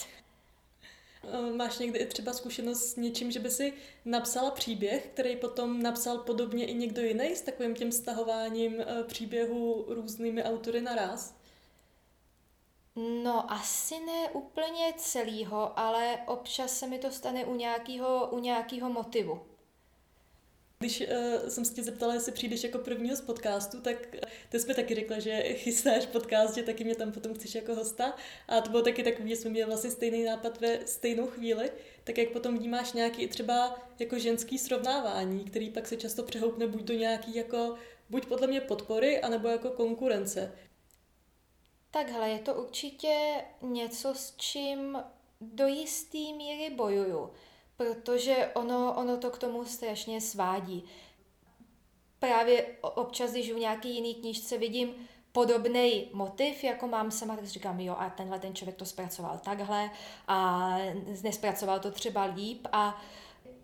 Eh, 1.24 1.52
máš 1.52 1.78
někdy 1.78 2.06
třeba 2.06 2.32
zkušenost 2.32 2.88
s 2.88 2.96
něčím, 2.96 3.30
že 3.30 3.38
by 3.38 3.50
si 3.50 3.72
napsala 4.04 4.50
příběh, 4.50 5.06
který 5.06 5.36
potom 5.36 5.82
napsal 5.82 6.18
podobně 6.18 6.66
i 6.66 6.74
někdo 6.74 7.02
jiný 7.02 7.36
s 7.36 7.40
takovým 7.40 7.74
tím 7.74 7.92
stahováním 7.92 8.80
eh, 8.80 9.04
příběhu 9.04 9.84
různými 9.88 10.44
autory 10.44 10.80
naraz? 10.80 11.35
No, 12.96 13.52
asi 13.52 13.94
ne 14.00 14.30
úplně 14.32 14.94
celýho, 14.96 15.78
ale 15.78 16.18
občas 16.26 16.78
se 16.78 16.86
mi 16.86 16.98
to 16.98 17.10
stane 17.10 17.44
u 17.44 17.54
nějakého 17.54 18.28
u 18.30 18.38
nějakého 18.38 18.90
motivu. 18.90 19.40
Když 20.78 21.00
uh, 21.00 21.48
jsem 21.48 21.64
se 21.64 21.74
tě 21.74 21.82
zeptala, 21.82 22.14
jestli 22.14 22.32
přijdeš 22.32 22.64
jako 22.64 22.78
prvního 22.78 23.16
z 23.16 23.20
podcastu, 23.20 23.80
tak 23.80 23.96
uh, 24.14 24.20
ty 24.48 24.60
jsi 24.60 24.68
mi 24.68 24.74
taky 24.74 24.94
řekla, 24.94 25.18
že 25.18 25.42
chystáš 25.54 26.06
podcast, 26.06 26.54
že 26.54 26.62
taky 26.62 26.84
mě 26.84 26.94
tam 26.94 27.12
potom 27.12 27.34
chceš 27.34 27.54
jako 27.54 27.74
hosta. 27.74 28.16
A 28.48 28.60
to 28.60 28.70
bylo 28.70 28.82
taky 28.82 29.02
takový, 29.02 29.30
že 29.30 29.36
jsme 29.36 29.50
měli 29.50 29.66
vlastně 29.66 29.90
stejný 29.90 30.24
nápad 30.24 30.60
ve 30.60 30.86
stejnou 30.86 31.26
chvíli. 31.26 31.72
Tak 32.04 32.18
jak 32.18 32.30
potom 32.30 32.58
vnímáš 32.58 32.92
nějaký 32.92 33.28
třeba 33.28 33.78
jako 33.98 34.18
ženský 34.18 34.58
srovnávání, 34.58 35.44
který 35.44 35.70
pak 35.70 35.86
se 35.86 35.96
často 35.96 36.22
přehoupne 36.22 36.66
buď 36.66 36.82
do 36.82 36.94
nějaký 36.94 37.36
jako, 37.36 37.74
buď 38.10 38.26
podle 38.26 38.46
mě 38.46 38.60
podpory, 38.60 39.20
anebo 39.20 39.48
jako 39.48 39.70
konkurence. 39.70 40.52
Takhle, 41.90 42.30
je 42.30 42.38
to 42.38 42.54
určitě 42.54 43.44
něco, 43.62 44.14
s 44.14 44.36
čím 44.36 44.98
do 45.40 45.66
jisté 45.66 46.18
míry 46.18 46.74
bojuju 46.74 47.30
protože 47.76 48.50
ono, 48.54 48.94
ono 48.96 49.16
to 49.16 49.30
k 49.30 49.38
tomu 49.38 49.64
strašně 49.64 50.20
svádí. 50.20 50.84
Právě 52.18 52.66
občas, 52.80 53.30
když 53.30 53.52
v 53.52 53.58
nějaký 53.58 53.94
jiný 53.94 54.14
knížce 54.14 54.58
vidím 54.58 54.94
podobný 55.32 56.10
motiv, 56.12 56.64
jako 56.64 56.86
mám 56.88 57.10
sama, 57.10 57.36
tak 57.36 57.44
říkám, 57.44 57.80
jo, 57.80 57.96
a 57.98 58.10
tenhle 58.10 58.38
ten 58.38 58.54
člověk 58.54 58.76
to 58.76 58.84
zpracoval 58.84 59.38
takhle 59.38 59.90
a 60.28 60.70
nespracoval 61.22 61.80
to 61.80 61.90
třeba 61.90 62.24
líp 62.24 62.66
a 62.72 63.02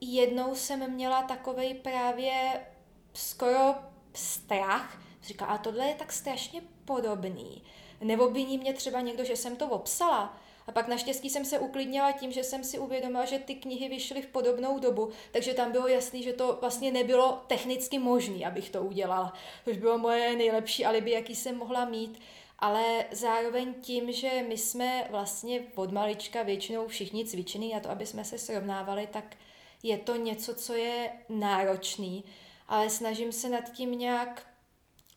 jednou 0.01 0.55
jsem 0.55 0.93
měla 0.93 1.23
takovej 1.23 1.75
právě 1.75 2.67
skoro 3.15 3.75
strach, 4.15 5.03
říká, 5.23 5.47
a 5.47 5.59
tohle 5.59 5.87
je 5.87 5.95
tak 5.95 6.13
strašně 6.13 6.63
podobný. 6.85 7.63
By 8.03 8.45
mě 8.45 8.75
třeba 8.75 9.01
někdo, 9.01 9.25
že 9.25 9.37
jsem 9.37 9.57
to 9.57 9.67
obsala, 9.67 10.39
a 10.67 10.73
pak 10.73 10.89
naštěstí 10.89 11.31
jsem 11.31 11.45
se 11.45 11.59
uklidnila 11.59 12.13
tím, 12.13 12.33
že 12.33 12.45
jsem 12.45 12.65
si 12.65 12.79
uvědomila, 12.79 13.25
že 13.25 13.39
ty 13.39 13.55
knihy 13.55 13.89
vyšly 13.89 14.23
v 14.23 14.27
podobnou 14.27 14.79
dobu, 14.79 15.11
takže 15.33 15.55
tam 15.55 15.73
bylo 15.73 15.89
jasný, 15.89 16.23
že 16.23 16.33
to 16.33 16.59
vlastně 16.61 16.93
nebylo 16.93 17.43
technicky 17.47 17.99
možné, 17.99 18.47
abych 18.47 18.71
to 18.71 18.83
udělala. 18.83 19.33
Což 19.65 19.77
bylo 19.77 19.99
moje 19.99 20.37
nejlepší 20.37 20.85
alibi, 20.85 21.11
jaký 21.11 21.37
jsem 21.37 21.57
mohla 21.57 21.85
mít. 21.85 22.21
Ale 22.59 23.05
zároveň 23.11 23.75
tím, 23.75 24.13
že 24.13 24.45
my 24.49 24.59
jsme 24.59 25.07
vlastně 25.11 25.61
od 25.75 25.93
malička 25.93 26.43
většinou 26.43 26.87
všichni 26.87 27.25
cvičení 27.25 27.73
na 27.73 27.81
to, 27.81 27.91
aby 27.91 28.07
jsme 28.07 28.25
se 28.25 28.39
srovnávali, 28.39 29.09
tak 29.13 29.37
je 29.83 29.99
to 29.99 30.17
něco, 30.17 30.55
co 30.55 30.75
je 30.75 31.13
náročný, 31.29 32.25
ale 32.69 32.91
snažím 32.91 33.33
se 33.33 33.49
nad 33.49 33.73
tím 33.73 33.99
nějak 33.99 34.47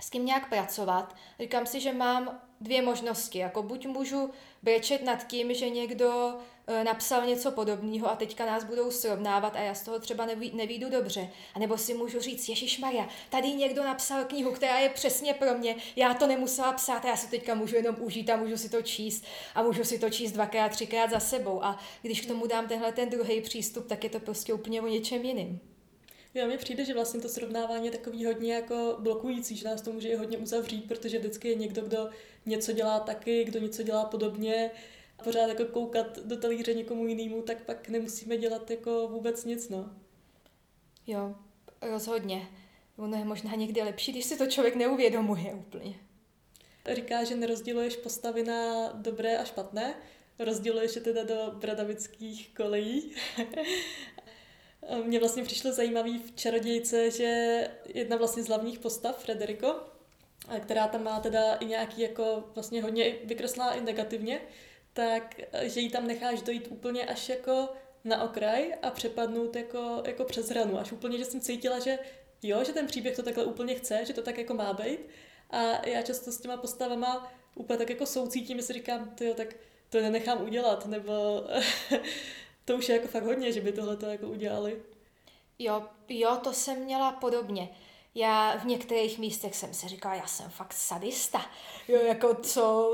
s 0.01 0.09
kým 0.09 0.25
nějak 0.25 0.49
pracovat. 0.49 1.15
Říkám 1.39 1.65
si, 1.65 1.79
že 1.79 1.93
mám 1.93 2.41
dvě 2.61 2.81
možnosti. 2.81 3.39
Jako 3.39 3.63
buď 3.63 3.87
můžu 3.87 4.29
brečet 4.63 5.03
nad 5.03 5.27
tím, 5.27 5.53
že 5.53 5.69
někdo 5.69 6.33
e, 6.67 6.83
napsal 6.83 7.25
něco 7.25 7.51
podobného 7.51 8.11
a 8.11 8.15
teďka 8.15 8.45
nás 8.45 8.63
budou 8.63 8.91
srovnávat 8.91 9.55
a 9.55 9.59
já 9.59 9.73
z 9.73 9.81
toho 9.81 9.99
třeba 9.99 10.25
neví, 10.25 10.51
nevídu 10.55 10.89
dobře. 10.89 11.29
A 11.53 11.59
nebo 11.59 11.77
si 11.77 11.93
můžu 11.93 12.19
říct, 12.19 12.49
Ježíš 12.49 12.79
Maria, 12.79 13.07
tady 13.29 13.47
někdo 13.47 13.83
napsal 13.83 14.25
knihu, 14.25 14.51
která 14.51 14.79
je 14.79 14.89
přesně 14.89 15.33
pro 15.33 15.57
mě, 15.57 15.75
já 15.95 16.13
to 16.13 16.27
nemusela 16.27 16.73
psát 16.73 17.05
a 17.05 17.07
já 17.07 17.17
si 17.17 17.27
teďka 17.27 17.55
můžu 17.55 17.75
jenom 17.75 17.95
užít 17.99 18.29
a 18.29 18.35
můžu 18.35 18.57
si 18.57 18.69
to 18.69 18.81
číst 18.81 19.25
a 19.55 19.63
můžu 19.63 19.83
si 19.83 19.99
to 19.99 20.09
číst 20.09 20.31
dvakrát, 20.31 20.69
třikrát 20.69 21.09
za 21.09 21.19
sebou. 21.19 21.63
A 21.63 21.79
když 22.01 22.21
k 22.21 22.27
tomu 22.27 22.47
dám 22.47 22.67
tenhle 22.67 22.91
ten 22.91 23.09
druhý 23.09 23.41
přístup, 23.41 23.87
tak 23.87 24.03
je 24.03 24.09
to 24.09 24.19
prostě 24.19 24.53
úplně 24.53 24.81
o 24.81 24.87
něčem 24.87 25.21
jiným. 25.21 25.74
Jo, 26.35 26.47
mi 26.47 26.57
přijde, 26.57 26.85
že 26.85 26.93
vlastně 26.93 27.21
to 27.21 27.29
srovnávání 27.29 27.85
je 27.85 27.91
takový 27.91 28.25
hodně 28.25 28.53
jako 28.53 28.95
blokující, 28.99 29.55
že 29.55 29.67
nás 29.67 29.81
to 29.81 29.91
může 29.91 30.17
hodně 30.17 30.37
uzavřít, 30.37 30.87
protože 30.87 31.19
vždycky 31.19 31.47
je 31.47 31.55
někdo, 31.55 31.81
kdo 31.81 32.09
něco 32.45 32.71
dělá 32.71 32.99
taky, 32.99 33.43
kdo 33.43 33.59
něco 33.59 33.83
dělá 33.83 34.05
podobně. 34.05 34.71
A 35.19 35.23
pořád 35.23 35.47
jako 35.47 35.65
koukat 35.65 36.19
do 36.19 36.37
talíře 36.37 36.73
někomu 36.73 37.07
jinému, 37.07 37.41
tak 37.41 37.63
pak 37.63 37.89
nemusíme 37.89 38.37
dělat 38.37 38.71
jako 38.71 39.07
vůbec 39.07 39.45
nic, 39.45 39.69
no. 39.69 39.89
Jo, 41.07 41.35
rozhodně. 41.81 42.47
Ono 42.97 43.17
je 43.17 43.25
možná 43.25 43.55
někdy 43.55 43.81
lepší, 43.81 44.11
když 44.11 44.25
si 44.25 44.37
to 44.37 44.47
člověk 44.47 44.75
neuvědomuje 44.75 45.53
úplně. 45.53 45.95
Říká, 46.93 47.23
že 47.23 47.35
nerozděluješ 47.35 47.95
postavy 47.95 48.43
na 48.43 48.91
dobré 48.91 49.37
a 49.37 49.45
špatné, 49.45 49.95
rozděluješ 50.39 50.95
je 50.95 51.01
teda 51.01 51.23
do 51.23 51.51
bradavických 51.59 52.53
kolejí. 52.55 53.11
Mně 55.03 55.19
vlastně 55.19 55.43
přišlo 55.43 55.71
zajímavý 55.71 56.19
v 56.19 56.35
Čarodějce, 56.35 57.11
že 57.11 57.61
jedna 57.93 58.17
vlastně 58.17 58.43
z 58.43 58.47
hlavních 58.47 58.79
postav, 58.79 59.23
Frederico, 59.23 59.79
která 60.59 60.87
tam 60.87 61.03
má 61.03 61.19
teda 61.19 61.55
i 61.55 61.65
nějaký 61.65 62.01
jako 62.01 62.43
vlastně 62.55 62.81
hodně 62.81 63.15
vykreslá 63.23 63.73
i 63.73 63.81
negativně, 63.81 64.41
tak 64.93 65.35
že 65.61 65.79
ji 65.79 65.89
tam 65.89 66.07
necháš 66.07 66.41
dojít 66.41 66.67
úplně 66.69 67.05
až 67.05 67.29
jako 67.29 67.69
na 68.03 68.23
okraj 68.23 68.73
a 68.81 68.89
přepadnout 68.89 69.55
jako, 69.55 70.03
jako 70.05 70.23
přes 70.23 70.49
hranu. 70.49 70.79
Až 70.79 70.91
úplně, 70.91 71.17
že 71.17 71.25
jsem 71.25 71.41
cítila, 71.41 71.79
že 71.79 71.99
jo, 72.43 72.63
že 72.63 72.73
ten 72.73 72.87
příběh 72.87 73.15
to 73.15 73.23
takhle 73.23 73.45
úplně 73.45 73.75
chce, 73.75 74.05
že 74.05 74.13
to 74.13 74.21
tak 74.21 74.37
jako 74.37 74.53
má 74.53 74.73
být. 74.73 74.99
A 75.49 75.87
já 75.87 76.01
často 76.01 76.31
s 76.31 76.41
těma 76.41 76.57
postavama 76.57 77.33
úplně 77.55 77.77
tak 77.77 77.89
jako 77.89 78.05
soucítím, 78.05 78.57
že 78.57 78.63
si 78.63 78.73
říkám, 78.73 79.15
jo, 79.21 79.33
tak 79.33 79.55
to 79.89 80.01
nenechám 80.01 80.43
udělat, 80.43 80.85
nebo 80.85 81.43
to 82.65 82.75
už 82.75 82.89
je 82.89 82.95
jako 82.95 83.07
fakt 83.07 83.23
hodně, 83.23 83.51
že 83.51 83.61
by 83.61 83.71
tohle 83.71 83.97
to 83.97 84.05
jako 84.05 84.27
udělali. 84.27 84.81
Jo, 85.59 85.83
jo, 86.09 86.37
to 86.43 86.53
jsem 86.53 86.79
měla 86.79 87.11
podobně. 87.11 87.69
Já 88.15 88.57
v 88.57 88.65
některých 88.65 89.19
místech 89.19 89.55
jsem 89.55 89.73
si 89.73 89.87
říkala, 89.87 90.15
já 90.15 90.27
jsem 90.27 90.49
fakt 90.49 90.73
sadista. 90.73 91.45
Jo, 91.87 92.01
jako 92.01 92.35
co, 92.35 92.91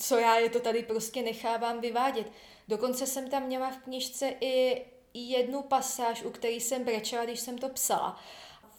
co 0.00 0.18
já 0.18 0.36
je 0.36 0.50
to 0.50 0.60
tady 0.60 0.82
prostě 0.82 1.22
nechávám 1.22 1.80
vyvádět. 1.80 2.32
Dokonce 2.68 3.06
jsem 3.06 3.30
tam 3.30 3.42
měla 3.42 3.70
v 3.70 3.78
knižce 3.78 4.34
i 4.40 4.84
jednu 5.14 5.62
pasáž, 5.62 6.22
u 6.22 6.30
který 6.30 6.60
jsem 6.60 6.84
brečela, 6.84 7.24
když 7.24 7.40
jsem 7.40 7.58
to 7.58 7.68
psala. 7.68 8.20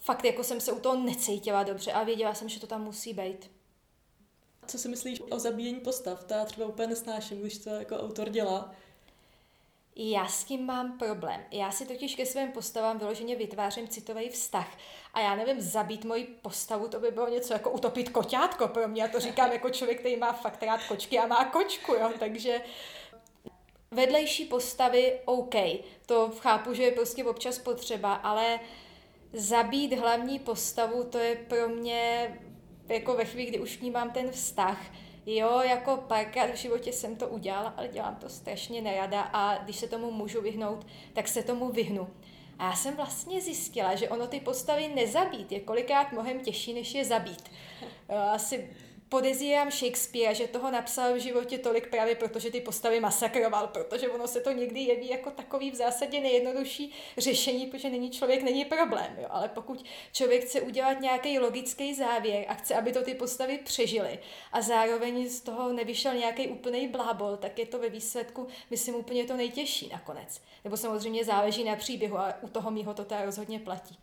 Fakt 0.00 0.24
jako 0.24 0.44
jsem 0.44 0.60
se 0.60 0.72
u 0.72 0.80
toho 0.80 0.96
necítila 0.96 1.62
dobře 1.62 1.92
a 1.92 2.04
věděla 2.04 2.34
jsem, 2.34 2.48
že 2.48 2.60
to 2.60 2.66
tam 2.66 2.84
musí 2.84 3.14
být. 3.14 3.50
Co 4.66 4.78
si 4.78 4.88
myslíš 4.88 5.22
o 5.30 5.38
zabíjení 5.38 5.80
postav? 5.80 6.24
To 6.24 6.34
já 6.34 6.44
třeba 6.44 6.66
úplně 6.66 6.88
nesnáším, 6.88 7.40
když 7.40 7.58
to 7.58 7.70
jako 7.70 7.96
autor 7.96 8.28
dělá. 8.28 8.74
Já 10.00 10.26
s 10.26 10.44
tím 10.44 10.66
mám 10.66 10.98
problém. 10.98 11.44
Já 11.50 11.70
si 11.70 11.86
totiž 11.86 12.14
ke 12.14 12.26
svým 12.26 12.52
postavám 12.52 12.98
vyloženě 12.98 13.36
vytvářím 13.36 13.88
citový 13.88 14.28
vztah. 14.28 14.78
A 15.14 15.20
já 15.20 15.36
nevím, 15.36 15.60
zabít 15.60 16.04
moji 16.04 16.24
postavu, 16.24 16.88
to 16.88 17.00
by 17.00 17.10
bylo 17.10 17.28
něco 17.28 17.52
jako 17.52 17.70
utopit 17.70 18.08
koťátko 18.08 18.68
pro 18.68 18.88
mě. 18.88 19.02
Já 19.02 19.08
to 19.08 19.20
říkám 19.20 19.52
jako 19.52 19.70
člověk, 19.70 19.98
který 19.98 20.16
má 20.16 20.32
fakt 20.32 20.62
rád 20.62 20.80
kočky 20.88 21.18
a 21.18 21.26
má 21.26 21.44
kočku, 21.44 21.92
jo. 21.92 22.12
Takže 22.18 22.60
vedlejší 23.90 24.44
postavy 24.44 25.20
OK. 25.24 25.54
To 26.06 26.30
chápu, 26.38 26.74
že 26.74 26.82
je 26.82 26.92
prostě 26.92 27.24
občas 27.24 27.58
potřeba, 27.58 28.14
ale 28.14 28.60
zabít 29.32 29.92
hlavní 29.92 30.38
postavu, 30.38 31.04
to 31.04 31.18
je 31.18 31.36
pro 31.36 31.68
mě 31.68 32.34
jako 32.88 33.14
ve 33.14 33.24
chvíli, 33.24 33.50
kdy 33.50 33.60
už 33.60 33.76
k 33.76 33.82
ní 33.82 33.90
mám 33.90 34.10
ten 34.10 34.30
vztah, 34.30 34.78
Jo, 35.30 35.60
jako 35.60 35.96
párkrát 35.96 36.50
v 36.50 36.56
životě 36.56 36.92
jsem 36.92 37.16
to 37.16 37.28
udělala, 37.28 37.74
ale 37.76 37.88
dělám 37.88 38.16
to 38.16 38.28
strašně 38.28 38.82
nerada 38.82 39.20
a 39.20 39.64
když 39.64 39.76
se 39.76 39.88
tomu 39.88 40.10
můžu 40.10 40.42
vyhnout, 40.42 40.86
tak 41.12 41.28
se 41.28 41.42
tomu 41.42 41.72
vyhnu. 41.72 42.08
A 42.58 42.64
já 42.64 42.76
jsem 42.76 42.96
vlastně 42.96 43.40
zjistila, 43.40 43.94
že 43.94 44.08
ono 44.08 44.26
ty 44.26 44.40
postavy 44.40 44.88
nezabít 44.88 45.52
je 45.52 45.60
kolikrát 45.60 46.12
mnohem 46.12 46.40
těžší, 46.40 46.74
než 46.74 46.94
je 46.94 47.04
zabít. 47.04 47.50
Asi 48.32 48.70
podezírám 49.08 49.70
Shakespeare, 49.70 50.34
že 50.34 50.48
toho 50.48 50.70
napsal 50.70 51.14
v 51.14 51.18
životě 51.18 51.58
tolik 51.58 51.90
právě 51.90 52.14
protože 52.14 52.50
ty 52.50 52.60
postavy 52.60 53.00
masakroval, 53.00 53.66
protože 53.66 54.08
ono 54.08 54.28
se 54.28 54.40
to 54.40 54.52
někdy 54.52 54.80
jeví 54.80 55.08
jako 55.08 55.30
takový 55.30 55.70
v 55.70 55.74
zásadě 55.74 56.20
nejjednodušší 56.20 56.92
řešení, 57.18 57.66
protože 57.66 57.90
není 57.90 58.10
člověk, 58.10 58.42
není 58.42 58.64
problém. 58.64 59.16
Jo? 59.18 59.26
Ale 59.30 59.48
pokud 59.48 59.84
člověk 60.12 60.44
chce 60.44 60.60
udělat 60.60 61.00
nějaký 61.00 61.38
logický 61.38 61.94
závěr 61.94 62.44
a 62.48 62.54
chce, 62.54 62.74
aby 62.74 62.92
to 62.92 63.02
ty 63.02 63.14
postavy 63.14 63.58
přežily 63.58 64.18
a 64.52 64.62
zároveň 64.62 65.28
z 65.28 65.40
toho 65.40 65.72
nevyšel 65.72 66.14
nějaký 66.14 66.48
úplný 66.48 66.88
blábol, 66.88 67.36
tak 67.36 67.58
je 67.58 67.66
to 67.66 67.78
ve 67.78 67.88
výsledku, 67.88 68.46
myslím, 68.70 68.94
úplně 68.94 69.24
to 69.24 69.36
nejtěžší 69.36 69.88
nakonec. 69.88 70.40
Nebo 70.64 70.76
samozřejmě 70.76 71.24
záleží 71.24 71.64
na 71.64 71.76
příběhu 71.76 72.18
a 72.18 72.34
u 72.40 72.48
toho 72.48 72.70
mýho 72.70 72.94
to 72.94 73.04
teda 73.04 73.24
rozhodně 73.24 73.58
platí. 73.58 73.98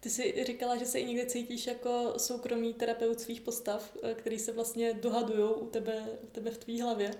Ty 0.00 0.10
jsi 0.10 0.44
říkala, 0.44 0.76
že 0.76 0.86
se 0.86 1.00
i 1.00 1.04
někdy 1.04 1.26
cítíš 1.26 1.66
jako 1.66 2.14
soukromý 2.16 2.74
terapeut 2.74 3.20
svých 3.20 3.40
postav, 3.40 3.92
eh, 4.02 4.14
který 4.14 4.38
se 4.38 4.52
vlastně 4.52 4.94
dohadují 4.94 5.54
u 5.54 5.66
tebe, 5.66 6.08
u 6.22 6.26
tebe 6.26 6.50
v 6.50 6.58
tvý 6.58 6.80
hlavě. 6.80 7.10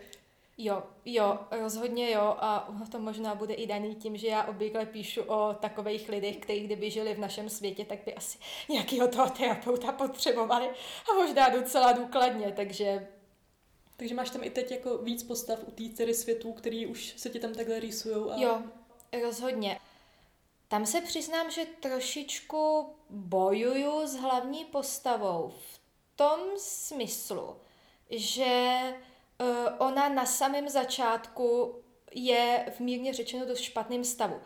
Jo, 0.63 0.83
jo, 1.05 1.39
rozhodně 1.51 2.11
jo 2.11 2.37
a 2.39 2.75
to 2.93 2.99
možná 2.99 3.35
bude 3.35 3.55
i 3.55 3.67
daný 3.67 3.95
tím, 3.95 4.17
že 4.17 4.27
já 4.27 4.45
obvykle 4.45 4.87
píšu 4.87 5.23
o 5.23 5.55
takových 5.55 6.09
lidech, 6.09 6.37
kteří 6.37 6.61
kdyby 6.61 6.91
žili 6.91 7.15
v 7.15 7.19
našem 7.19 7.49
světě, 7.49 7.85
tak 7.85 7.99
by 8.05 8.15
asi 8.15 8.39
nějakého 8.69 9.09
toho 9.09 9.31
terapeuta 9.31 9.93
potřebovali 9.93 10.69
a 11.11 11.15
možná 11.15 11.49
docela 11.49 11.93
důkladně, 11.93 12.53
takže... 12.57 13.09
Takže 13.97 14.15
máš 14.15 14.31
tam 14.31 14.45
i 14.45 14.51
teď 14.51 14.71
jako 14.71 14.99
víc 14.99 15.23
postav 15.23 15.59
u 15.67 15.71
té 15.71 16.15
světů, 16.15 16.53
který 16.53 16.87
už 16.87 17.15
se 17.17 17.31
ti 17.31 17.41
tam 17.41 17.55
takhle 17.55 17.81
rýsujou. 17.81 18.31
A... 18.31 18.37
Jo, 18.37 18.63
rozhodně. 19.23 19.79
Tam 20.71 20.87
se 20.87 21.01
přiznám, 21.01 21.51
že 21.51 21.67
trošičku 21.81 22.95
bojuju 23.11 24.07
s 24.07 24.15
hlavní 24.15 24.65
postavou 24.65 25.53
v 25.73 25.81
tom 26.17 26.41
smyslu, 26.57 27.57
že 28.11 28.81
uh, 29.41 29.47
ona 29.79 30.09
na 30.09 30.27
samém 30.27 30.69
začátku 30.69 31.75
je 32.13 32.73
v 32.77 32.81
mírně 32.81 33.15
řečeno 33.15 33.47
dost 33.47 33.61
špatným 33.61 34.05
stavu. 34.05 34.41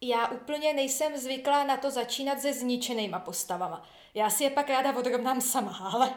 Já 0.00 0.28
úplně 0.28 0.72
nejsem 0.72 1.16
zvyklá 1.16 1.64
na 1.64 1.76
to 1.76 1.90
začínat 1.90 2.40
se 2.40 2.52
zničenýma 2.52 3.18
postavama. 3.18 3.88
Já 4.14 4.30
si 4.30 4.44
je 4.44 4.50
pak 4.50 4.68
ráda 4.68 4.96
odrovnám 4.96 5.40
sama, 5.40 5.90
ale 5.94 6.14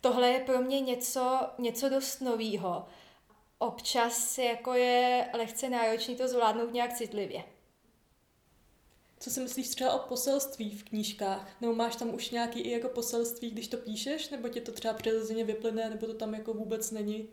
tohle 0.00 0.28
je 0.28 0.40
pro 0.40 0.58
mě 0.58 0.80
něco, 0.80 1.40
něco 1.58 1.88
dost 1.88 2.20
novýho. 2.20 2.86
Občas 3.58 4.38
jako 4.38 4.74
je 4.74 5.30
lehce 5.34 5.70
náročný 5.70 6.16
to 6.16 6.28
zvládnout 6.28 6.72
nějak 6.72 6.92
citlivě. 6.92 7.44
Co 9.22 9.30
si 9.30 9.40
myslíš 9.40 9.68
třeba 9.68 9.92
o 9.92 10.08
poselství 10.08 10.70
v 10.70 10.84
knížkách? 10.84 11.60
Nebo 11.60 11.74
máš 11.74 11.96
tam 11.96 12.14
už 12.14 12.30
nějaký 12.30 12.60
i 12.60 12.70
jako 12.70 12.88
poselství, 12.88 13.50
když 13.50 13.68
to 13.68 13.76
píšeš, 13.76 14.28
nebo 14.28 14.48
tě 14.48 14.60
to 14.60 14.72
třeba 14.72 14.94
přirozeně 14.94 15.44
vyplyne, 15.44 15.90
nebo 15.90 16.06
to 16.06 16.14
tam 16.14 16.34
jako 16.34 16.54
vůbec 16.54 16.90
není? 16.90 17.28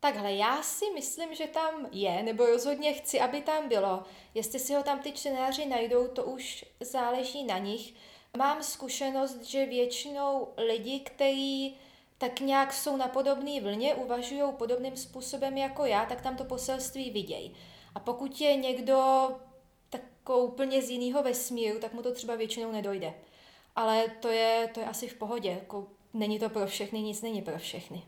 Takhle, 0.00 0.32
já 0.32 0.62
si 0.62 0.84
myslím, 0.94 1.34
že 1.34 1.46
tam 1.46 1.88
je, 1.92 2.22
nebo 2.22 2.46
rozhodně 2.46 2.92
chci, 2.92 3.20
aby 3.20 3.40
tam 3.40 3.68
bylo. 3.68 4.02
Jestli 4.34 4.58
si 4.58 4.74
ho 4.74 4.82
tam 4.82 4.98
ty 4.98 5.12
čtenáři 5.12 5.66
najdou, 5.66 6.08
to 6.08 6.24
už 6.24 6.64
záleží 6.80 7.44
na 7.44 7.58
nich. 7.58 7.94
Mám 8.36 8.62
zkušenost, 8.62 9.42
že 9.42 9.66
většinou 9.66 10.48
lidi, 10.56 11.00
kteří 11.00 11.76
tak 12.18 12.40
nějak 12.40 12.72
jsou 12.72 12.96
na 12.96 13.08
podobné 13.08 13.60
vlně, 13.60 13.94
uvažují 13.94 14.42
podobným 14.58 14.96
způsobem 14.96 15.56
jako 15.56 15.84
já, 15.84 16.06
tak 16.06 16.20
tam 16.20 16.36
to 16.36 16.44
poselství 16.44 17.10
vidějí. 17.10 17.54
A 17.94 18.00
pokud 18.00 18.40
je 18.40 18.56
někdo 18.56 19.28
jako 20.24 20.38
úplně 20.38 20.82
z 20.82 20.90
jiného 20.90 21.22
vesmíru, 21.22 21.78
tak 21.78 21.92
mu 21.92 22.02
to 22.02 22.12
třeba 22.12 22.36
většinou 22.36 22.72
nedojde. 22.72 23.14
Ale 23.76 24.04
to 24.20 24.28
je, 24.28 24.70
to 24.74 24.80
je 24.80 24.86
asi 24.86 25.08
v 25.08 25.14
pohodě. 25.14 25.50
Jako 25.50 25.86
není 26.14 26.38
to 26.38 26.48
pro 26.48 26.66
všechny, 26.66 27.02
nic 27.02 27.22
není 27.22 27.42
pro 27.42 27.58
všechny. 27.58 28.02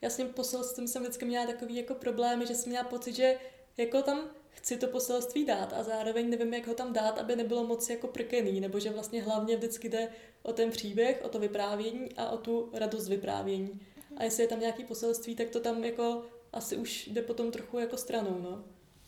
Já 0.00 0.10
s 0.10 0.16
tím 0.16 0.28
poselstvím 0.28 0.88
jsem 0.88 1.02
vždycky 1.02 1.24
měla 1.24 1.46
takový 1.46 1.76
jako 1.76 1.94
problémy, 1.94 2.46
že 2.46 2.54
jsem 2.54 2.70
měla 2.70 2.84
pocit, 2.84 3.12
že 3.12 3.38
jako 3.76 4.02
tam 4.02 4.30
chci 4.50 4.76
to 4.76 4.86
poselství 4.86 5.44
dát 5.44 5.72
a 5.72 5.82
zároveň 5.82 6.30
nevím, 6.30 6.54
jak 6.54 6.66
ho 6.66 6.74
tam 6.74 6.92
dát, 6.92 7.18
aby 7.18 7.36
nebylo 7.36 7.66
moc 7.66 7.90
jako 7.90 8.06
prkený, 8.06 8.60
nebo 8.60 8.80
že 8.80 8.90
vlastně 8.90 9.22
hlavně 9.22 9.56
vždycky 9.56 9.88
jde 9.88 10.08
o 10.42 10.52
ten 10.52 10.70
příběh, 10.70 11.20
o 11.24 11.28
to 11.28 11.38
vyprávění 11.38 12.08
a 12.16 12.30
o 12.30 12.38
tu 12.38 12.70
radost 12.72 13.08
vyprávění. 13.08 13.80
A 14.16 14.24
jestli 14.24 14.42
je 14.42 14.48
tam 14.48 14.60
nějaký 14.60 14.84
poselství, 14.84 15.36
tak 15.36 15.50
to 15.50 15.60
tam 15.60 15.84
jako 15.84 16.22
asi 16.52 16.76
už 16.76 17.06
jde 17.06 17.22
potom 17.22 17.50
trochu 17.50 17.78
jako 17.78 17.96
stranou, 17.96 18.38
no. 18.38 18.64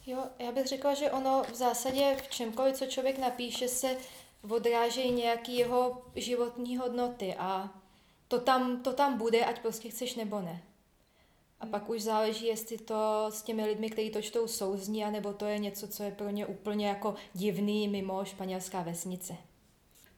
Jo, 0.07 0.25
já 0.39 0.53
bych 0.53 0.67
řekla, 0.67 0.95
že 0.95 1.11
ono 1.11 1.43
v 1.53 1.55
zásadě 1.55 2.17
v 2.17 2.31
čemkoliv, 2.31 2.77
co 2.77 2.87
člověk 2.87 3.19
napíše, 3.19 3.69
se 3.69 3.97
odrážejí 4.51 5.13
nějaký 5.13 5.57
jeho 5.57 6.03
životní 6.15 6.77
hodnoty 6.77 7.35
a 7.39 7.75
to 8.29 8.41
tam, 8.41 8.83
to 8.83 8.93
tam 8.93 9.19
bude, 9.19 9.45
ať 9.45 9.61
prostě 9.61 9.89
chceš 9.89 10.15
nebo 10.15 10.41
ne. 10.41 10.63
A 11.61 11.67
pak 11.67 11.89
už 11.89 12.03
záleží, 12.03 12.47
jestli 12.47 12.79
to 12.79 13.27
s 13.31 13.43
těmi 13.43 13.65
lidmi, 13.67 13.91
kteří 13.91 14.11
to 14.11 14.23
čtou, 14.23 14.47
souzní, 14.47 15.05
anebo 15.05 15.33
to 15.33 15.47
je 15.47 15.59
něco, 15.59 15.89
co 15.89 16.03
je 16.03 16.11
pro 16.11 16.31
ně 16.31 16.47
úplně 16.47 16.89
jako 16.89 17.15
divný 17.35 17.89
mimo 17.89 18.25
španělská 18.25 18.83
vesnice. 18.83 19.37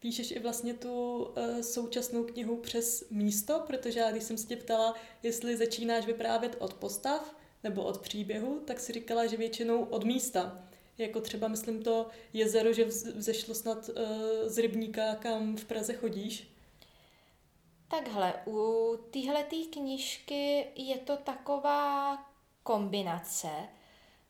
Píšeš 0.01 0.31
i 0.31 0.39
vlastně 0.39 0.75
tu 0.75 1.23
uh, 1.23 1.61
současnou 1.61 2.25
knihu 2.25 2.57
přes 2.57 3.05
místo, 3.11 3.63
protože 3.67 4.01
já 4.01 4.11
když 4.11 4.25
jsem 4.25 4.39
se 4.39 4.47
tě 4.47 4.57
ptala, 4.57 4.95
jestli 5.23 5.57
začínáš 5.57 6.07
vyprávět 6.07 6.57
od 6.59 6.75
postav, 6.75 7.35
nebo 7.65 7.83
od 7.83 8.01
příběhu, 8.01 8.61
tak 8.65 8.81
si 8.81 8.93
říkala, 8.93 9.27
že 9.27 9.37
většinou 9.37 9.85
od 9.85 10.05
místa. 10.05 10.59
Jako 10.99 11.21
třeba, 11.21 11.49
myslím, 11.49 11.83
to 11.83 12.07
jezero, 12.33 12.73
že 12.73 12.85
vzešlo 12.85 13.55
snad 13.55 13.89
uh, 13.89 13.95
z 14.47 14.59
rybníka, 14.59 15.15
kam 15.15 15.57
v 15.57 15.65
Praze 15.65 15.95
chodíš. 15.95 16.49
Takhle, 17.89 18.35
u 18.47 18.97
téhleté 19.11 19.57
knížky 19.73 20.67
je 20.77 20.99
to 20.99 21.17
taková 21.17 22.19
kombinace. 22.63 23.49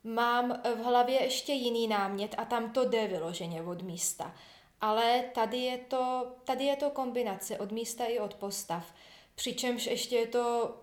Mám 0.03 0.61
v 0.75 0.83
hlavě 0.83 1.23
ještě 1.23 1.53
jiný 1.53 1.87
námět 1.87 2.35
a 2.37 2.45
tam 2.45 2.73
to 2.73 2.85
jde 2.85 3.07
vyloženě 3.07 3.63
od 3.63 3.81
místa. 3.81 4.35
Ale 4.81 5.23
tady 5.35 5.57
je 5.57 5.77
to, 5.77 6.31
tady 6.43 6.63
je 6.65 6.75
to 6.75 6.89
kombinace 6.89 7.57
od 7.57 7.71
místa 7.71 8.05
i 8.05 8.19
od 8.19 8.33
postav. 8.33 8.93
Přičemž 9.35 9.85
ještě 9.85 10.15
je 10.15 10.27
to 10.27 10.75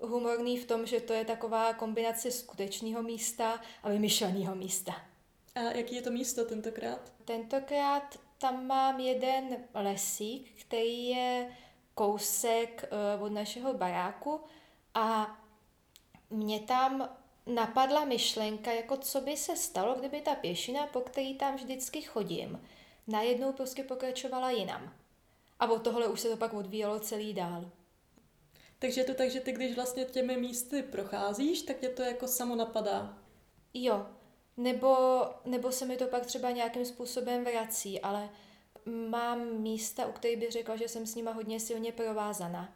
humorný 0.00 0.58
v 0.58 0.64
tom, 0.66 0.86
že 0.86 1.00
to 1.00 1.12
je 1.12 1.24
taková 1.24 1.72
kombinace 1.72 2.30
skutečného 2.30 3.02
místa 3.02 3.60
a 3.82 3.88
vymyšleného 3.88 4.54
místa. 4.54 4.92
A 5.54 5.60
jaký 5.60 5.94
je 5.94 6.02
to 6.02 6.10
místo 6.10 6.44
tentokrát? 6.44 7.12
Tentokrát 7.24 8.18
tam 8.38 8.66
mám 8.66 9.00
jeden 9.00 9.56
lesík, 9.74 10.52
který 10.60 11.08
je 11.08 11.56
kousek 11.94 12.84
eh, 12.84 13.22
od 13.22 13.32
našeho 13.32 13.74
baráku 13.74 14.40
a 14.94 15.38
mě 16.30 16.60
tam 16.60 17.08
napadla 17.46 18.04
myšlenka, 18.04 18.72
jako 18.72 18.96
co 18.96 19.20
by 19.20 19.36
se 19.36 19.56
stalo, 19.56 19.94
kdyby 19.94 20.20
ta 20.20 20.34
pěšina, 20.34 20.86
po 20.86 21.00
který 21.00 21.34
tam 21.34 21.56
vždycky 21.56 22.02
chodím, 22.02 22.62
najednou 23.06 23.52
prostě 23.52 23.84
pokračovala 23.84 24.50
jinam. 24.50 24.92
A 25.60 25.66
od 25.70 25.82
tohle 25.82 26.08
už 26.08 26.20
se 26.20 26.28
to 26.28 26.36
pak 26.36 26.54
odvíjelo 26.54 27.00
celý 27.00 27.34
dál. 27.34 27.70
Takže 28.78 29.00
je 29.00 29.04
to 29.04 29.14
tak, 29.14 29.30
že 29.30 29.40
ty 29.40 29.52
když 29.52 29.74
vlastně 29.76 30.04
těmi 30.04 30.36
místy 30.36 30.82
procházíš, 30.82 31.62
tak 31.62 31.78
tě 31.78 31.88
to 31.88 32.02
jako 32.02 32.28
samo 32.28 32.56
napadá. 32.56 33.18
Jo, 33.74 34.06
nebo, 34.56 34.96
nebo 35.44 35.72
se 35.72 35.86
mi 35.86 35.96
to 35.96 36.06
pak 36.06 36.26
třeba 36.26 36.50
nějakým 36.50 36.84
způsobem 36.84 37.44
vrací, 37.44 38.00
ale 38.00 38.30
mám 38.86 39.60
místa, 39.60 40.06
u 40.06 40.12
kterých 40.12 40.38
bych 40.38 40.50
řekla, 40.50 40.76
že 40.76 40.88
jsem 40.88 41.06
s 41.06 41.14
nima 41.14 41.32
hodně 41.32 41.60
silně 41.60 41.92
provázaná. 41.92 42.74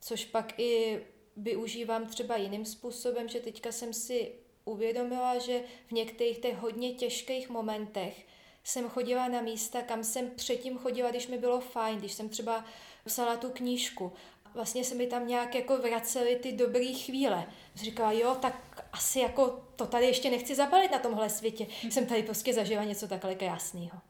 Což 0.00 0.24
pak 0.24 0.58
i 0.58 1.00
využívám 1.36 2.06
třeba 2.06 2.36
jiným 2.36 2.64
způsobem, 2.64 3.28
že 3.28 3.40
teďka 3.40 3.72
jsem 3.72 3.92
si 3.92 4.32
uvědomila, 4.64 5.38
že 5.38 5.62
v 5.86 5.92
některých 5.92 6.38
těch 6.38 6.56
hodně 6.56 6.94
těžkých 6.94 7.48
momentech 7.48 8.26
jsem 8.64 8.88
chodila 8.88 9.28
na 9.28 9.40
místa, 9.40 9.82
kam 9.82 10.04
jsem 10.04 10.30
předtím 10.30 10.78
chodila, 10.78 11.10
když 11.10 11.28
mi 11.28 11.38
bylo 11.38 11.60
fajn, 11.60 11.98
když 11.98 12.12
jsem 12.12 12.28
třeba 12.28 12.64
psala 13.04 13.36
tu 13.36 13.50
knížku. 13.50 14.12
Vlastně 14.54 14.84
se 14.84 14.94
mi 14.94 15.06
tam 15.06 15.28
nějak 15.28 15.54
jako 15.54 15.76
vracely 15.76 16.36
ty 16.36 16.52
dobré 16.52 16.92
chvíle. 17.04 17.46
Říkala, 17.74 18.12
jo, 18.12 18.36
tak 18.42 18.84
asi 18.92 19.20
jako 19.20 19.64
to 19.76 19.86
tady 19.86 20.06
ještě 20.06 20.30
nechci 20.30 20.54
zabalit 20.54 20.92
na 20.92 20.98
tomhle 20.98 21.30
světě. 21.30 21.66
Jsem 21.90 22.06
tady 22.06 22.22
prostě 22.22 22.54
zažila 22.54 22.84
něco 22.84 23.08
takhle 23.08 23.34
krásného. 23.34 24.00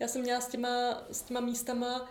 Já 0.00 0.08
jsem 0.08 0.22
měla 0.22 0.40
s 0.40 0.48
těma, 0.48 1.02
s 1.10 1.22
těma 1.22 1.40
místama 1.40 2.08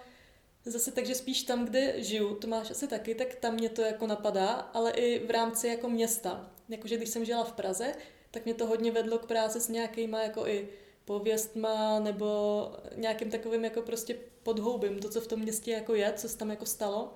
zase 0.69 0.91
takže 0.91 1.15
spíš 1.15 1.43
tam, 1.43 1.65
kde 1.65 2.03
žiju, 2.03 2.35
to 2.35 2.47
máš 2.47 2.71
asi 2.71 2.87
taky, 2.87 3.15
tak 3.15 3.35
tam 3.35 3.53
mě 3.53 3.69
to 3.69 3.81
jako 3.81 4.07
napadá, 4.07 4.47
ale 4.47 4.91
i 4.91 5.27
v 5.27 5.31
rámci 5.31 5.67
jako 5.67 5.89
města. 5.89 6.51
Jakože 6.69 6.97
když 6.97 7.09
jsem 7.09 7.25
žila 7.25 7.43
v 7.43 7.51
Praze, 7.51 7.95
tak 8.31 8.45
mě 8.45 8.53
to 8.53 8.65
hodně 8.65 8.91
vedlo 8.91 9.19
k 9.19 9.25
práci 9.25 9.59
s 9.59 9.69
nějakýma 9.69 10.21
jako 10.21 10.47
i 10.47 10.69
pověstma 11.07 11.99
nebo 11.99 12.27
nějakým 12.95 13.31
takovým 13.31 13.63
jako 13.63 13.81
prostě 13.81 14.17
podhoubím, 14.43 14.99
to, 14.99 15.09
co 15.09 15.21
v 15.21 15.27
tom 15.27 15.39
městě 15.39 15.71
jako 15.71 15.95
je, 15.95 16.13
co 16.13 16.29
se 16.29 16.37
tam 16.37 16.49
jako 16.49 16.65
stalo. 16.65 17.13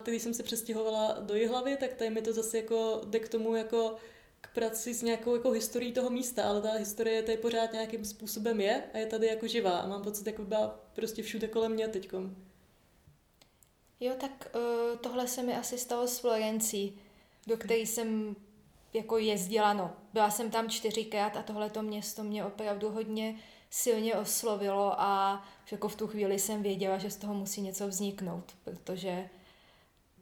A 0.00 0.02
když 0.02 0.22
jsem 0.22 0.34
se 0.34 0.42
přestěhovala 0.42 1.16
do 1.20 1.34
Jihlavy, 1.34 1.76
tak 1.76 1.94
tady 1.94 2.10
mi 2.10 2.22
to 2.22 2.32
zase 2.32 2.56
jako 2.56 3.00
jde 3.06 3.18
k 3.18 3.28
tomu 3.28 3.54
jako 3.54 3.96
k 4.40 4.54
práci 4.54 4.94
s 4.94 5.02
nějakou 5.02 5.34
jako 5.34 5.50
historií 5.50 5.92
toho 5.92 6.10
místa, 6.10 6.42
ale 6.48 6.62
ta 6.62 6.72
historie 6.72 7.22
tady 7.22 7.38
pořád 7.38 7.72
nějakým 7.72 8.04
způsobem 8.04 8.60
je 8.60 8.82
a 8.94 8.98
je 8.98 9.06
tady 9.06 9.26
jako 9.26 9.46
živá 9.46 9.78
a 9.78 9.86
mám 9.86 10.02
pocit, 10.02 10.26
jako 10.26 10.42
byla 10.42 10.80
prostě 10.94 11.22
všude 11.22 11.48
kolem 11.48 11.72
mě 11.72 11.88
teďkom. 11.88 12.36
Jo, 14.00 14.14
tak 14.20 14.50
uh, 14.54 14.98
tohle 14.98 15.28
se 15.28 15.42
mi 15.42 15.56
asi 15.56 15.78
stalo 15.78 16.06
s 16.06 16.18
Florencí, 16.18 17.00
do 17.46 17.56
které 17.56 17.80
jsem 17.80 18.36
jako 18.96 19.18
jezdila, 19.18 19.72
no. 19.72 19.90
Byla 20.12 20.30
jsem 20.30 20.50
tam 20.50 20.70
čtyřikrát 20.70 21.36
a 21.36 21.42
tohleto 21.42 21.82
město 21.82 22.24
mě 22.24 22.44
opravdu 22.44 22.90
hodně 22.90 23.38
silně 23.70 24.14
oslovilo 24.14 25.00
a 25.00 25.44
jako 25.72 25.88
v 25.88 25.96
tu 25.96 26.06
chvíli 26.06 26.38
jsem 26.38 26.62
věděla, 26.62 26.98
že 26.98 27.10
z 27.10 27.16
toho 27.16 27.34
musí 27.34 27.60
něco 27.60 27.88
vzniknout, 27.88 28.54
protože 28.64 29.28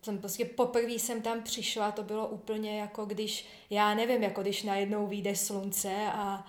jsem 0.03 0.19
prostě 0.19 0.45
poprvé 0.45 0.93
jsem 0.93 1.23
tam 1.23 1.43
přišla, 1.43 1.93
to 1.93 2.03
bylo 2.03 2.29
úplně 2.29 2.81
jako 2.81 3.05
když, 3.05 3.47
já 3.71 3.95
nevím, 3.95 4.23
jako 4.23 4.43
když 4.43 4.63
najednou 4.63 5.07
vyjde 5.07 5.37
slunce 5.37 6.07
a 6.13 6.47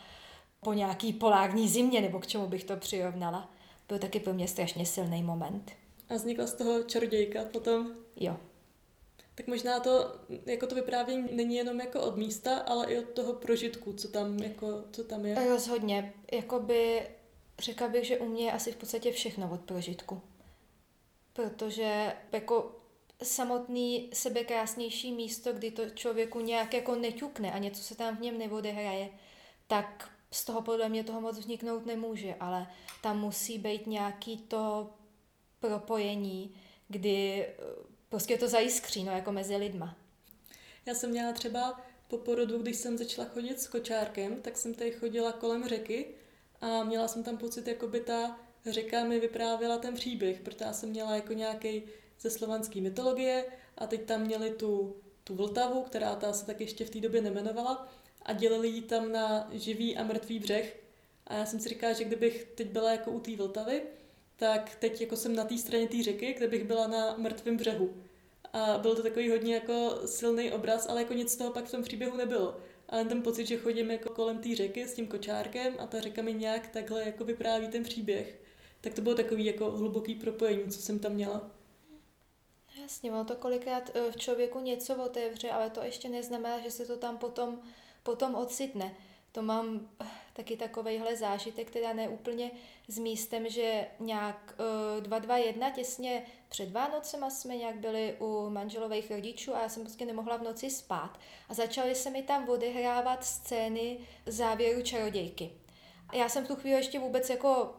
po 0.62 0.74
nějaký 0.74 1.14
polární 1.14 1.70
zimě, 1.70 2.02
nebo 2.02 2.20
k 2.20 2.28
čemu 2.28 2.48
bych 2.48 2.64
to 2.64 2.78
přirovnala. 2.78 3.54
Byl 3.88 4.00
taky 4.00 4.20
pro 4.20 4.34
mě 4.34 4.48
strašně 4.48 4.86
silný 4.86 5.24
moment. 5.24 5.72
A 6.10 6.14
vznikla 6.14 6.48
z 6.48 6.54
toho 6.54 6.84
čarodějka 6.84 7.44
potom? 7.52 7.92
Jo. 8.16 8.38
Tak 9.36 9.48
možná 9.48 9.80
to, 9.80 10.16
jako 10.46 10.68
to 10.68 10.76
vyprávění 10.76 11.28
není 11.32 11.56
jenom 11.56 11.80
jako 11.80 12.02
od 12.02 12.18
místa, 12.18 12.58
ale 12.58 12.94
i 12.94 13.00
od 13.00 13.10
toho 13.10 13.34
prožitku, 13.34 13.94
co 13.94 14.08
tam, 14.08 14.40
jako, 14.40 14.84
co 14.92 15.04
tam 15.04 15.26
je. 15.26 15.50
Rozhodně. 15.50 16.14
Jakoby 16.32 17.08
řekla 17.60 17.88
bych, 17.88 18.06
že 18.06 18.18
u 18.18 18.26
mě 18.26 18.46
je 18.46 18.52
asi 18.52 18.72
v 18.72 18.76
podstatě 18.76 19.12
všechno 19.12 19.50
od 19.54 19.62
prožitku. 19.62 20.22
Protože 21.34 22.14
jako 22.32 22.76
samotný 23.24 24.10
sebekrásnější 24.14 25.12
místo, 25.12 25.54
kdy 25.54 25.72
to 25.72 25.90
člověku 25.90 26.40
nějak 26.40 26.74
jako 26.74 26.96
neťukne 26.96 27.52
a 27.52 27.58
něco 27.58 27.84
se 27.84 27.96
tam 27.96 28.18
v 28.18 28.22
něm 28.22 28.38
neodehraje, 28.38 29.10
tak 29.68 30.12
z 30.32 30.46
toho 30.46 30.62
podle 30.62 30.90
mě 30.90 31.04
toho 31.04 31.22
moc 31.22 31.40
vzniknout 31.40 31.86
nemůže, 31.86 32.36
ale 32.40 32.68
tam 33.02 33.20
musí 33.20 33.58
být 33.58 33.88
nějaký 33.88 34.38
to 34.38 34.90
propojení, 35.60 36.56
kdy 36.88 37.46
prostě 38.16 38.38
to 38.38 38.48
zajiskří, 38.48 39.04
no, 39.04 39.12
jako 39.12 39.32
mezi 39.32 39.56
lidma. 39.56 39.98
Já 40.86 40.94
jsem 40.94 41.10
měla 41.10 41.34
třeba 41.34 41.82
po 42.08 42.18
porodu, 42.18 42.58
když 42.58 42.78
jsem 42.78 42.98
začala 42.98 43.28
chodit 43.28 43.62
s 43.62 43.68
kočárkem, 43.68 44.42
tak 44.42 44.58
jsem 44.58 44.74
tady 44.74 44.92
chodila 44.92 45.32
kolem 45.32 45.68
řeky 45.68 46.06
a 46.62 46.84
měla 46.84 47.08
jsem 47.08 47.24
tam 47.24 47.38
pocit, 47.38 47.68
jako 47.68 47.88
by 47.88 48.00
ta 48.00 48.40
řeka 48.66 49.04
mi 49.04 49.20
vyprávěla 49.20 49.78
ten 49.78 49.94
příběh, 49.94 50.40
protože 50.40 50.66
já 50.66 50.74
jsem 50.74 50.90
měla 50.90 51.16
jako 51.16 51.34
nějaký 51.34 51.84
ze 52.20 52.30
slovanské 52.30 52.82
mytologie 52.82 53.46
a 53.78 53.88
teď 53.88 54.06
tam 54.06 54.22
měli 54.22 54.50
tu, 54.50 54.96
tu 55.24 55.36
Vltavu, 55.36 55.82
která 55.82 56.16
ta 56.16 56.34
se 56.34 56.46
tak 56.46 56.62
ještě 56.62 56.86
v 56.86 56.90
té 56.90 57.00
době 57.00 57.22
nemenovala 57.22 57.88
a 58.22 58.34
dělili 58.34 58.68
ji 58.68 58.82
tam 58.82 59.12
na 59.12 59.50
živý 59.52 59.98
a 59.98 60.04
mrtvý 60.04 60.40
břeh. 60.40 60.78
A 61.28 61.34
já 61.34 61.46
jsem 61.46 61.60
si 61.60 61.70
říkala, 61.70 61.94
že 61.94 62.04
kdybych 62.04 62.44
teď 62.44 62.68
byla 62.68 62.92
jako 62.92 63.12
u 63.12 63.20
té 63.20 63.36
Vltavy, 63.36 63.82
tak 64.38 64.76
teď 64.76 65.02
jako 65.02 65.16
jsem 65.16 65.36
na 65.36 65.44
té 65.44 65.58
straně 65.58 65.88
té 65.88 66.04
řeky, 66.04 66.34
kde 66.34 66.48
bych 66.48 66.64
byla 66.64 66.88
na 66.88 67.18
mrtvém 67.18 67.58
břehu. 67.58 68.05
A 68.56 68.78
byl 68.78 68.96
to 68.96 69.04
takový 69.04 69.30
hodně 69.30 69.54
jako 69.54 70.00
silný 70.06 70.52
obraz, 70.52 70.90
ale 70.90 71.02
jako 71.02 71.14
nic 71.14 71.32
z 71.32 71.36
toho 71.36 71.52
pak 71.52 71.66
v 71.66 71.72
tom 71.72 71.84
příběhu 71.84 72.18
nebylo. 72.18 72.58
Ale 72.90 73.06
ten 73.06 73.22
pocit, 73.22 73.46
že 73.46 73.58
chodím 73.58 73.92
jako 73.92 74.10
kolem 74.10 74.38
té 74.38 74.56
řeky 74.56 74.88
s 74.88 74.94
tím 74.94 75.08
kočárkem 75.08 75.76
a 75.80 75.88
ta 75.88 76.02
řeka 76.02 76.22
mi 76.22 76.34
nějak 76.34 76.68
takhle 76.68 77.04
jako 77.04 77.24
vypráví 77.26 77.68
ten 77.68 77.84
příběh, 77.84 78.42
tak 78.82 78.94
to 78.94 79.02
bylo 79.02 79.16
takový 79.16 79.46
jako 79.46 79.72
hluboký 79.72 80.16
propojení, 80.16 80.72
co 80.72 80.82
jsem 80.82 81.00
tam 81.00 81.12
měla. 81.14 81.52
No 82.76 82.82
jasně, 82.82 83.12
ono 83.12 83.26
to 83.26 83.36
kolikrát 83.36 83.92
eh, 83.94 84.12
v 84.12 84.18
člověku 84.18 84.60
něco 84.60 85.04
otevře, 85.06 85.50
ale 85.52 85.70
to 85.70 85.84
ještě 85.84 86.10
neznamená, 86.10 86.60
že 86.60 86.72
se 86.72 86.86
to 86.86 86.98
tam 86.98 87.18
potom, 87.18 87.60
potom 88.04 88.36
ocitne. 88.36 88.96
To 89.36 89.42
mám 89.42 89.90
eh, 90.02 90.06
taky 90.34 90.58
takovejhle 90.58 91.16
zážitek, 91.16 91.72
teda 91.72 91.94
ne 91.94 92.10
úplně 92.10 92.52
s 92.88 93.00
místem, 93.00 93.50
že 93.50 93.88
nějak 94.00 94.56
uh, 94.98 95.04
221 95.04 95.70
těsně 95.70 96.26
před 96.50 96.72
Vánocema 96.72 97.30
jsme 97.30 97.58
nějak 97.58 97.76
byli 97.76 98.16
u 98.20 98.50
manželových 98.50 99.12
rodičů 99.12 99.56
a 99.56 99.62
já 99.62 99.70
jsem 99.70 99.84
prostě 99.84 100.06
nemohla 100.06 100.38
v 100.38 100.44
noci 100.44 100.70
spát. 100.70 101.20
A 101.50 101.54
začaly 101.54 101.96
se 101.96 102.10
mi 102.10 102.24
tam 102.24 102.50
odehrávat 102.50 103.26
scény 103.26 104.00
závěru 104.26 104.82
čarodějky. 104.82 105.52
Já 106.14 106.30
jsem 106.30 106.46
v 106.46 106.48
tu 106.48 106.56
chvíli 106.56 106.78
ještě 106.78 107.00
vůbec 107.00 107.30
jako 107.30 107.74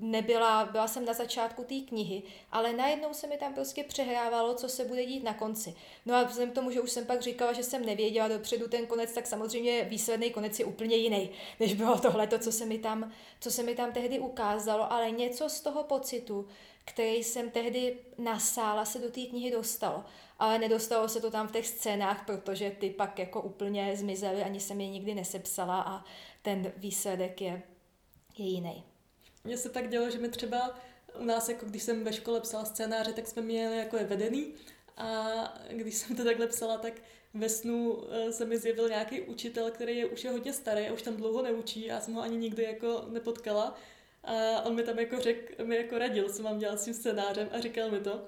nebyla, 0.00 0.64
byla 0.72 0.88
jsem 0.88 1.04
na 1.04 1.12
začátku 1.12 1.64
té 1.64 1.80
knihy, 1.80 2.22
ale 2.52 2.72
najednou 2.72 3.14
se 3.14 3.26
mi 3.26 3.36
tam 3.36 3.54
prostě 3.54 3.84
přehrávalo, 3.84 4.54
co 4.54 4.68
se 4.68 4.84
bude 4.84 5.06
dít 5.06 5.24
na 5.24 5.34
konci. 5.34 5.74
No 6.06 6.14
a 6.14 6.22
vzhledem 6.22 6.50
k 6.50 6.54
tomu, 6.54 6.70
že 6.70 6.80
už 6.80 6.90
jsem 6.90 7.06
pak 7.06 7.22
říkala, 7.22 7.52
že 7.52 7.62
jsem 7.62 7.86
nevěděla 7.86 8.28
dopředu 8.28 8.68
ten 8.68 8.86
konec, 8.86 9.12
tak 9.12 9.26
samozřejmě 9.26 9.84
výsledný 9.84 10.30
konec 10.30 10.58
je 10.58 10.64
úplně 10.64 10.96
jiný, 10.96 11.30
než 11.60 11.74
bylo 11.74 11.98
tohle, 11.98 12.28
co 12.38 12.52
se 12.52 12.66
mi 12.66 12.78
tam, 12.78 13.12
co 13.40 13.50
se 13.50 13.62
mi 13.62 13.74
tam 13.74 13.92
tehdy 13.92 14.18
ukázalo, 14.18 14.92
ale 14.92 15.10
něco 15.10 15.48
z 15.48 15.60
toho 15.60 15.84
pocitu, 15.84 16.48
který 16.84 17.24
jsem 17.24 17.50
tehdy 17.50 17.98
nasála, 18.18 18.84
se 18.84 18.98
do 18.98 19.10
té 19.10 19.20
knihy 19.20 19.50
dostalo. 19.50 20.04
Ale 20.38 20.58
nedostalo 20.58 21.08
se 21.08 21.20
to 21.20 21.30
tam 21.30 21.48
v 21.48 21.52
těch 21.52 21.66
scénách, 21.66 22.26
protože 22.26 22.70
ty 22.70 22.90
pak 22.90 23.18
jako 23.18 23.42
úplně 23.42 23.96
zmizely, 23.96 24.42
ani 24.42 24.60
jsem 24.60 24.80
je 24.80 24.88
nikdy 24.88 25.14
nesepsala 25.14 25.82
a 25.82 26.04
ten 26.42 26.72
výsledek 26.76 27.40
je, 27.40 27.62
je 28.38 28.46
jiný. 28.46 28.89
Mně 29.44 29.56
se 29.56 29.68
tak 29.68 29.88
dělo, 29.88 30.10
že 30.10 30.18
mi 30.18 30.28
třeba 30.28 30.78
u 31.20 31.24
nás, 31.24 31.48
jako 31.48 31.66
když 31.66 31.82
jsem 31.82 32.04
ve 32.04 32.12
škole 32.12 32.40
psala 32.40 32.64
scénáře, 32.64 33.12
tak 33.12 33.26
jsme 33.26 33.42
měli 33.42 33.78
jako 33.78 33.96
je 33.96 34.04
vedený 34.04 34.54
a 34.96 35.34
když 35.70 35.94
jsem 35.94 36.16
to 36.16 36.24
takhle 36.24 36.46
psala, 36.46 36.78
tak 36.78 37.02
ve 37.34 37.48
snu 37.48 38.04
eh, 38.10 38.32
se 38.32 38.44
mi 38.44 38.58
zjevil 38.58 38.88
nějaký 38.88 39.20
učitel, 39.20 39.70
který 39.70 39.96
je 39.96 40.06
už 40.06 40.24
je 40.24 40.30
hodně 40.30 40.52
starý 40.52 40.88
a 40.88 40.92
už 40.92 41.02
tam 41.02 41.16
dlouho 41.16 41.42
neučí, 41.42 41.86
já 41.86 42.00
jsem 42.00 42.14
ho 42.14 42.22
ani 42.22 42.36
nikdy 42.36 42.62
jako 42.62 43.04
nepotkala. 43.08 43.78
A 44.24 44.62
on 44.62 44.74
mi 44.74 44.82
tam 44.82 44.98
jako 44.98 45.20
řekl, 45.20 45.64
mi 45.64 45.76
jako 45.76 45.98
radil, 45.98 46.28
co 46.28 46.42
mám 46.42 46.58
dělat 46.58 46.80
s 46.80 46.84
tím 46.84 46.94
scénářem 46.94 47.48
a 47.52 47.60
říkal 47.60 47.90
mi 47.90 48.00
to. 48.00 48.24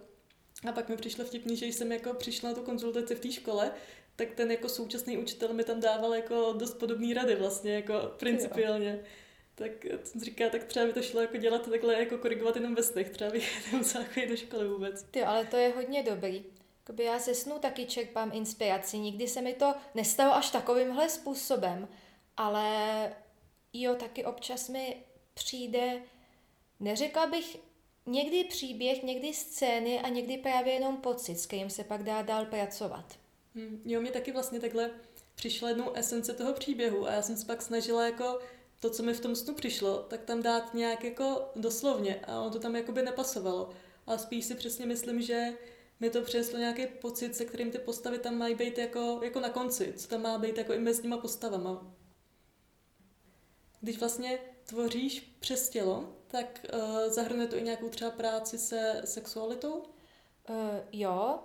A 0.69 0.73
pak 0.73 0.89
mi 0.89 0.97
přišlo 0.97 1.25
vtipný, 1.25 1.57
že 1.57 1.67
jsem 1.67 1.93
jako 1.93 2.15
přišla 2.15 2.49
na 2.49 2.55
tu 2.55 2.63
konzultaci 2.63 3.15
v 3.15 3.21
té 3.21 3.33
škole, 3.33 3.73
tak 4.17 4.31
ten 4.31 4.51
jako 4.51 4.69
současný 4.69 5.19
učitel 5.19 5.53
mi 5.53 5.65
tam 5.65 5.81
dával 5.81 6.15
jako 6.15 6.55
dost 6.59 6.75
podobné 6.75 7.15
rady 7.15 7.35
vlastně, 7.35 7.75
jako 7.75 7.95
principiálně. 8.19 8.91
Jo 9.03 9.09
tak 9.55 9.71
jsem 10.05 10.21
říká, 10.21 10.49
tak 10.49 10.65
třeba 10.65 10.87
by 10.87 10.93
to 10.93 11.03
šlo 11.03 11.21
jako 11.21 11.37
dělat 11.37 11.71
takhle, 11.71 11.95
jako 11.95 12.19
korigovat 12.19 12.57
jenom 12.57 12.75
ve 12.75 12.83
snech, 12.83 13.11
třeba 13.11 13.31
bych 13.31 13.73
nemusela 13.73 14.05
chodit 14.05 14.27
do 14.27 14.37
školy 14.37 14.69
vůbec. 14.69 15.03
Ty, 15.03 15.23
ale 15.23 15.45
to 15.45 15.57
je 15.57 15.69
hodně 15.69 16.03
dobrý. 16.03 16.45
Jakoby 16.81 17.05
já 17.05 17.19
ze 17.19 17.35
snu 17.35 17.59
taky 17.59 17.87
čerpám 17.87 18.31
inspiraci, 18.35 18.99
nikdy 18.99 19.29
se 19.29 19.43
mi 19.43 19.55
to 19.55 19.75
nestalo 19.95 20.35
až 20.35 20.51
takovýmhle 20.51 21.09
způsobem, 21.09 21.89
ale 22.37 23.13
jo, 23.73 23.95
taky 23.95 24.25
občas 24.25 24.69
mi 24.69 25.03
přijde, 25.35 26.03
neřekla 26.81 27.27
bych, 27.27 27.57
někdy 28.07 28.45
příběh, 28.45 29.03
někdy 29.03 29.35
scény 29.35 30.01
a 30.01 30.09
někdy 30.09 30.39
právě 30.39 30.73
jenom 30.73 30.97
pocit, 30.97 31.39
s 31.39 31.47
kterým 31.47 31.71
se 31.71 31.85
pak 31.85 32.03
dá 32.03 32.23
dál 32.23 32.47
pracovat. 32.47 33.19
Hmm, 33.55 33.83
jo, 33.85 34.01
mě 34.01 34.11
taky 34.11 34.33
vlastně 34.33 34.61
takhle 34.61 34.91
přišla 35.35 35.69
jednou 35.69 35.93
esence 35.93 36.35
toho 36.35 36.53
příběhu 36.53 37.07
a 37.07 37.13
já 37.13 37.23
jsem 37.23 37.37
se 37.37 37.47
pak 37.47 37.63
snažila 37.63 38.05
jako 38.05 38.39
to, 38.83 38.91
co 38.91 39.03
mi 39.03 39.14
v 39.14 39.20
tom 39.20 39.37
snu 39.37 39.55
přišlo, 39.55 39.99
tak 39.99 40.22
tam 40.22 40.43
dát 40.43 40.74
nějak 40.74 41.05
jako 41.05 41.51
doslovně 41.57 42.20
a 42.26 42.41
ono 42.41 42.51
to 42.51 42.59
tam 42.59 42.76
jakoby 42.76 43.03
nepasovalo. 43.03 43.70
Ale 44.07 44.18
spíš 44.18 44.45
si 44.45 44.55
přesně 44.55 44.87
myslím, 44.87 45.22
že 45.22 45.53
mi 46.01 46.11
to 46.11 46.22
přineslo 46.22 46.59
nějaký 46.59 46.87
pocit, 46.87 47.37
se 47.37 47.45
kterým 47.45 47.70
ty 47.70 47.78
postavy 47.78 48.18
tam 48.18 48.39
mají 48.39 48.55
být 48.55 48.78
jako, 48.78 49.20
jako 49.22 49.41
na 49.41 49.49
konci, 49.49 49.93
co 49.97 50.09
tam 50.09 50.22
má 50.22 50.39
být 50.39 50.59
jako 50.59 50.72
i 50.72 50.78
mezi 50.78 51.03
těma 51.03 51.16
postavama. 51.16 51.95
Když 53.80 53.99
vlastně 53.99 54.39
tvoříš 54.66 55.37
přes 55.41 55.68
tělo, 55.68 56.16
tak 56.26 56.66
uh, 56.74 57.12
zahrnuje 57.12 57.49
to 57.49 57.57
i 57.57 57.62
nějakou 57.62 57.89
třeba 57.89 58.11
práci 58.11 58.59
se 58.59 59.03
sexualitou? 59.05 59.74
Uh, 59.74 59.85
jo, 60.93 61.39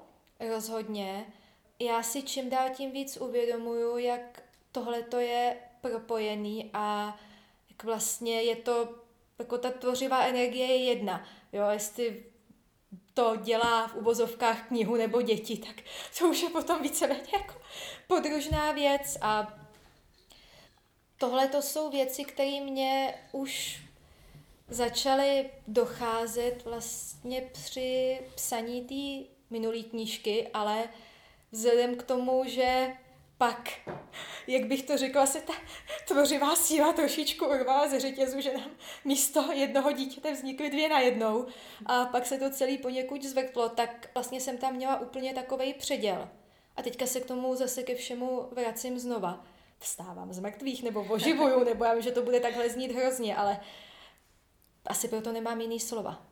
rozhodně. 0.50 1.34
Já 1.80 2.04
si 2.04 2.24
čím 2.24 2.50
dál 2.50 2.70
tím 2.76 2.92
víc 2.92 3.18
uvědomuju, 3.18 3.98
jak 3.98 4.44
tohle 4.72 5.02
to 5.02 5.20
je 5.20 5.58
propojený 5.82 6.70
a 6.74 7.18
jak 7.78 7.84
vlastně 7.84 8.42
je 8.42 8.56
to, 8.56 8.96
jako 9.40 9.58
ta 9.58 9.72
tvořivá 9.72 10.26
energie 10.26 10.68
je 10.68 10.84
jedna. 10.84 11.26
Jo, 11.54 11.70
jestli 11.70 12.24
to 13.14 13.36
dělá 13.36 13.88
v 13.88 13.96
uvozovkách 13.96 14.68
knihu 14.68 14.96
nebo 14.96 15.22
děti, 15.22 15.58
tak 15.58 15.76
to 16.20 16.30
už 16.30 16.42
je 16.42 16.50
potom 16.50 16.82
víceméně 16.82 17.30
jako 17.34 17.54
podružná 18.08 18.72
věc 18.72 19.18
a 19.22 19.60
tohle 21.18 21.48
to 21.48 21.62
jsou 21.62 21.90
věci, 21.90 22.24
které 22.24 22.62
mě 22.62 23.14
už 23.32 23.82
začaly 24.68 25.50
docházet 25.68 26.66
vlastně 26.66 27.42
při 27.42 28.20
psaní 28.36 28.82
té 28.82 29.34
minulé 29.50 29.84
knížky, 29.84 30.48
ale 30.54 30.90
vzhledem 31.52 31.96
k 31.96 32.04
tomu, 32.04 32.44
že 32.46 32.94
pak, 33.38 33.72
jak 34.48 34.66
bych 34.66 34.84
to 34.84 34.98
řekla, 34.98 35.26
se 35.26 35.42
ta 35.42 35.54
tvořivá 36.08 36.56
síla 36.56 36.94
trošičku 36.94 37.46
urvala 37.46 37.88
ze 37.88 38.00
řetězu, 38.00 38.42
že 38.42 38.54
nám 38.54 38.72
místo 39.06 39.52
jednoho 39.52 39.92
dítěte 39.92 40.32
vznikly 40.32 40.70
dvě 40.70 40.90
na 40.90 41.00
jednou 41.00 41.46
a 41.86 42.06
pak 42.06 42.26
se 42.26 42.38
to 42.38 42.50
celý 42.50 42.78
poněkud 42.78 43.24
zvrtlo, 43.24 43.70
tak 43.70 44.10
vlastně 44.14 44.42
jsem 44.42 44.58
tam 44.58 44.76
měla 44.76 45.00
úplně 45.00 45.34
takový 45.34 45.74
předěl. 45.74 46.30
A 46.76 46.82
teďka 46.82 47.06
se 47.06 47.20
k 47.20 47.26
tomu 47.26 47.56
zase 47.56 47.84
ke 47.84 47.96
všemu 47.96 48.50
vracím 48.52 49.00
znova. 49.00 49.46
Vstávám 49.80 50.34
z 50.34 50.40
mrtvých 50.40 50.84
nebo 50.84 51.04
oživuju, 51.04 51.64
nebo 51.64 51.86
já 51.86 51.94
vím, 51.94 52.04
že 52.04 52.12
to 52.12 52.22
bude 52.22 52.40
takhle 52.40 52.70
znít 52.70 52.92
hrozně, 52.92 53.36
ale 53.36 53.60
asi 54.86 55.08
proto 55.08 55.32
nemám 55.32 55.62
jiný 55.62 55.80
slova. 55.80 56.26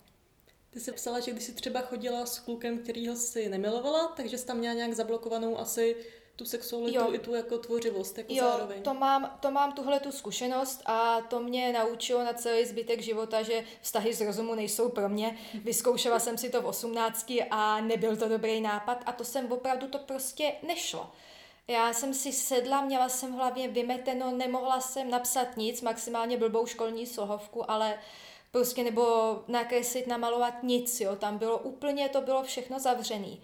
Ty 0.70 0.80
jsi 0.80 0.92
psala, 0.92 1.20
že 1.20 1.32
když 1.32 1.44
jsi 1.44 1.54
třeba 1.54 1.82
chodila 1.82 2.26
s 2.26 2.40
klukem, 2.40 2.80
kterýho 2.80 3.16
si 3.16 3.50
nemilovala, 3.50 4.08
takže 4.08 4.38
jsi 4.38 4.46
tam 4.46 4.58
měla 4.58 4.76
nějak 4.76 4.94
zablokovanou 4.94 5.60
asi 5.60 5.96
tu 6.36 6.46
sexualitu 6.46 6.98
jo. 6.98 7.14
i 7.14 7.20
tu 7.20 7.36
jako 7.36 7.58
tvořivost 7.58 8.18
jako 8.18 8.34
jo, 8.34 8.46
zároveň. 8.52 8.82
to 8.82 8.94
mám, 8.94 9.38
to 9.40 9.52
mám 9.52 9.72
tuhle 9.72 10.00
tu 10.00 10.12
zkušenost 10.12 10.82
a 10.86 11.22
to 11.22 11.40
mě 11.40 11.74
naučilo 11.74 12.24
na 12.24 12.34
celý 12.34 12.66
zbytek 12.66 13.02
života, 13.02 13.42
že 13.42 13.64
vztahy 13.82 14.14
z 14.14 14.22
rozumu 14.22 14.56
nejsou 14.56 14.90
pro 14.90 15.10
mě. 15.10 15.38
Vyzkoušela 15.64 16.20
jsem 16.20 16.38
si 16.38 16.50
to 16.50 16.62
v 16.62 16.66
18 16.66 17.34
a 17.52 17.82
nebyl 17.82 18.18
to 18.18 18.30
dobrý 18.30 18.62
nápad 18.62 19.04
a 19.06 19.12
to 19.12 19.24
jsem 19.24 19.52
opravdu, 19.52 19.88
to 19.88 19.98
prostě 19.98 20.54
nešlo. 20.68 21.12
Já 21.68 21.94
jsem 21.94 22.14
si 22.14 22.32
sedla, 22.32 22.82
měla 22.82 23.10
jsem 23.10 23.32
hlavně 23.32 23.68
vymeteno, 23.68 24.32
nemohla 24.32 24.82
jsem 24.82 25.10
napsat 25.10 25.58
nic, 25.58 25.82
maximálně 25.82 26.38
blbou 26.38 26.66
školní 26.66 27.06
slohovku, 27.06 27.72
ale 27.72 28.00
prostě 28.52 28.84
nebo 28.84 29.04
nakreslit, 29.48 30.08
namalovat 30.08 30.64
nic, 30.64 31.02
jo, 31.02 31.16
tam 31.16 31.38
bylo 31.38 31.58
úplně, 31.58 32.10
to 32.10 32.22
bylo 32.22 32.44
všechno 32.44 32.80
zavřený. 32.80 33.42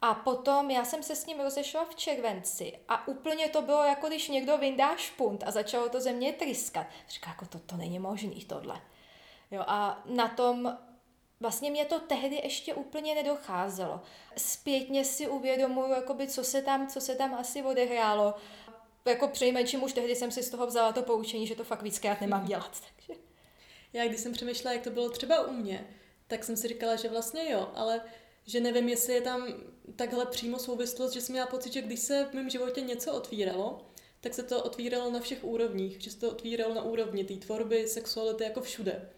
A 0.00 0.14
potom 0.14 0.70
já 0.70 0.84
jsem 0.84 1.02
se 1.02 1.16
s 1.16 1.26
ním 1.26 1.40
rozešla 1.40 1.84
v 1.84 1.94
červenci 1.94 2.78
a 2.88 3.08
úplně 3.08 3.48
to 3.48 3.62
bylo 3.62 3.84
jako 3.84 4.08
když 4.08 4.28
někdo 4.28 4.58
vyndá 4.58 4.96
špunt 4.96 5.44
a 5.46 5.50
začalo 5.50 5.88
to 5.88 6.00
ze 6.00 6.12
mě 6.12 6.32
tryskat. 6.32 6.86
Říká, 7.08 7.30
jako 7.30 7.46
to, 7.46 7.58
to 7.58 7.76
není 7.76 7.98
možný 7.98 8.44
tohle. 8.44 8.80
Jo, 9.50 9.64
a 9.66 10.02
na 10.04 10.28
tom 10.28 10.78
vlastně 11.40 11.70
mě 11.70 11.84
to 11.84 12.00
tehdy 12.00 12.36
ještě 12.36 12.74
úplně 12.74 13.14
nedocházelo. 13.14 14.00
Zpětně 14.36 15.04
si 15.04 15.28
uvědomuju, 15.28 15.90
jakoby, 15.90 16.28
co, 16.28 16.44
se 16.44 16.62
tam, 16.62 16.88
co 16.88 17.00
se 17.00 17.14
tam 17.14 17.34
asi 17.34 17.62
odehrálo. 17.62 18.34
Jako 19.04 19.28
přejmenším 19.28 19.82
už 19.82 19.92
tehdy 19.92 20.16
jsem 20.16 20.30
si 20.30 20.42
z 20.42 20.50
toho 20.50 20.66
vzala 20.66 20.92
to 20.92 21.02
poučení, 21.02 21.46
že 21.46 21.54
to 21.54 21.64
fakt 21.64 21.82
víckrát 21.82 22.20
nemám 22.20 22.44
dělat. 22.44 22.80
Takže. 22.96 23.22
Já 23.92 24.06
když 24.06 24.20
jsem 24.20 24.32
přemýšlela, 24.32 24.74
jak 24.74 24.84
to 24.84 24.90
bylo 24.90 25.10
třeba 25.10 25.46
u 25.46 25.52
mě, 25.52 25.86
tak 26.26 26.44
jsem 26.44 26.56
si 26.56 26.68
říkala, 26.68 26.96
že 26.96 27.08
vlastně 27.08 27.50
jo, 27.50 27.72
ale 27.74 28.00
že 28.46 28.60
nevím, 28.60 28.88
jestli 28.88 29.14
je 29.14 29.20
tam 29.20 29.48
takhle 29.96 30.26
přímo 30.26 30.58
souvislost, 30.58 31.12
že 31.12 31.20
jsem 31.20 31.32
měla 31.32 31.46
pocit, 31.46 31.72
že 31.72 31.82
když 31.82 32.00
se 32.00 32.26
v 32.30 32.34
mém 32.34 32.50
životě 32.50 32.80
něco 32.80 33.12
otvíralo, 33.12 33.80
tak 34.20 34.34
se 34.34 34.42
to 34.42 34.62
otvíralo 34.62 35.10
na 35.10 35.20
všech 35.20 35.44
úrovních, 35.44 36.00
že 36.00 36.10
se 36.10 36.18
to 36.18 36.30
otvíralo 36.30 36.74
na 36.74 36.82
úrovni 36.82 37.24
té 37.24 37.34
tvorby, 37.34 37.88
sexuality, 37.88 38.44
jako 38.44 38.60
všude. 38.60 39.08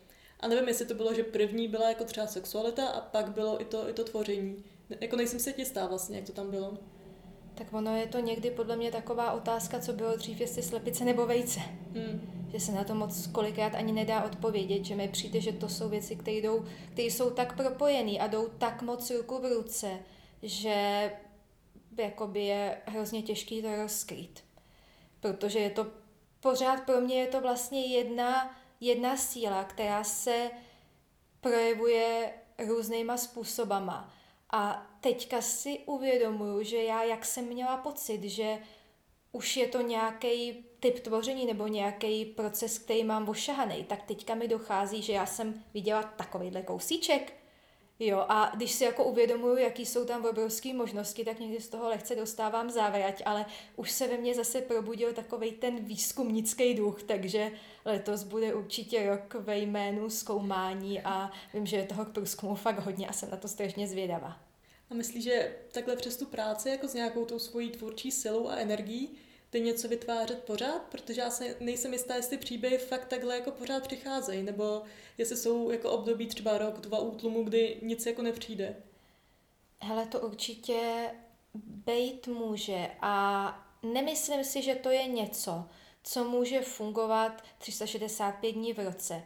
A 0.40 0.48
nevím, 0.48 0.68
jestli 0.68 0.86
to 0.86 0.94
bylo, 0.94 1.14
že 1.14 1.24
první 1.24 1.68
byla 1.68 1.88
jako 1.88 2.04
třeba 2.04 2.26
sexualita 2.26 2.88
a 2.88 3.00
pak 3.00 3.30
bylo 3.30 3.60
i 3.60 3.64
to, 3.64 3.88
i 3.88 3.92
to 3.92 4.04
tvoření. 4.04 4.64
Jako 5.00 5.16
nejsem 5.16 5.38
se 5.38 5.54
jistá 5.56 5.86
vlastně, 5.86 6.16
jak 6.16 6.26
to 6.26 6.32
tam 6.32 6.50
bylo. 6.50 6.78
Tak 7.54 7.72
ono 7.72 7.96
je 7.96 8.06
to 8.06 8.18
někdy 8.18 8.50
podle 8.50 8.76
mě 8.76 8.90
taková 8.90 9.32
otázka, 9.32 9.80
co 9.80 9.92
bylo 9.92 10.16
dřív, 10.16 10.40
jestli 10.40 10.62
slepice 10.62 11.04
nebo 11.04 11.26
vejce. 11.26 11.60
Hmm 11.94 12.40
že 12.52 12.60
se 12.60 12.72
na 12.72 12.84
to 12.84 12.94
moc 12.94 13.26
kolikrát 13.26 13.74
ani 13.74 13.92
nedá 13.92 14.24
odpovědět, 14.24 14.84
že 14.84 14.96
mi 14.96 15.08
přijde, 15.08 15.40
že 15.40 15.52
to 15.52 15.68
jsou 15.68 15.88
věci, 15.88 16.16
které, 16.16 16.48
jsou 16.96 17.30
tak 17.30 17.56
propojené 17.56 18.18
a 18.18 18.26
jdou 18.26 18.48
tak 18.58 18.82
moc 18.82 19.10
ruku 19.10 19.38
v 19.38 19.52
ruce, 19.52 19.98
že 20.42 21.10
jakoby 21.96 22.40
je 22.40 22.82
hrozně 22.86 23.22
těžký 23.22 23.62
to 23.62 23.76
rozkrýt. 23.76 24.44
Protože 25.20 25.58
je 25.58 25.70
to 25.70 25.86
pořád 26.40 26.80
pro 26.80 27.00
mě 27.00 27.20
je 27.20 27.26
to 27.26 27.40
vlastně 27.40 27.86
jedna, 27.86 28.56
jedna 28.80 29.16
síla, 29.16 29.64
která 29.64 30.04
se 30.04 30.50
projevuje 31.40 32.32
různýma 32.58 33.16
způsobama. 33.16 34.14
A 34.52 34.86
teďka 35.00 35.42
si 35.42 35.78
uvědomuju, 35.78 36.62
že 36.62 36.82
já, 36.82 37.02
jak 37.02 37.24
jsem 37.24 37.44
měla 37.44 37.76
pocit, 37.76 38.24
že 38.24 38.58
už 39.32 39.56
je 39.56 39.68
to 39.68 39.80
nějaký 39.80 40.64
typ 40.80 41.00
tvoření 41.00 41.46
nebo 41.46 41.66
nějaký 41.66 42.24
proces, 42.24 42.78
který 42.78 43.04
mám 43.04 43.28
ošahaný, 43.28 43.84
tak 43.84 44.02
teďka 44.02 44.34
mi 44.34 44.48
dochází, 44.48 45.02
že 45.02 45.12
já 45.12 45.26
jsem 45.26 45.64
viděla 45.74 46.02
takovýhle 46.02 46.62
kousíček. 46.62 47.39
Jo, 48.02 48.24
a 48.28 48.52
když 48.56 48.72
si 48.72 48.84
jako 48.84 49.04
uvědomuju, 49.04 49.56
jaký 49.56 49.86
jsou 49.86 50.04
tam 50.04 50.24
obrovské 50.24 50.74
možnosti, 50.74 51.24
tak 51.24 51.40
někdy 51.40 51.60
z 51.60 51.68
toho 51.68 51.88
lehce 51.88 52.14
dostávám 52.14 52.70
závěrať, 52.70 53.22
ale 53.24 53.46
už 53.76 53.90
se 53.90 54.08
ve 54.08 54.16
mně 54.16 54.34
zase 54.34 54.60
probudil 54.60 55.12
takový 55.12 55.52
ten 55.52 55.84
výzkumnický 55.84 56.74
duch, 56.74 57.02
takže 57.02 57.52
letos 57.84 58.22
bude 58.22 58.54
určitě 58.54 59.06
rok 59.06 59.34
ve 59.34 59.58
jménu 59.58 60.10
zkoumání 60.10 61.00
a 61.00 61.30
vím, 61.54 61.66
že 61.66 61.76
je 61.76 61.86
toho 61.86 62.04
k 62.04 62.12
průzkumu 62.12 62.54
fakt 62.54 62.78
hodně 62.78 63.08
a 63.08 63.12
jsem 63.12 63.30
na 63.30 63.36
to 63.36 63.48
strašně 63.48 63.86
zvědavá. 63.86 64.40
A 64.90 64.94
myslíš, 64.94 65.24
že 65.24 65.56
takhle 65.72 65.96
přes 65.96 66.16
tu 66.16 66.26
práci, 66.26 66.68
jako 66.68 66.88
s 66.88 66.94
nějakou 66.94 67.24
tou 67.24 67.38
svojí 67.38 67.70
tvůrčí 67.70 68.10
silou 68.10 68.48
a 68.48 68.56
energií, 68.56 69.16
ty 69.50 69.60
něco 69.60 69.88
vytvářet 69.88 70.44
pořád, 70.44 70.82
protože 70.82 71.20
já 71.20 71.30
se 71.30 71.56
nejsem 71.60 71.92
jistá, 71.92 72.14
jestli 72.14 72.38
příběhy 72.38 72.78
fakt 72.78 73.08
takhle 73.08 73.34
jako 73.34 73.50
pořád 73.50 73.86
přicházejí, 73.86 74.42
nebo 74.42 74.82
jestli 75.18 75.36
jsou 75.36 75.70
jako 75.70 75.90
období 75.90 76.26
třeba 76.26 76.58
rok, 76.58 76.80
dva 76.80 76.98
útlumu, 76.98 77.44
kdy 77.44 77.78
nic 77.82 78.06
jako 78.06 78.22
nepřijde. 78.22 78.82
Hele, 79.80 80.06
to 80.06 80.20
určitě 80.20 81.10
bejt 81.64 82.26
může 82.26 82.90
a 83.00 83.54
nemyslím 83.82 84.44
si, 84.44 84.62
že 84.62 84.74
to 84.74 84.90
je 84.90 85.06
něco, 85.06 85.64
co 86.02 86.24
může 86.24 86.60
fungovat 86.60 87.42
365 87.58 88.52
dní 88.52 88.72
v 88.72 88.78
roce. 88.78 89.22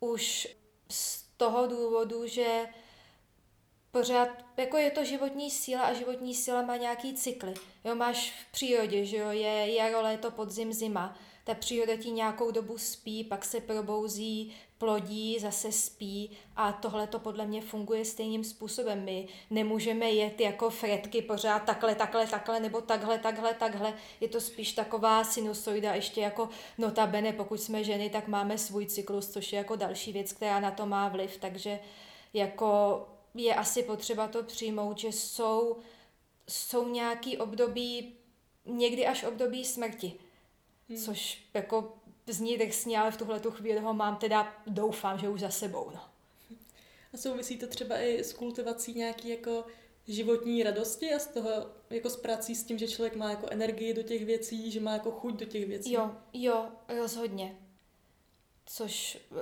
Už 0.00 0.56
z 0.90 1.22
toho 1.36 1.66
důvodu, 1.66 2.26
že 2.26 2.66
pořád, 3.92 4.28
jako 4.56 4.76
je 4.76 4.90
to 4.90 5.04
životní 5.04 5.50
síla 5.50 5.82
a 5.82 5.92
životní 5.92 6.34
síla 6.34 6.62
má 6.62 6.76
nějaký 6.76 7.14
cykly. 7.14 7.54
Jo, 7.84 7.94
máš 7.94 8.30
v 8.30 8.52
přírodě, 8.52 9.04
že 9.04 9.16
jo, 9.16 9.30
je 9.30 9.74
jaro, 9.74 10.02
léto, 10.02 10.30
podzim, 10.30 10.72
zima. 10.72 11.16
Ta 11.44 11.54
příroda 11.54 11.96
ti 11.96 12.10
nějakou 12.10 12.50
dobu 12.50 12.78
spí, 12.78 13.24
pak 13.24 13.44
se 13.44 13.60
probouzí, 13.60 14.54
plodí, 14.78 15.38
zase 15.38 15.72
spí 15.72 16.30
a 16.56 16.72
tohle 16.72 17.06
to 17.06 17.18
podle 17.18 17.46
mě 17.46 17.62
funguje 17.62 18.04
stejným 18.04 18.44
způsobem. 18.44 19.04
My 19.04 19.28
nemůžeme 19.50 20.10
jet 20.10 20.40
jako 20.40 20.70
fretky 20.70 21.22
pořád 21.22 21.58
takhle, 21.58 21.94
takhle, 21.94 22.26
takhle, 22.26 22.60
nebo 22.60 22.80
takhle, 22.80 23.18
takhle, 23.18 23.54
takhle. 23.54 23.94
Je 24.20 24.28
to 24.28 24.40
spíš 24.40 24.72
taková 24.72 25.24
sinusoida, 25.24 25.94
ještě 25.94 26.20
jako 26.20 26.48
notabene, 26.78 27.32
pokud 27.32 27.60
jsme 27.60 27.84
ženy, 27.84 28.10
tak 28.10 28.28
máme 28.28 28.58
svůj 28.58 28.86
cyklus, 28.86 29.28
což 29.28 29.52
je 29.52 29.56
jako 29.56 29.76
další 29.76 30.12
věc, 30.12 30.32
která 30.32 30.60
na 30.60 30.70
to 30.70 30.86
má 30.86 31.08
vliv, 31.08 31.38
takže 31.40 31.78
jako 32.34 33.00
je 33.34 33.54
asi 33.54 33.82
potřeba 33.82 34.28
to 34.28 34.42
přijmout, 34.42 34.98
že 34.98 35.08
jsou, 35.08 35.76
jsou 36.48 36.88
nějaký 36.88 37.38
období, 37.38 38.14
někdy 38.64 39.06
až 39.06 39.24
období 39.24 39.64
smrti. 39.64 40.12
Hmm. 40.88 40.98
Což 40.98 41.42
jako 41.54 41.94
zní 42.26 42.58
drsně, 42.58 42.98
ale 42.98 43.10
v 43.10 43.16
tuhle 43.16 43.40
tu 43.40 43.50
chvíli 43.50 43.80
ho 43.80 43.94
mám 43.94 44.16
teda, 44.16 44.54
doufám, 44.66 45.18
že 45.18 45.28
už 45.28 45.40
za 45.40 45.50
sebou. 45.50 45.90
No. 45.94 46.00
A 47.14 47.16
souvisí 47.16 47.58
to 47.58 47.66
třeba 47.66 47.98
i 47.98 48.18
s 48.18 48.32
kultivací 48.32 48.94
nějaký 48.94 49.28
jako 49.28 49.64
životní 50.08 50.62
radosti 50.62 51.14
a 51.14 51.18
z 51.18 51.26
toho 51.26 51.50
jako 51.90 52.10
s 52.10 52.16
prací 52.16 52.54
s 52.54 52.64
tím, 52.64 52.78
že 52.78 52.88
člověk 52.88 53.16
má 53.16 53.30
jako 53.30 53.46
energii 53.50 53.94
do 53.94 54.02
těch 54.02 54.24
věcí, 54.24 54.70
že 54.70 54.80
má 54.80 54.92
jako 54.92 55.10
chuť 55.10 55.34
do 55.34 55.44
těch 55.44 55.66
věcí. 55.66 55.92
Jo, 55.92 56.16
jo, 56.32 56.68
rozhodně. 56.88 57.58
Což 58.66 59.18
uh, 59.30 59.38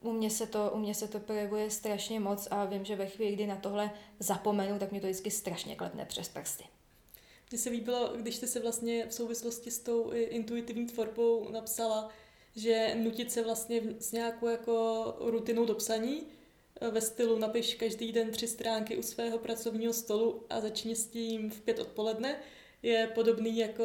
u 0.00 0.12
mě, 0.12 0.30
se 0.30 0.46
to, 0.46 0.70
u 0.74 0.78
mě 0.78 0.94
se 0.94 1.08
to 1.08 1.20
projevuje 1.20 1.70
strašně 1.70 2.20
moc 2.20 2.48
a 2.50 2.64
vím, 2.64 2.84
že 2.84 2.96
ve 2.96 3.06
chvíli, 3.06 3.32
kdy 3.32 3.46
na 3.46 3.56
tohle 3.56 3.90
zapomenu, 4.18 4.78
tak 4.78 4.90
mě 4.90 5.00
to 5.00 5.06
vždycky 5.06 5.30
strašně 5.30 5.76
klepne 5.76 6.04
přes 6.04 6.28
prsty. 6.28 6.64
Mně 7.50 7.58
se 7.58 7.70
líbilo, 7.70 8.12
když 8.16 8.38
ty 8.38 8.46
se 8.46 8.60
vlastně 8.60 9.06
v 9.06 9.14
souvislosti 9.14 9.70
s 9.70 9.78
tou 9.78 10.10
intuitivní 10.10 10.86
tvorbou 10.86 11.48
napsala, 11.50 12.08
že 12.56 12.94
nutit 12.94 13.32
se 13.32 13.42
vlastně 13.42 13.82
s 13.98 14.12
nějakou 14.12 14.46
jako 14.46 15.04
rutinou 15.20 15.64
do 15.64 15.74
psaní, 15.74 16.26
ve 16.90 17.00
stylu 17.00 17.38
napiš 17.38 17.74
každý 17.74 18.12
den 18.12 18.30
tři 18.30 18.48
stránky 18.48 18.96
u 18.96 19.02
svého 19.02 19.38
pracovního 19.38 19.92
stolu 19.92 20.44
a 20.50 20.60
začni 20.60 20.96
s 20.96 21.06
tím 21.06 21.50
v 21.50 21.60
pět 21.60 21.78
odpoledne, 21.78 22.40
je 22.82 23.10
podobný 23.14 23.58
jako 23.58 23.84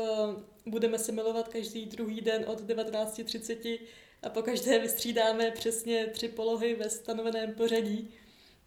budeme 0.65 0.99
se 0.99 1.11
milovat 1.11 1.47
každý 1.47 1.85
druhý 1.85 2.21
den 2.21 2.45
od 2.47 2.61
19.30 2.61 3.79
a 4.25 4.29
po 4.29 4.41
každé 4.41 4.79
vystřídáme 4.79 5.51
přesně 5.51 6.07
tři 6.07 6.27
polohy 6.27 6.75
ve 6.75 6.89
stanoveném 6.89 7.53
pořadí, 7.53 8.13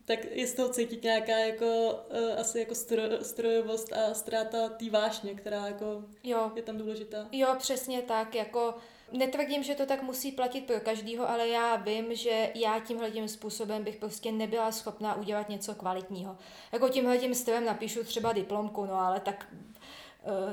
tak 0.04 0.18
je 0.30 0.46
z 0.46 0.54
toho 0.54 0.68
cítit 0.68 1.02
nějaká 1.02 1.38
jako 1.38 1.66
uh, 1.66 2.40
asi 2.40 2.58
jako 2.58 2.74
stro, 2.74 3.02
strojovost 3.22 3.92
a 3.92 4.14
ztráta 4.14 4.68
té 4.68 4.90
vášně, 4.90 5.34
která 5.34 5.66
jako 5.66 6.04
jo. 6.24 6.52
je 6.54 6.62
tam 6.62 6.78
důležitá. 6.78 7.28
Jo, 7.32 7.54
přesně 7.58 8.02
tak, 8.02 8.34
jako 8.34 8.74
Netvrdím, 9.12 9.62
že 9.62 9.74
to 9.74 9.86
tak 9.86 10.02
musí 10.02 10.32
platit 10.32 10.66
pro 10.66 10.80
každýho, 10.80 11.30
ale 11.30 11.48
já 11.48 11.76
vím, 11.76 12.14
že 12.14 12.50
já 12.54 12.80
tímhle 12.80 13.10
tím 13.10 13.28
způsobem 13.28 13.84
bych 13.84 13.96
prostě 13.96 14.32
nebyla 14.32 14.72
schopná 14.72 15.14
udělat 15.14 15.48
něco 15.48 15.74
kvalitního. 15.74 16.36
Jako 16.72 16.88
tímhle 16.88 17.18
tím 17.18 17.34
stylem 17.34 17.64
napíšu 17.64 18.04
třeba 18.04 18.32
diplomku, 18.32 18.84
no 18.84 18.94
ale 18.94 19.20
tak 19.20 19.46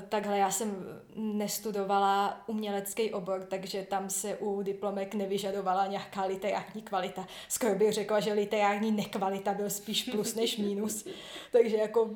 takhle 0.09 0.37
já 0.37 0.51
jsem 0.51 0.85
nestudovala 1.15 2.43
umělecký 2.47 3.13
obor, 3.13 3.43
takže 3.49 3.83
tam 3.89 4.09
se 4.09 4.37
u 4.37 4.61
diplomek 4.61 5.13
nevyžadovala 5.13 5.87
nějaká 5.87 6.25
literární 6.25 6.81
kvalita. 6.81 7.27
Skoro 7.49 7.75
bych 7.75 7.93
řekla, 7.93 8.19
že 8.19 8.33
literární 8.33 8.91
nekvalita 8.91 9.53
byl 9.53 9.69
spíš 9.69 10.03
plus 10.03 10.35
než 10.35 10.57
mínus. 10.57 11.07
takže 11.51 11.77
jako 11.77 12.09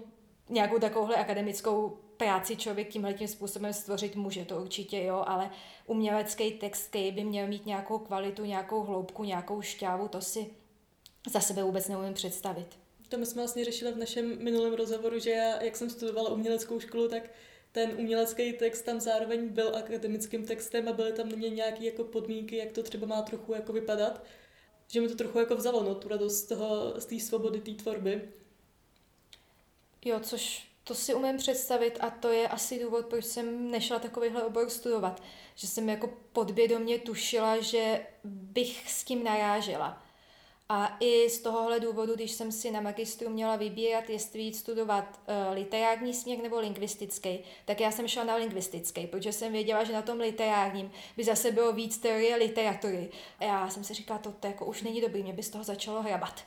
nějakou 0.49 0.79
takovouhle 0.79 1.15
akademickou 1.15 1.97
práci 2.17 2.55
člověk 2.55 2.87
tímhle 2.87 3.13
tím 3.13 3.27
způsobem 3.27 3.73
stvořit 3.73 4.15
může, 4.15 4.45
to 4.45 4.61
určitě 4.61 5.03
jo, 5.03 5.23
ale 5.27 5.51
umělecký 5.85 6.51
text, 6.51 6.87
který 6.87 7.11
by 7.11 7.23
měl 7.23 7.47
mít 7.47 7.65
nějakou 7.65 7.97
kvalitu, 7.97 8.45
nějakou 8.45 8.83
hloubku, 8.83 9.23
nějakou 9.23 9.61
šťávu, 9.61 10.07
to 10.07 10.21
si 10.21 10.49
za 11.29 11.39
sebe 11.39 11.63
vůbec 11.63 11.87
neumím 11.87 12.13
představit. 12.13 12.67
To 13.09 13.17
my 13.17 13.25
jsme 13.25 13.41
vlastně 13.41 13.65
řešili 13.65 13.91
v 13.91 13.97
našem 13.97 14.43
minulém 14.43 14.73
rozhovoru, 14.73 15.19
že 15.19 15.29
já, 15.29 15.63
jak 15.63 15.75
jsem 15.75 15.89
studovala 15.89 16.29
uměleckou 16.29 16.79
školu, 16.79 17.07
tak 17.07 17.23
ten 17.71 17.95
umělecký 17.97 18.53
text 18.53 18.81
tam 18.81 18.99
zároveň 18.99 19.49
byl 19.49 19.75
akademickým 19.75 20.45
textem 20.45 20.87
a 20.87 20.93
byly 20.93 21.13
tam 21.13 21.29
na 21.29 21.37
něj 21.37 21.51
nějaké 21.51 21.85
jako 21.85 22.03
podmínky, 22.03 22.57
jak 22.57 22.71
to 22.71 22.83
třeba 22.83 23.07
má 23.07 23.21
trochu 23.21 23.53
jako 23.53 23.73
vypadat. 23.73 24.23
Že 24.87 25.01
mi 25.01 25.07
to 25.07 25.15
trochu 25.15 25.39
jako 25.39 25.55
vzalo, 25.55 25.83
no, 25.83 25.95
tu 25.95 26.07
radost 26.07 26.37
z 26.37 26.43
toho, 26.43 26.93
z 26.97 27.05
té 27.05 27.19
svobody 27.19 27.61
té 27.61 27.71
tvorby. 27.71 28.29
Jo, 30.05 30.19
což 30.19 30.67
to 30.83 30.95
si 30.95 31.13
umím 31.13 31.37
představit 31.37 31.97
a 31.99 32.09
to 32.09 32.31
je 32.31 32.47
asi 32.47 32.79
důvod, 32.79 33.05
proč 33.05 33.25
jsem 33.25 33.71
nešla 33.71 33.99
takovýhle 33.99 34.43
obor 34.43 34.69
studovat. 34.69 35.23
Že 35.55 35.67
jsem 35.67 35.89
jako 35.89 36.13
podvědomě 36.33 36.99
tušila, 36.99 37.61
že 37.61 38.07
bych 38.23 38.91
s 38.91 39.03
tím 39.03 39.23
narážela. 39.23 40.08
A 40.71 40.97
i 40.99 41.29
z 41.29 41.39
tohohle 41.41 41.79
důvodu, 41.79 42.15
když 42.15 42.31
jsem 42.31 42.51
si 42.51 42.71
na 42.71 42.81
magistru 42.81 43.29
měla 43.29 43.55
vybírat, 43.55 44.09
jestli 44.09 44.41
jít 44.41 44.55
studovat 44.55 45.19
uh, 45.19 45.55
literární 45.55 46.13
směr 46.13 46.39
nebo 46.39 46.59
lingvistický, 46.59 47.39
tak 47.65 47.79
já 47.79 47.91
jsem 47.91 48.07
šla 48.07 48.23
na 48.23 48.35
lingvistický, 48.35 49.07
protože 49.07 49.33
jsem 49.33 49.51
věděla, 49.51 49.83
že 49.83 49.93
na 49.93 50.01
tom 50.01 50.19
literárním 50.19 50.91
by 51.17 51.23
zase 51.23 51.51
bylo 51.51 51.73
víc 51.73 51.97
teorie 51.97 52.35
literatury. 52.35 53.09
A 53.39 53.43
já 53.43 53.69
jsem 53.69 53.83
si 53.83 53.93
říkala, 53.93 54.19
to, 54.19 54.31
to 54.31 54.47
jako 54.47 54.65
už 54.65 54.83
není 54.83 55.01
dobrý, 55.01 55.23
mě 55.23 55.33
by 55.33 55.43
z 55.43 55.49
toho 55.49 55.63
začalo 55.63 56.01
hrabat. 56.01 56.43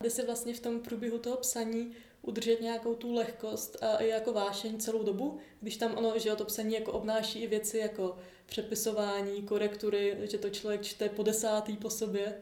Jde 0.00 0.10
se 0.10 0.26
vlastně 0.26 0.54
v 0.54 0.60
tom 0.60 0.80
průběhu 0.80 1.18
toho 1.18 1.36
psaní 1.36 1.92
udržet 2.22 2.60
nějakou 2.60 2.94
tu 2.94 3.14
lehkost 3.14 3.82
a 3.82 3.96
i 3.96 4.08
jako 4.08 4.32
vášeň 4.32 4.78
celou 4.78 5.02
dobu, 5.02 5.38
když 5.60 5.76
tam 5.76 5.98
ono, 5.98 6.18
že 6.18 6.36
to 6.36 6.44
psaní 6.44 6.74
jako 6.74 6.92
obnáší 6.92 7.42
i 7.42 7.46
věci 7.46 7.78
jako 7.78 8.16
přepisování, 8.46 9.42
korektury, 9.42 10.16
že 10.22 10.38
to 10.38 10.50
člověk 10.50 10.82
čte 10.82 11.08
po 11.08 11.22
desátý 11.22 11.76
po 11.76 11.90
sobě 11.90 12.34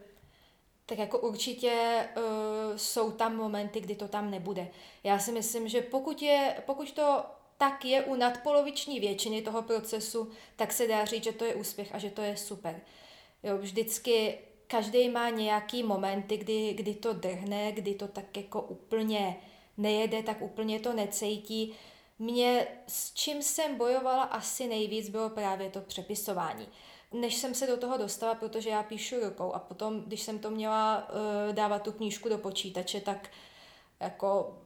tak 0.91 0.99
jako 0.99 1.19
určitě 1.19 2.05
uh, 2.17 2.23
jsou 2.77 3.11
tam 3.11 3.35
momenty, 3.35 3.81
kdy 3.81 3.95
to 3.95 4.07
tam 4.07 4.31
nebude. 4.31 4.67
Já 5.03 5.19
si 5.19 5.31
myslím, 5.31 5.67
že 5.67 5.81
pokud, 5.81 6.21
je, 6.21 6.55
pokud 6.65 6.91
to 6.91 7.23
tak 7.57 7.85
je 7.85 8.03
u 8.03 8.15
nadpoloviční 8.15 8.99
většiny 8.99 9.41
toho 9.41 9.61
procesu, 9.61 10.31
tak 10.55 10.73
se 10.73 10.87
dá 10.87 11.05
říct, 11.05 11.23
že 11.23 11.31
to 11.31 11.45
je 11.45 11.55
úspěch 11.55 11.95
a 11.95 11.97
že 11.97 12.09
to 12.09 12.21
je 12.21 12.37
super. 12.37 12.81
Jo, 13.43 13.57
vždycky 13.57 14.37
každý 14.67 15.09
má 15.09 15.29
nějaký 15.29 15.83
momenty, 15.83 16.37
kdy, 16.37 16.73
kdy 16.73 16.93
to 16.93 17.13
drhne, 17.13 17.71
kdy 17.71 17.95
to 17.95 18.07
tak 18.07 18.37
jako 18.37 18.61
úplně 18.61 19.37
nejede, 19.77 20.23
tak 20.23 20.41
úplně 20.41 20.79
to 20.79 20.93
necejtí. 20.93 21.73
Mě 22.19 22.67
s 22.87 23.13
čím 23.13 23.41
jsem 23.41 23.77
bojovala 23.77 24.23
asi 24.23 24.67
nejvíc 24.67 25.09
bylo 25.09 25.29
právě 25.29 25.69
to 25.69 25.81
přepisování 25.81 26.67
než 27.11 27.35
jsem 27.35 27.53
se 27.53 27.67
do 27.67 27.77
toho 27.77 27.97
dostala, 27.97 28.35
protože 28.35 28.69
já 28.69 28.83
píšu 28.83 29.15
rukou 29.19 29.51
a 29.53 29.59
potom, 29.59 30.01
když 30.01 30.21
jsem 30.21 30.39
to 30.39 30.49
měla 30.49 31.09
uh, 31.09 31.55
dávat 31.55 31.81
tu 31.81 31.91
knížku 31.91 32.29
do 32.29 32.37
počítače, 32.37 33.01
tak 33.01 33.29
jako 33.99 34.57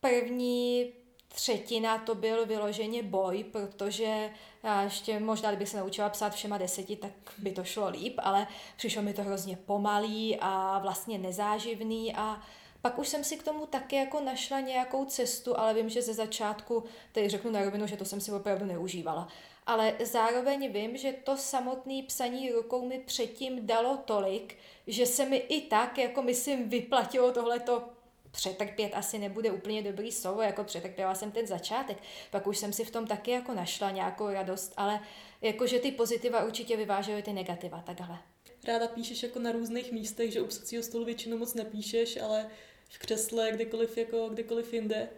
první 0.00 0.92
třetina 1.28 1.98
to 1.98 2.14
byl 2.14 2.46
vyloženě 2.46 3.02
boj, 3.02 3.44
protože 3.44 4.30
já 4.62 4.82
ještě 4.82 5.20
možná, 5.20 5.50
kdybych 5.50 5.68
se 5.68 5.76
naučila 5.76 6.08
psát 6.08 6.34
všema 6.34 6.58
deseti, 6.58 6.96
tak 6.96 7.12
by 7.38 7.52
to 7.52 7.64
šlo 7.64 7.88
líp, 7.88 8.14
ale 8.22 8.46
přišlo 8.76 9.02
mi 9.02 9.14
to 9.14 9.22
hrozně 9.22 9.56
pomalý 9.56 10.38
a 10.40 10.78
vlastně 10.78 11.18
nezáživný 11.18 12.14
a 12.14 12.42
pak 12.82 12.98
už 12.98 13.08
jsem 13.08 13.24
si 13.24 13.36
k 13.36 13.42
tomu 13.42 13.66
taky 13.66 13.96
jako 13.96 14.20
našla 14.20 14.60
nějakou 14.60 15.04
cestu, 15.04 15.58
ale 15.58 15.74
vím, 15.74 15.88
že 15.88 16.02
ze 16.02 16.14
začátku, 16.14 16.84
tady 17.12 17.28
řeknu 17.28 17.50
na 17.50 17.64
rovinu, 17.64 17.86
že 17.86 17.96
to 17.96 18.04
jsem 18.04 18.20
si 18.20 18.32
opravdu 18.32 18.66
neužívala 18.66 19.28
ale 19.66 19.94
zároveň 20.04 20.72
vím, 20.72 20.96
že 20.96 21.12
to 21.12 21.36
samotné 21.36 22.02
psaní 22.06 22.50
rukou 22.52 22.88
mi 22.88 22.98
předtím 22.98 23.66
dalo 23.66 23.96
tolik, 24.04 24.56
že 24.86 25.06
se 25.06 25.24
mi 25.24 25.36
i 25.36 25.60
tak, 25.60 25.98
jako 25.98 26.22
myslím, 26.22 26.68
vyplatilo 26.68 27.32
tohleto 27.32 27.84
přetrpět 28.30 28.90
asi 28.94 29.18
nebude 29.18 29.50
úplně 29.50 29.82
dobrý 29.82 30.12
slovo, 30.12 30.42
jako 30.42 30.64
přetrpěla 30.64 31.14
jsem 31.14 31.30
ten 31.30 31.46
začátek, 31.46 31.98
pak 32.30 32.46
už 32.46 32.58
jsem 32.58 32.72
si 32.72 32.84
v 32.84 32.90
tom 32.90 33.06
taky 33.06 33.30
jako 33.30 33.54
našla 33.54 33.90
nějakou 33.90 34.28
radost, 34.28 34.72
ale 34.76 35.00
jakože 35.42 35.78
ty 35.78 35.92
pozitiva 35.92 36.44
určitě 36.44 36.76
vyvážely 36.76 37.22
ty 37.22 37.32
negativa, 37.32 37.82
takhle. 37.86 38.18
Ráda 38.66 38.88
píšeš 38.88 39.22
jako 39.22 39.38
na 39.38 39.52
různých 39.52 39.92
místech, 39.92 40.32
že 40.32 40.40
u 40.40 40.46
psacího 40.46 40.82
stolu 40.82 41.04
většinou 41.04 41.38
moc 41.38 41.54
nepíšeš, 41.54 42.16
ale 42.16 42.50
v 42.88 42.98
křesle, 42.98 43.52
kdykoliv, 43.52 43.98
jako, 43.98 44.28
kdykoliv 44.28 44.72
jinde. 44.72 45.08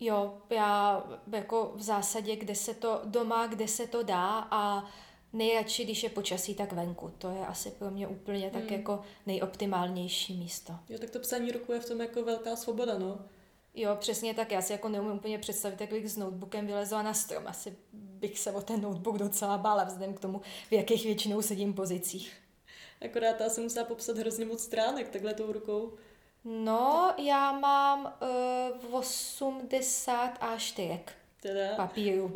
Jo, 0.00 0.34
já 0.50 1.04
jako 1.32 1.72
v 1.74 1.82
zásadě, 1.82 2.36
kde 2.36 2.54
se 2.54 2.74
to 2.74 3.00
doma, 3.04 3.46
kde 3.46 3.68
se 3.68 3.86
to 3.86 4.02
dá 4.02 4.48
a 4.50 4.90
nejradši, 5.32 5.84
když 5.84 6.02
je 6.02 6.10
počasí, 6.10 6.54
tak 6.54 6.72
venku. 6.72 7.12
To 7.18 7.30
je 7.30 7.46
asi 7.46 7.70
pro 7.70 7.90
mě 7.90 8.08
úplně 8.08 8.50
tak 8.50 8.62
hmm. 8.62 8.72
jako 8.72 9.02
nejoptimálnější 9.26 10.34
místo. 10.36 10.72
Jo, 10.88 10.98
tak 10.98 11.10
to 11.10 11.18
psaní 11.18 11.52
ruku 11.52 11.72
je 11.72 11.80
v 11.80 11.88
tom 11.88 12.00
jako 12.00 12.24
velká 12.24 12.56
svoboda, 12.56 12.98
no. 12.98 13.18
Jo, 13.74 13.96
přesně 14.00 14.34
tak. 14.34 14.52
Já 14.52 14.62
si 14.62 14.72
jako 14.72 14.88
neumím 14.88 15.12
úplně 15.12 15.38
představit, 15.38 15.80
jak 15.80 15.90
bych 15.90 16.10
s 16.10 16.16
notebookem 16.16 16.66
vylezla 16.66 17.02
na 17.02 17.14
strom. 17.14 17.46
Asi 17.46 17.76
bych 17.92 18.38
se 18.38 18.52
o 18.52 18.60
ten 18.60 18.80
notebook 18.80 19.18
docela 19.18 19.58
bála 19.58 19.84
vzhledem 19.84 20.14
k 20.14 20.20
tomu, 20.20 20.40
v 20.68 20.72
jakých 20.72 21.04
většinou 21.04 21.42
sedím 21.42 21.74
pozicích. 21.74 22.32
Akorát 23.04 23.40
já 23.40 23.48
jsem 23.48 23.64
musela 23.64 23.86
popsat 23.86 24.18
hrozně 24.18 24.44
moc 24.44 24.62
stránek 24.62 25.08
takhle 25.08 25.34
tou 25.34 25.52
rukou. 25.52 25.92
No, 26.44 27.14
já 27.18 27.52
mám 27.52 28.14
uh, 28.90 28.94
80 28.94 30.38
a 30.40 30.56
4 30.56 31.00
papíru. 31.76 32.32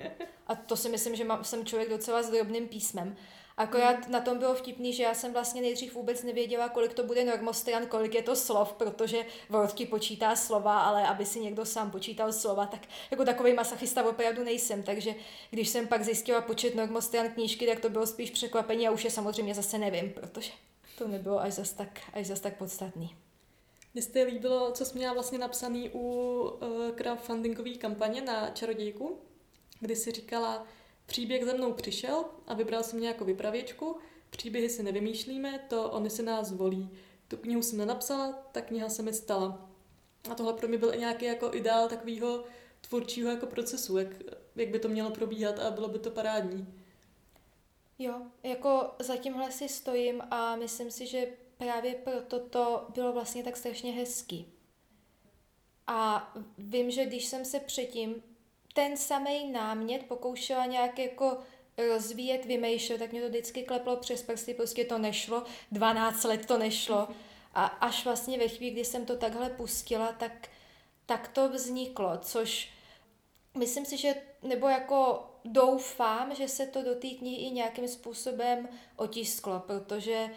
A 0.46 0.54
to 0.54 0.76
si 0.76 0.88
myslím, 0.88 1.16
že 1.16 1.24
mám, 1.24 1.44
jsem 1.44 1.66
člověk 1.66 1.90
docela 1.90 2.22
s 2.22 2.30
drobným 2.30 2.68
písmem. 2.68 3.16
Akorát 3.56 4.06
mm. 4.06 4.12
na 4.12 4.20
tom 4.20 4.38
bylo 4.38 4.54
vtipný, 4.54 4.92
že 4.92 5.02
já 5.02 5.14
jsem 5.14 5.32
vlastně 5.32 5.62
nejdřív 5.62 5.94
vůbec 5.94 6.22
nevěděla, 6.22 6.68
kolik 6.68 6.94
to 6.94 7.04
bude 7.04 7.24
normostran, 7.24 7.86
kolik 7.86 8.14
je 8.14 8.22
to 8.22 8.36
slov, 8.36 8.72
protože 8.72 9.26
Word 9.48 9.74
ti 9.74 9.86
počítá 9.86 10.36
slova, 10.36 10.80
ale 10.80 11.06
aby 11.06 11.26
si 11.26 11.40
někdo 11.40 11.64
sám 11.64 11.90
počítal 11.90 12.32
slova, 12.32 12.66
tak 12.66 12.80
jako 13.10 13.24
takový 13.24 13.52
masachista 13.52 14.08
opravdu 14.08 14.44
nejsem. 14.44 14.82
Takže 14.82 15.14
když 15.50 15.68
jsem 15.68 15.88
pak 15.88 16.04
zjistila 16.04 16.40
počet 16.40 16.74
normostran 16.74 17.28
knížky, 17.28 17.66
tak 17.66 17.80
to 17.80 17.88
bylo 17.90 18.06
spíš 18.06 18.30
překvapení 18.30 18.88
a 18.88 18.90
už 18.90 19.04
je 19.04 19.10
samozřejmě 19.10 19.54
zase 19.54 19.78
nevím, 19.78 20.10
protože 20.10 20.52
to 20.98 21.08
nebylo 21.08 21.40
až 21.40 21.52
zas 21.52 21.72
tak, 21.72 22.00
až 22.12 22.26
zas 22.26 22.40
tak 22.40 22.56
podstatný. 22.56 23.16
Mně 23.94 24.02
se 24.02 24.22
líbilo, 24.22 24.72
co 24.72 24.84
jsi 24.84 24.98
měla 24.98 25.12
vlastně 25.12 25.38
napsaný 25.38 25.90
u 25.94 25.98
uh, 26.00 26.90
crowdfundingové 26.94 27.70
kampaně 27.70 28.20
na 28.20 28.50
Čarodějku, 28.50 29.18
kdy 29.80 29.96
si 29.96 30.12
říkala, 30.12 30.66
příběh 31.06 31.44
za 31.44 31.52
mnou 31.54 31.72
přišel 31.72 32.24
a 32.46 32.54
vybral 32.54 32.82
jsem 32.82 33.00
nějakou 33.00 33.24
vypravěčku, 33.24 33.98
příběhy 34.30 34.70
si 34.70 34.82
nevymýšlíme, 34.82 35.66
to 35.68 35.90
oni 35.90 36.10
si 36.10 36.22
nás 36.22 36.52
volí. 36.52 36.90
Tu 37.28 37.36
knihu 37.36 37.62
jsem 37.62 37.78
nenapsala, 37.78 38.32
ta 38.52 38.60
kniha 38.60 38.88
se 38.88 39.02
mi 39.02 39.12
stala. 39.12 39.70
A 40.30 40.34
tohle 40.34 40.52
pro 40.52 40.68
mě 40.68 40.78
byl 40.78 40.94
i 40.94 40.98
nějaký 40.98 41.24
jako 41.24 41.54
ideál 41.54 41.88
takového 41.88 42.44
tvůrčího 42.80 43.30
jako 43.30 43.46
procesu, 43.46 43.98
jak, 43.98 44.08
jak 44.56 44.68
by 44.68 44.78
to 44.78 44.88
mělo 44.88 45.10
probíhat 45.10 45.58
a 45.58 45.70
bylo 45.70 45.88
by 45.88 45.98
to 45.98 46.10
parádní. 46.10 46.74
Jo, 47.98 48.22
jako 48.42 48.90
za 48.98 49.16
tímhle 49.16 49.52
si 49.52 49.68
stojím 49.68 50.22
a 50.30 50.56
myslím 50.56 50.90
si, 50.90 51.06
že 51.06 51.26
právě 51.58 51.94
proto 51.94 52.40
to 52.40 52.86
bylo 52.94 53.12
vlastně 53.12 53.42
tak 53.42 53.56
strašně 53.56 53.92
hezký. 53.92 54.52
A 55.86 56.32
vím, 56.58 56.90
že 56.90 57.06
když 57.06 57.24
jsem 57.24 57.44
se 57.44 57.60
předtím 57.60 58.22
ten 58.74 58.96
samý 58.96 59.52
námět 59.52 60.02
pokoušela 60.02 60.66
nějak 60.66 60.98
jako 60.98 61.38
rozvíjet, 61.78 62.44
vymýšlet, 62.44 62.98
tak 62.98 63.12
mě 63.12 63.20
to 63.20 63.28
vždycky 63.28 63.62
kleplo 63.62 63.96
přes 63.96 64.22
prsty, 64.22 64.54
prostě 64.54 64.84
to 64.84 64.98
nešlo, 64.98 65.42
12 65.72 66.24
let 66.24 66.46
to 66.46 66.58
nešlo. 66.58 67.08
A 67.54 67.64
až 67.64 68.04
vlastně 68.04 68.38
ve 68.38 68.48
chvíli, 68.48 68.72
kdy 68.72 68.84
jsem 68.84 69.06
to 69.06 69.16
takhle 69.16 69.50
pustila, 69.50 70.12
tak, 70.12 70.48
tak 71.06 71.28
to 71.28 71.48
vzniklo, 71.48 72.18
což 72.18 72.70
myslím 73.54 73.84
si, 73.84 73.96
že, 73.96 74.14
nebo 74.42 74.68
jako 74.68 75.30
doufám, 75.44 76.34
že 76.34 76.48
se 76.48 76.66
to 76.66 76.82
do 76.82 76.94
té 76.94 77.08
knihy 77.08 77.36
i 77.36 77.50
nějakým 77.50 77.88
způsobem 77.88 78.68
otisklo, 78.96 79.60
protože 79.60 80.30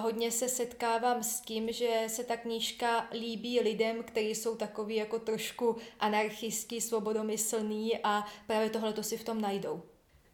hodně 0.00 0.30
se 0.30 0.48
setkávám 0.48 1.22
s 1.22 1.40
tím, 1.40 1.72
že 1.72 2.04
se 2.06 2.24
ta 2.24 2.36
knížka 2.36 3.08
líbí 3.12 3.60
lidem, 3.60 4.02
kteří 4.02 4.34
jsou 4.34 4.56
takový 4.56 4.96
jako 4.96 5.18
trošku 5.18 5.76
anarchistský, 6.00 6.80
svobodomyslný 6.80 7.98
a 8.04 8.26
právě 8.46 8.70
tohle 8.70 8.92
to 8.92 9.02
si 9.02 9.16
v 9.16 9.24
tom 9.24 9.40
najdou 9.40 9.82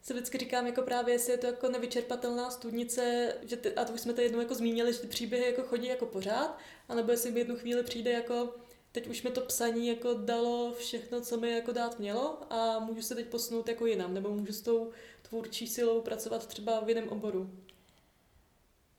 se 0.01 0.13
vždycky 0.13 0.37
říkám, 0.37 0.67
jako 0.67 0.81
právě, 0.81 1.15
jestli 1.15 1.33
je 1.33 1.37
to 1.37 1.47
jako 1.47 1.69
nevyčerpatelná 1.69 2.51
studnice, 2.51 3.33
že 3.41 3.57
ty, 3.57 3.73
a 3.73 3.85
to 3.85 3.93
už 3.93 4.01
jsme 4.01 4.13
to 4.13 4.21
jednou 4.21 4.39
jako 4.39 4.55
zmínili, 4.55 4.93
že 4.93 4.99
ty 4.99 5.07
příběhy 5.07 5.45
jako 5.45 5.63
chodí 5.63 5.87
jako 5.87 6.05
pořád, 6.05 6.57
anebo 6.89 7.11
jestli 7.11 7.31
v 7.31 7.37
jednu 7.37 7.55
chvíli 7.55 7.83
přijde 7.83 8.11
jako, 8.11 8.55
teď 8.91 9.07
už 9.07 9.23
mi 9.23 9.31
to 9.31 9.41
psaní 9.41 9.87
jako 9.87 10.13
dalo 10.13 10.73
všechno, 10.77 11.21
co 11.21 11.37
mi 11.37 11.51
jako 11.51 11.71
dát 11.71 11.99
mělo 11.99 12.53
a 12.53 12.79
můžu 12.79 13.01
se 13.01 13.15
teď 13.15 13.27
posunout 13.27 13.67
jako 13.69 13.85
jinam, 13.85 14.13
nebo 14.13 14.29
můžu 14.29 14.53
s 14.53 14.61
tou 14.61 14.91
tvůrčí 15.21 15.67
silou 15.67 16.01
pracovat 16.01 16.47
třeba 16.47 16.79
v 16.79 16.89
jiném 16.89 17.09
oboru. 17.09 17.49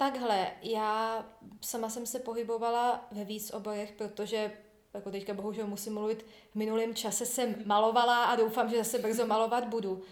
Takhle, 0.01 0.53
já 0.62 1.26
sama 1.61 1.90
jsem 1.90 2.07
se 2.07 2.18
pohybovala 2.18 3.09
ve 3.11 3.24
víc 3.24 3.51
oborech, 3.51 3.92
protože 3.92 4.53
jako 4.94 5.11
teďka 5.11 5.34
bohužel 5.34 5.66
musím 5.66 5.94
mluvit, 5.94 6.26
v 6.51 6.55
minulém 6.55 6.94
čase 6.94 7.26
jsem 7.26 7.55
malovala 7.64 8.24
a 8.24 8.36
doufám, 8.36 8.70
že 8.70 8.76
zase 8.76 8.98
brzo 8.98 9.26
malovat 9.26 9.68
budu. 9.68 10.03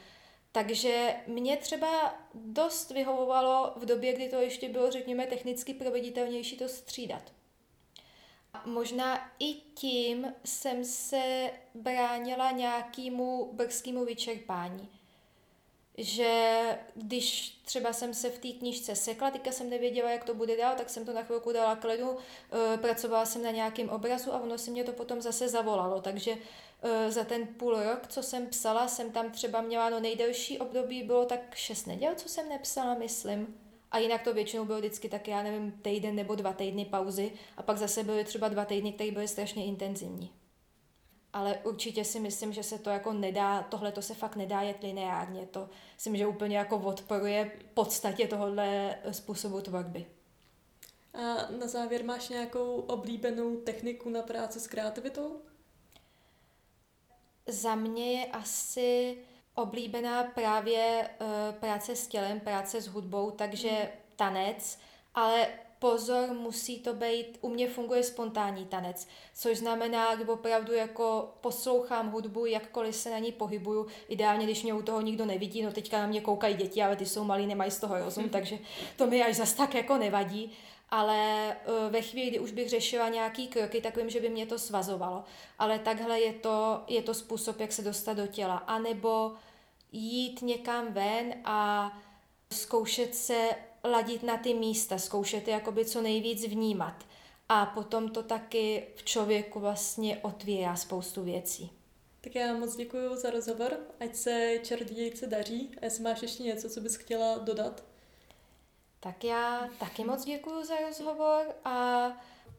Takže 0.53 1.17
mě 1.27 1.57
třeba 1.57 2.15
dost 2.35 2.91
vyhovovalo 2.91 3.73
v 3.77 3.85
době, 3.85 4.13
kdy 4.13 4.29
to 4.29 4.37
ještě 4.37 4.69
bylo, 4.69 4.91
řekněme, 4.91 5.27
technicky 5.27 5.75
proveditelnější 5.75 6.57
to 6.57 6.69
střídat. 6.69 7.33
Možná 8.65 9.31
i 9.39 9.55
tím 9.55 10.35
jsem 10.45 10.85
se 10.85 11.51
bránila 11.75 12.51
nějakému 12.51 13.53
brzkému 13.53 14.05
vyčerpání. 14.05 14.98
Že 15.99 16.55
když 16.95 17.59
třeba 17.65 17.93
jsem 17.93 18.15
se 18.15 18.31
v 18.31 18.39
té 18.39 18.49
knižce 18.49 18.97
sekla, 18.97 19.31
teďka 19.31 19.53
jsem 19.53 19.71
nevěděla, 19.71 20.11
jak 20.11 20.25
to 20.25 20.35
bude 20.35 20.57
dál, 20.57 20.75
tak 20.77 20.91
jsem 20.91 21.05
to 21.05 21.13
na 21.13 21.23
chvilku 21.23 21.53
dala 21.53 21.77
kledu, 21.77 22.17
eh, 22.75 22.79
pracovala 22.79 23.27
jsem 23.27 23.43
na 23.43 23.51
nějakém 23.51 23.89
obrazu 23.89 24.35
a 24.35 24.41
ono 24.41 24.59
si 24.59 24.71
mě 24.71 24.85
to 24.85 24.93
potom 24.93 25.23
zase 25.23 25.49
zavolalo. 25.49 26.01
Takže 26.01 26.37
Eh, 26.83 27.11
za 27.11 27.25
ten 27.25 27.47
půl 27.47 27.83
rok, 27.83 28.07
co 28.09 28.23
jsem 28.23 28.47
psala, 28.47 28.89
jsem 28.89 29.11
tam 29.13 29.31
třeba 29.31 29.61
měla, 29.61 29.91
no 29.91 30.01
nejdelší 30.01 30.59
období 30.59 31.03
bylo 31.03 31.25
tak 31.25 31.55
šest 31.55 31.87
neděl, 31.87 32.15
co 32.17 32.29
jsem 32.29 32.49
nepsala, 32.49 32.95
myslím. 32.95 33.55
A 33.91 33.99
jinak 33.99 34.23
to 34.23 34.35
většinou 34.35 34.65
bylo 34.65 34.79
vždycky 34.79 35.09
tak, 35.09 35.29
já 35.29 35.43
nevím, 35.43 35.73
týden 35.73 36.15
nebo 36.15 36.35
dva 36.35 36.53
týdny 36.53 36.85
pauzy 36.85 37.33
a 37.57 37.63
pak 37.63 37.79
zase 37.79 38.05
byly 38.05 38.25
třeba 38.25 38.49
dva 38.49 38.65
týdny, 38.65 38.93
které 38.93 39.11
byly 39.11 39.29
strašně 39.29 39.65
intenzivní. 39.65 40.31
Ale 41.39 41.59
určitě 41.65 42.05
si 42.05 42.21
myslím, 42.21 42.53
že 42.53 42.63
se 42.63 42.79
to 42.79 42.91
jako 42.91 43.13
nedá, 43.13 43.63
tohle 43.63 43.93
to 43.93 44.03
se 44.03 44.15
fakt 44.15 44.37
nedá 44.37 44.61
jet 44.61 44.83
lineárně. 44.83 45.47
To 45.47 45.61
si 45.97 46.11
myslím, 46.11 46.17
že 46.17 46.27
úplně 46.27 46.59
jako 46.59 46.77
odporuje 46.77 47.51
podstatě 47.75 48.29
tohohle 48.29 48.99
způsobu 49.11 49.61
tvorby. 49.61 50.07
A 51.15 51.51
na 51.59 51.67
závěr 51.67 52.05
máš 52.05 52.29
nějakou 52.29 52.81
oblíbenou 52.81 53.57
techniku 53.57 54.11
na 54.11 54.23
práci 54.23 54.61
s 54.61 54.67
kreativitou? 54.67 55.41
Za 57.47 57.75
mě 57.75 58.13
je 58.13 58.27
asi 58.27 59.19
oblíbená 59.55 60.25
právě 60.25 61.11
uh, 61.21 61.55
práce 61.55 61.97
s 61.97 62.07
tělem, 62.07 62.41
práce 62.41 62.81
s 62.81 62.87
hudbou, 62.87 63.31
takže 63.31 63.71
hmm. 63.71 63.89
tanec, 64.17 64.79
ale 65.15 65.49
pozor, 65.79 66.29
musí 66.33 66.79
to 66.79 66.95
být, 66.95 67.39
u 67.41 67.49
mě 67.49 67.69
funguje 67.69 68.03
spontánní 68.03 68.65
tanec, 68.65 69.09
což 69.35 69.59
znamená, 69.59 70.15
když 70.15 70.29
opravdu 70.29 70.73
jako 70.73 71.35
poslouchám 71.41 72.11
hudbu, 72.11 72.47
jakkoliv 72.47 72.97
se 72.97 73.11
na 73.11 73.19
ní 73.19 73.33
pohybuju, 73.33 73.87
ideálně, 74.09 74.45
když 74.45 74.63
mě 74.63 74.75
u 74.75 74.83
toho 74.83 75.01
nikdo 75.01 75.27
nevidí, 75.27 75.63
no 75.63 75.73
teďka 75.73 75.99
na 75.99 76.07
mě 76.07 76.21
koukají 76.21 76.55
děti, 76.55 76.83
ale 76.83 76.97
ty 76.97 77.07
jsou 77.07 77.25
malí, 77.25 77.47
nemají 77.47 77.71
z 77.71 77.81
toho 77.81 77.99
rozum, 77.99 78.29
takže 78.29 78.59
to 78.97 79.07
mi 79.07 79.23
až 79.23 79.37
zas 79.37 79.53
tak 79.53 79.75
jako 79.75 79.99
nevadí, 79.99 80.53
ale 80.91 81.57
uh, 81.67 81.93
ve 81.93 82.03
chvíli, 82.03 82.31
kdy 82.31 82.39
už 82.39 82.53
bych 82.53 82.69
řešila 82.69 83.09
nějaký 83.09 83.49
kroky, 83.49 83.81
tak 83.81 83.97
vím, 83.97 84.11
že 84.11 84.21
by 84.21 84.29
mě 84.29 84.47
to 84.47 84.59
svazovalo. 84.59 85.25
Ale 85.59 85.79
takhle 85.79 86.21
je 86.21 86.33
to, 86.33 86.83
je 86.87 87.03
to 87.03 87.15
způsob, 87.15 87.61
jak 87.61 87.73
se 87.73 87.83
dostat 87.83 88.15
do 88.15 88.27
těla. 88.27 88.57
A 88.57 88.79
nebo 88.79 89.33
jít 89.93 90.43
někam 90.43 90.93
ven 90.93 91.35
a 91.45 91.91
zkoušet 92.53 93.15
se 93.15 93.49
ladit 93.85 94.23
na 94.23 94.37
ty 94.37 94.55
místa, 94.55 94.99
zkoušet 94.99 95.49
je 95.49 95.55
jakoby 95.55 95.85
co 95.85 96.03
nejvíc 96.03 96.47
vnímat. 96.47 97.05
A 97.49 97.67
potom 97.67 98.09
to 98.09 98.23
taky 98.23 98.87
v 98.97 99.05
člověku 99.05 99.61
vlastně 99.61 100.19
otvírá 100.19 100.77
spoustu 100.77 101.23
věcí. 101.23 101.71
Tak 102.21 102.35
já 102.35 102.55
moc 102.55 102.77
děkuji 102.77 103.17
za 103.17 103.31
rozhovor, 103.31 103.79
ať 104.01 104.15
se 104.15 104.59
čarodějce 104.63 105.27
daří. 105.27 105.71
A 105.81 105.85
jestli 105.85 106.03
máš 106.03 106.23
ještě 106.23 106.43
něco, 106.43 106.71
co 106.71 106.81
bys 106.81 106.97
chtěla 106.97 107.39
dodat? 107.39 107.85
Tak 109.01 109.25
já 109.25 109.69
taky 109.81 110.05
moc 110.05 110.25
děkuji 110.25 110.65
za 110.65 110.75
rozhovor 110.77 111.47
a 111.65 112.07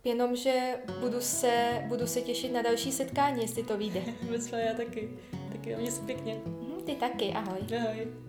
jenom, 0.04 0.36
že 0.36 0.80
budu 1.00 1.22
se, 1.22 1.84
budu 1.88 2.08
se 2.08 2.22
těšit 2.22 2.54
na 2.54 2.62
další 2.62 2.92
setkání, 2.92 3.42
jestli 3.42 3.64
to 3.64 3.78
vyjde. 3.78 4.04
Myslím, 4.30 4.60
já 4.60 4.74
taky. 4.74 5.20
Taky, 5.52 5.76
mě 5.76 5.92
se 5.92 6.02
pěkně. 6.02 6.42
Mhm, 6.46 6.82
ty 6.86 6.96
taky, 6.96 7.34
ahoj. 7.34 7.60
Ahoj. 7.80 8.29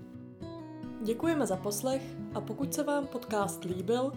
Děkujeme 1.03 1.47
za 1.47 1.57
poslech 1.57 2.03
a 2.35 2.41
pokud 2.41 2.75
se 2.75 2.83
vám 2.83 3.07
podcast 3.07 3.65
líbil, 3.65 4.13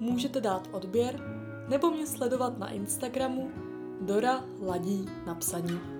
můžete 0.00 0.40
dát 0.40 0.68
odběr 0.72 1.20
nebo 1.68 1.90
mě 1.90 2.06
sledovat 2.06 2.58
na 2.58 2.70
Instagramu 2.70 3.50
Dora 4.00 4.44
Ladí 4.60 5.08
na 5.26 5.34
psaní. 5.34 5.99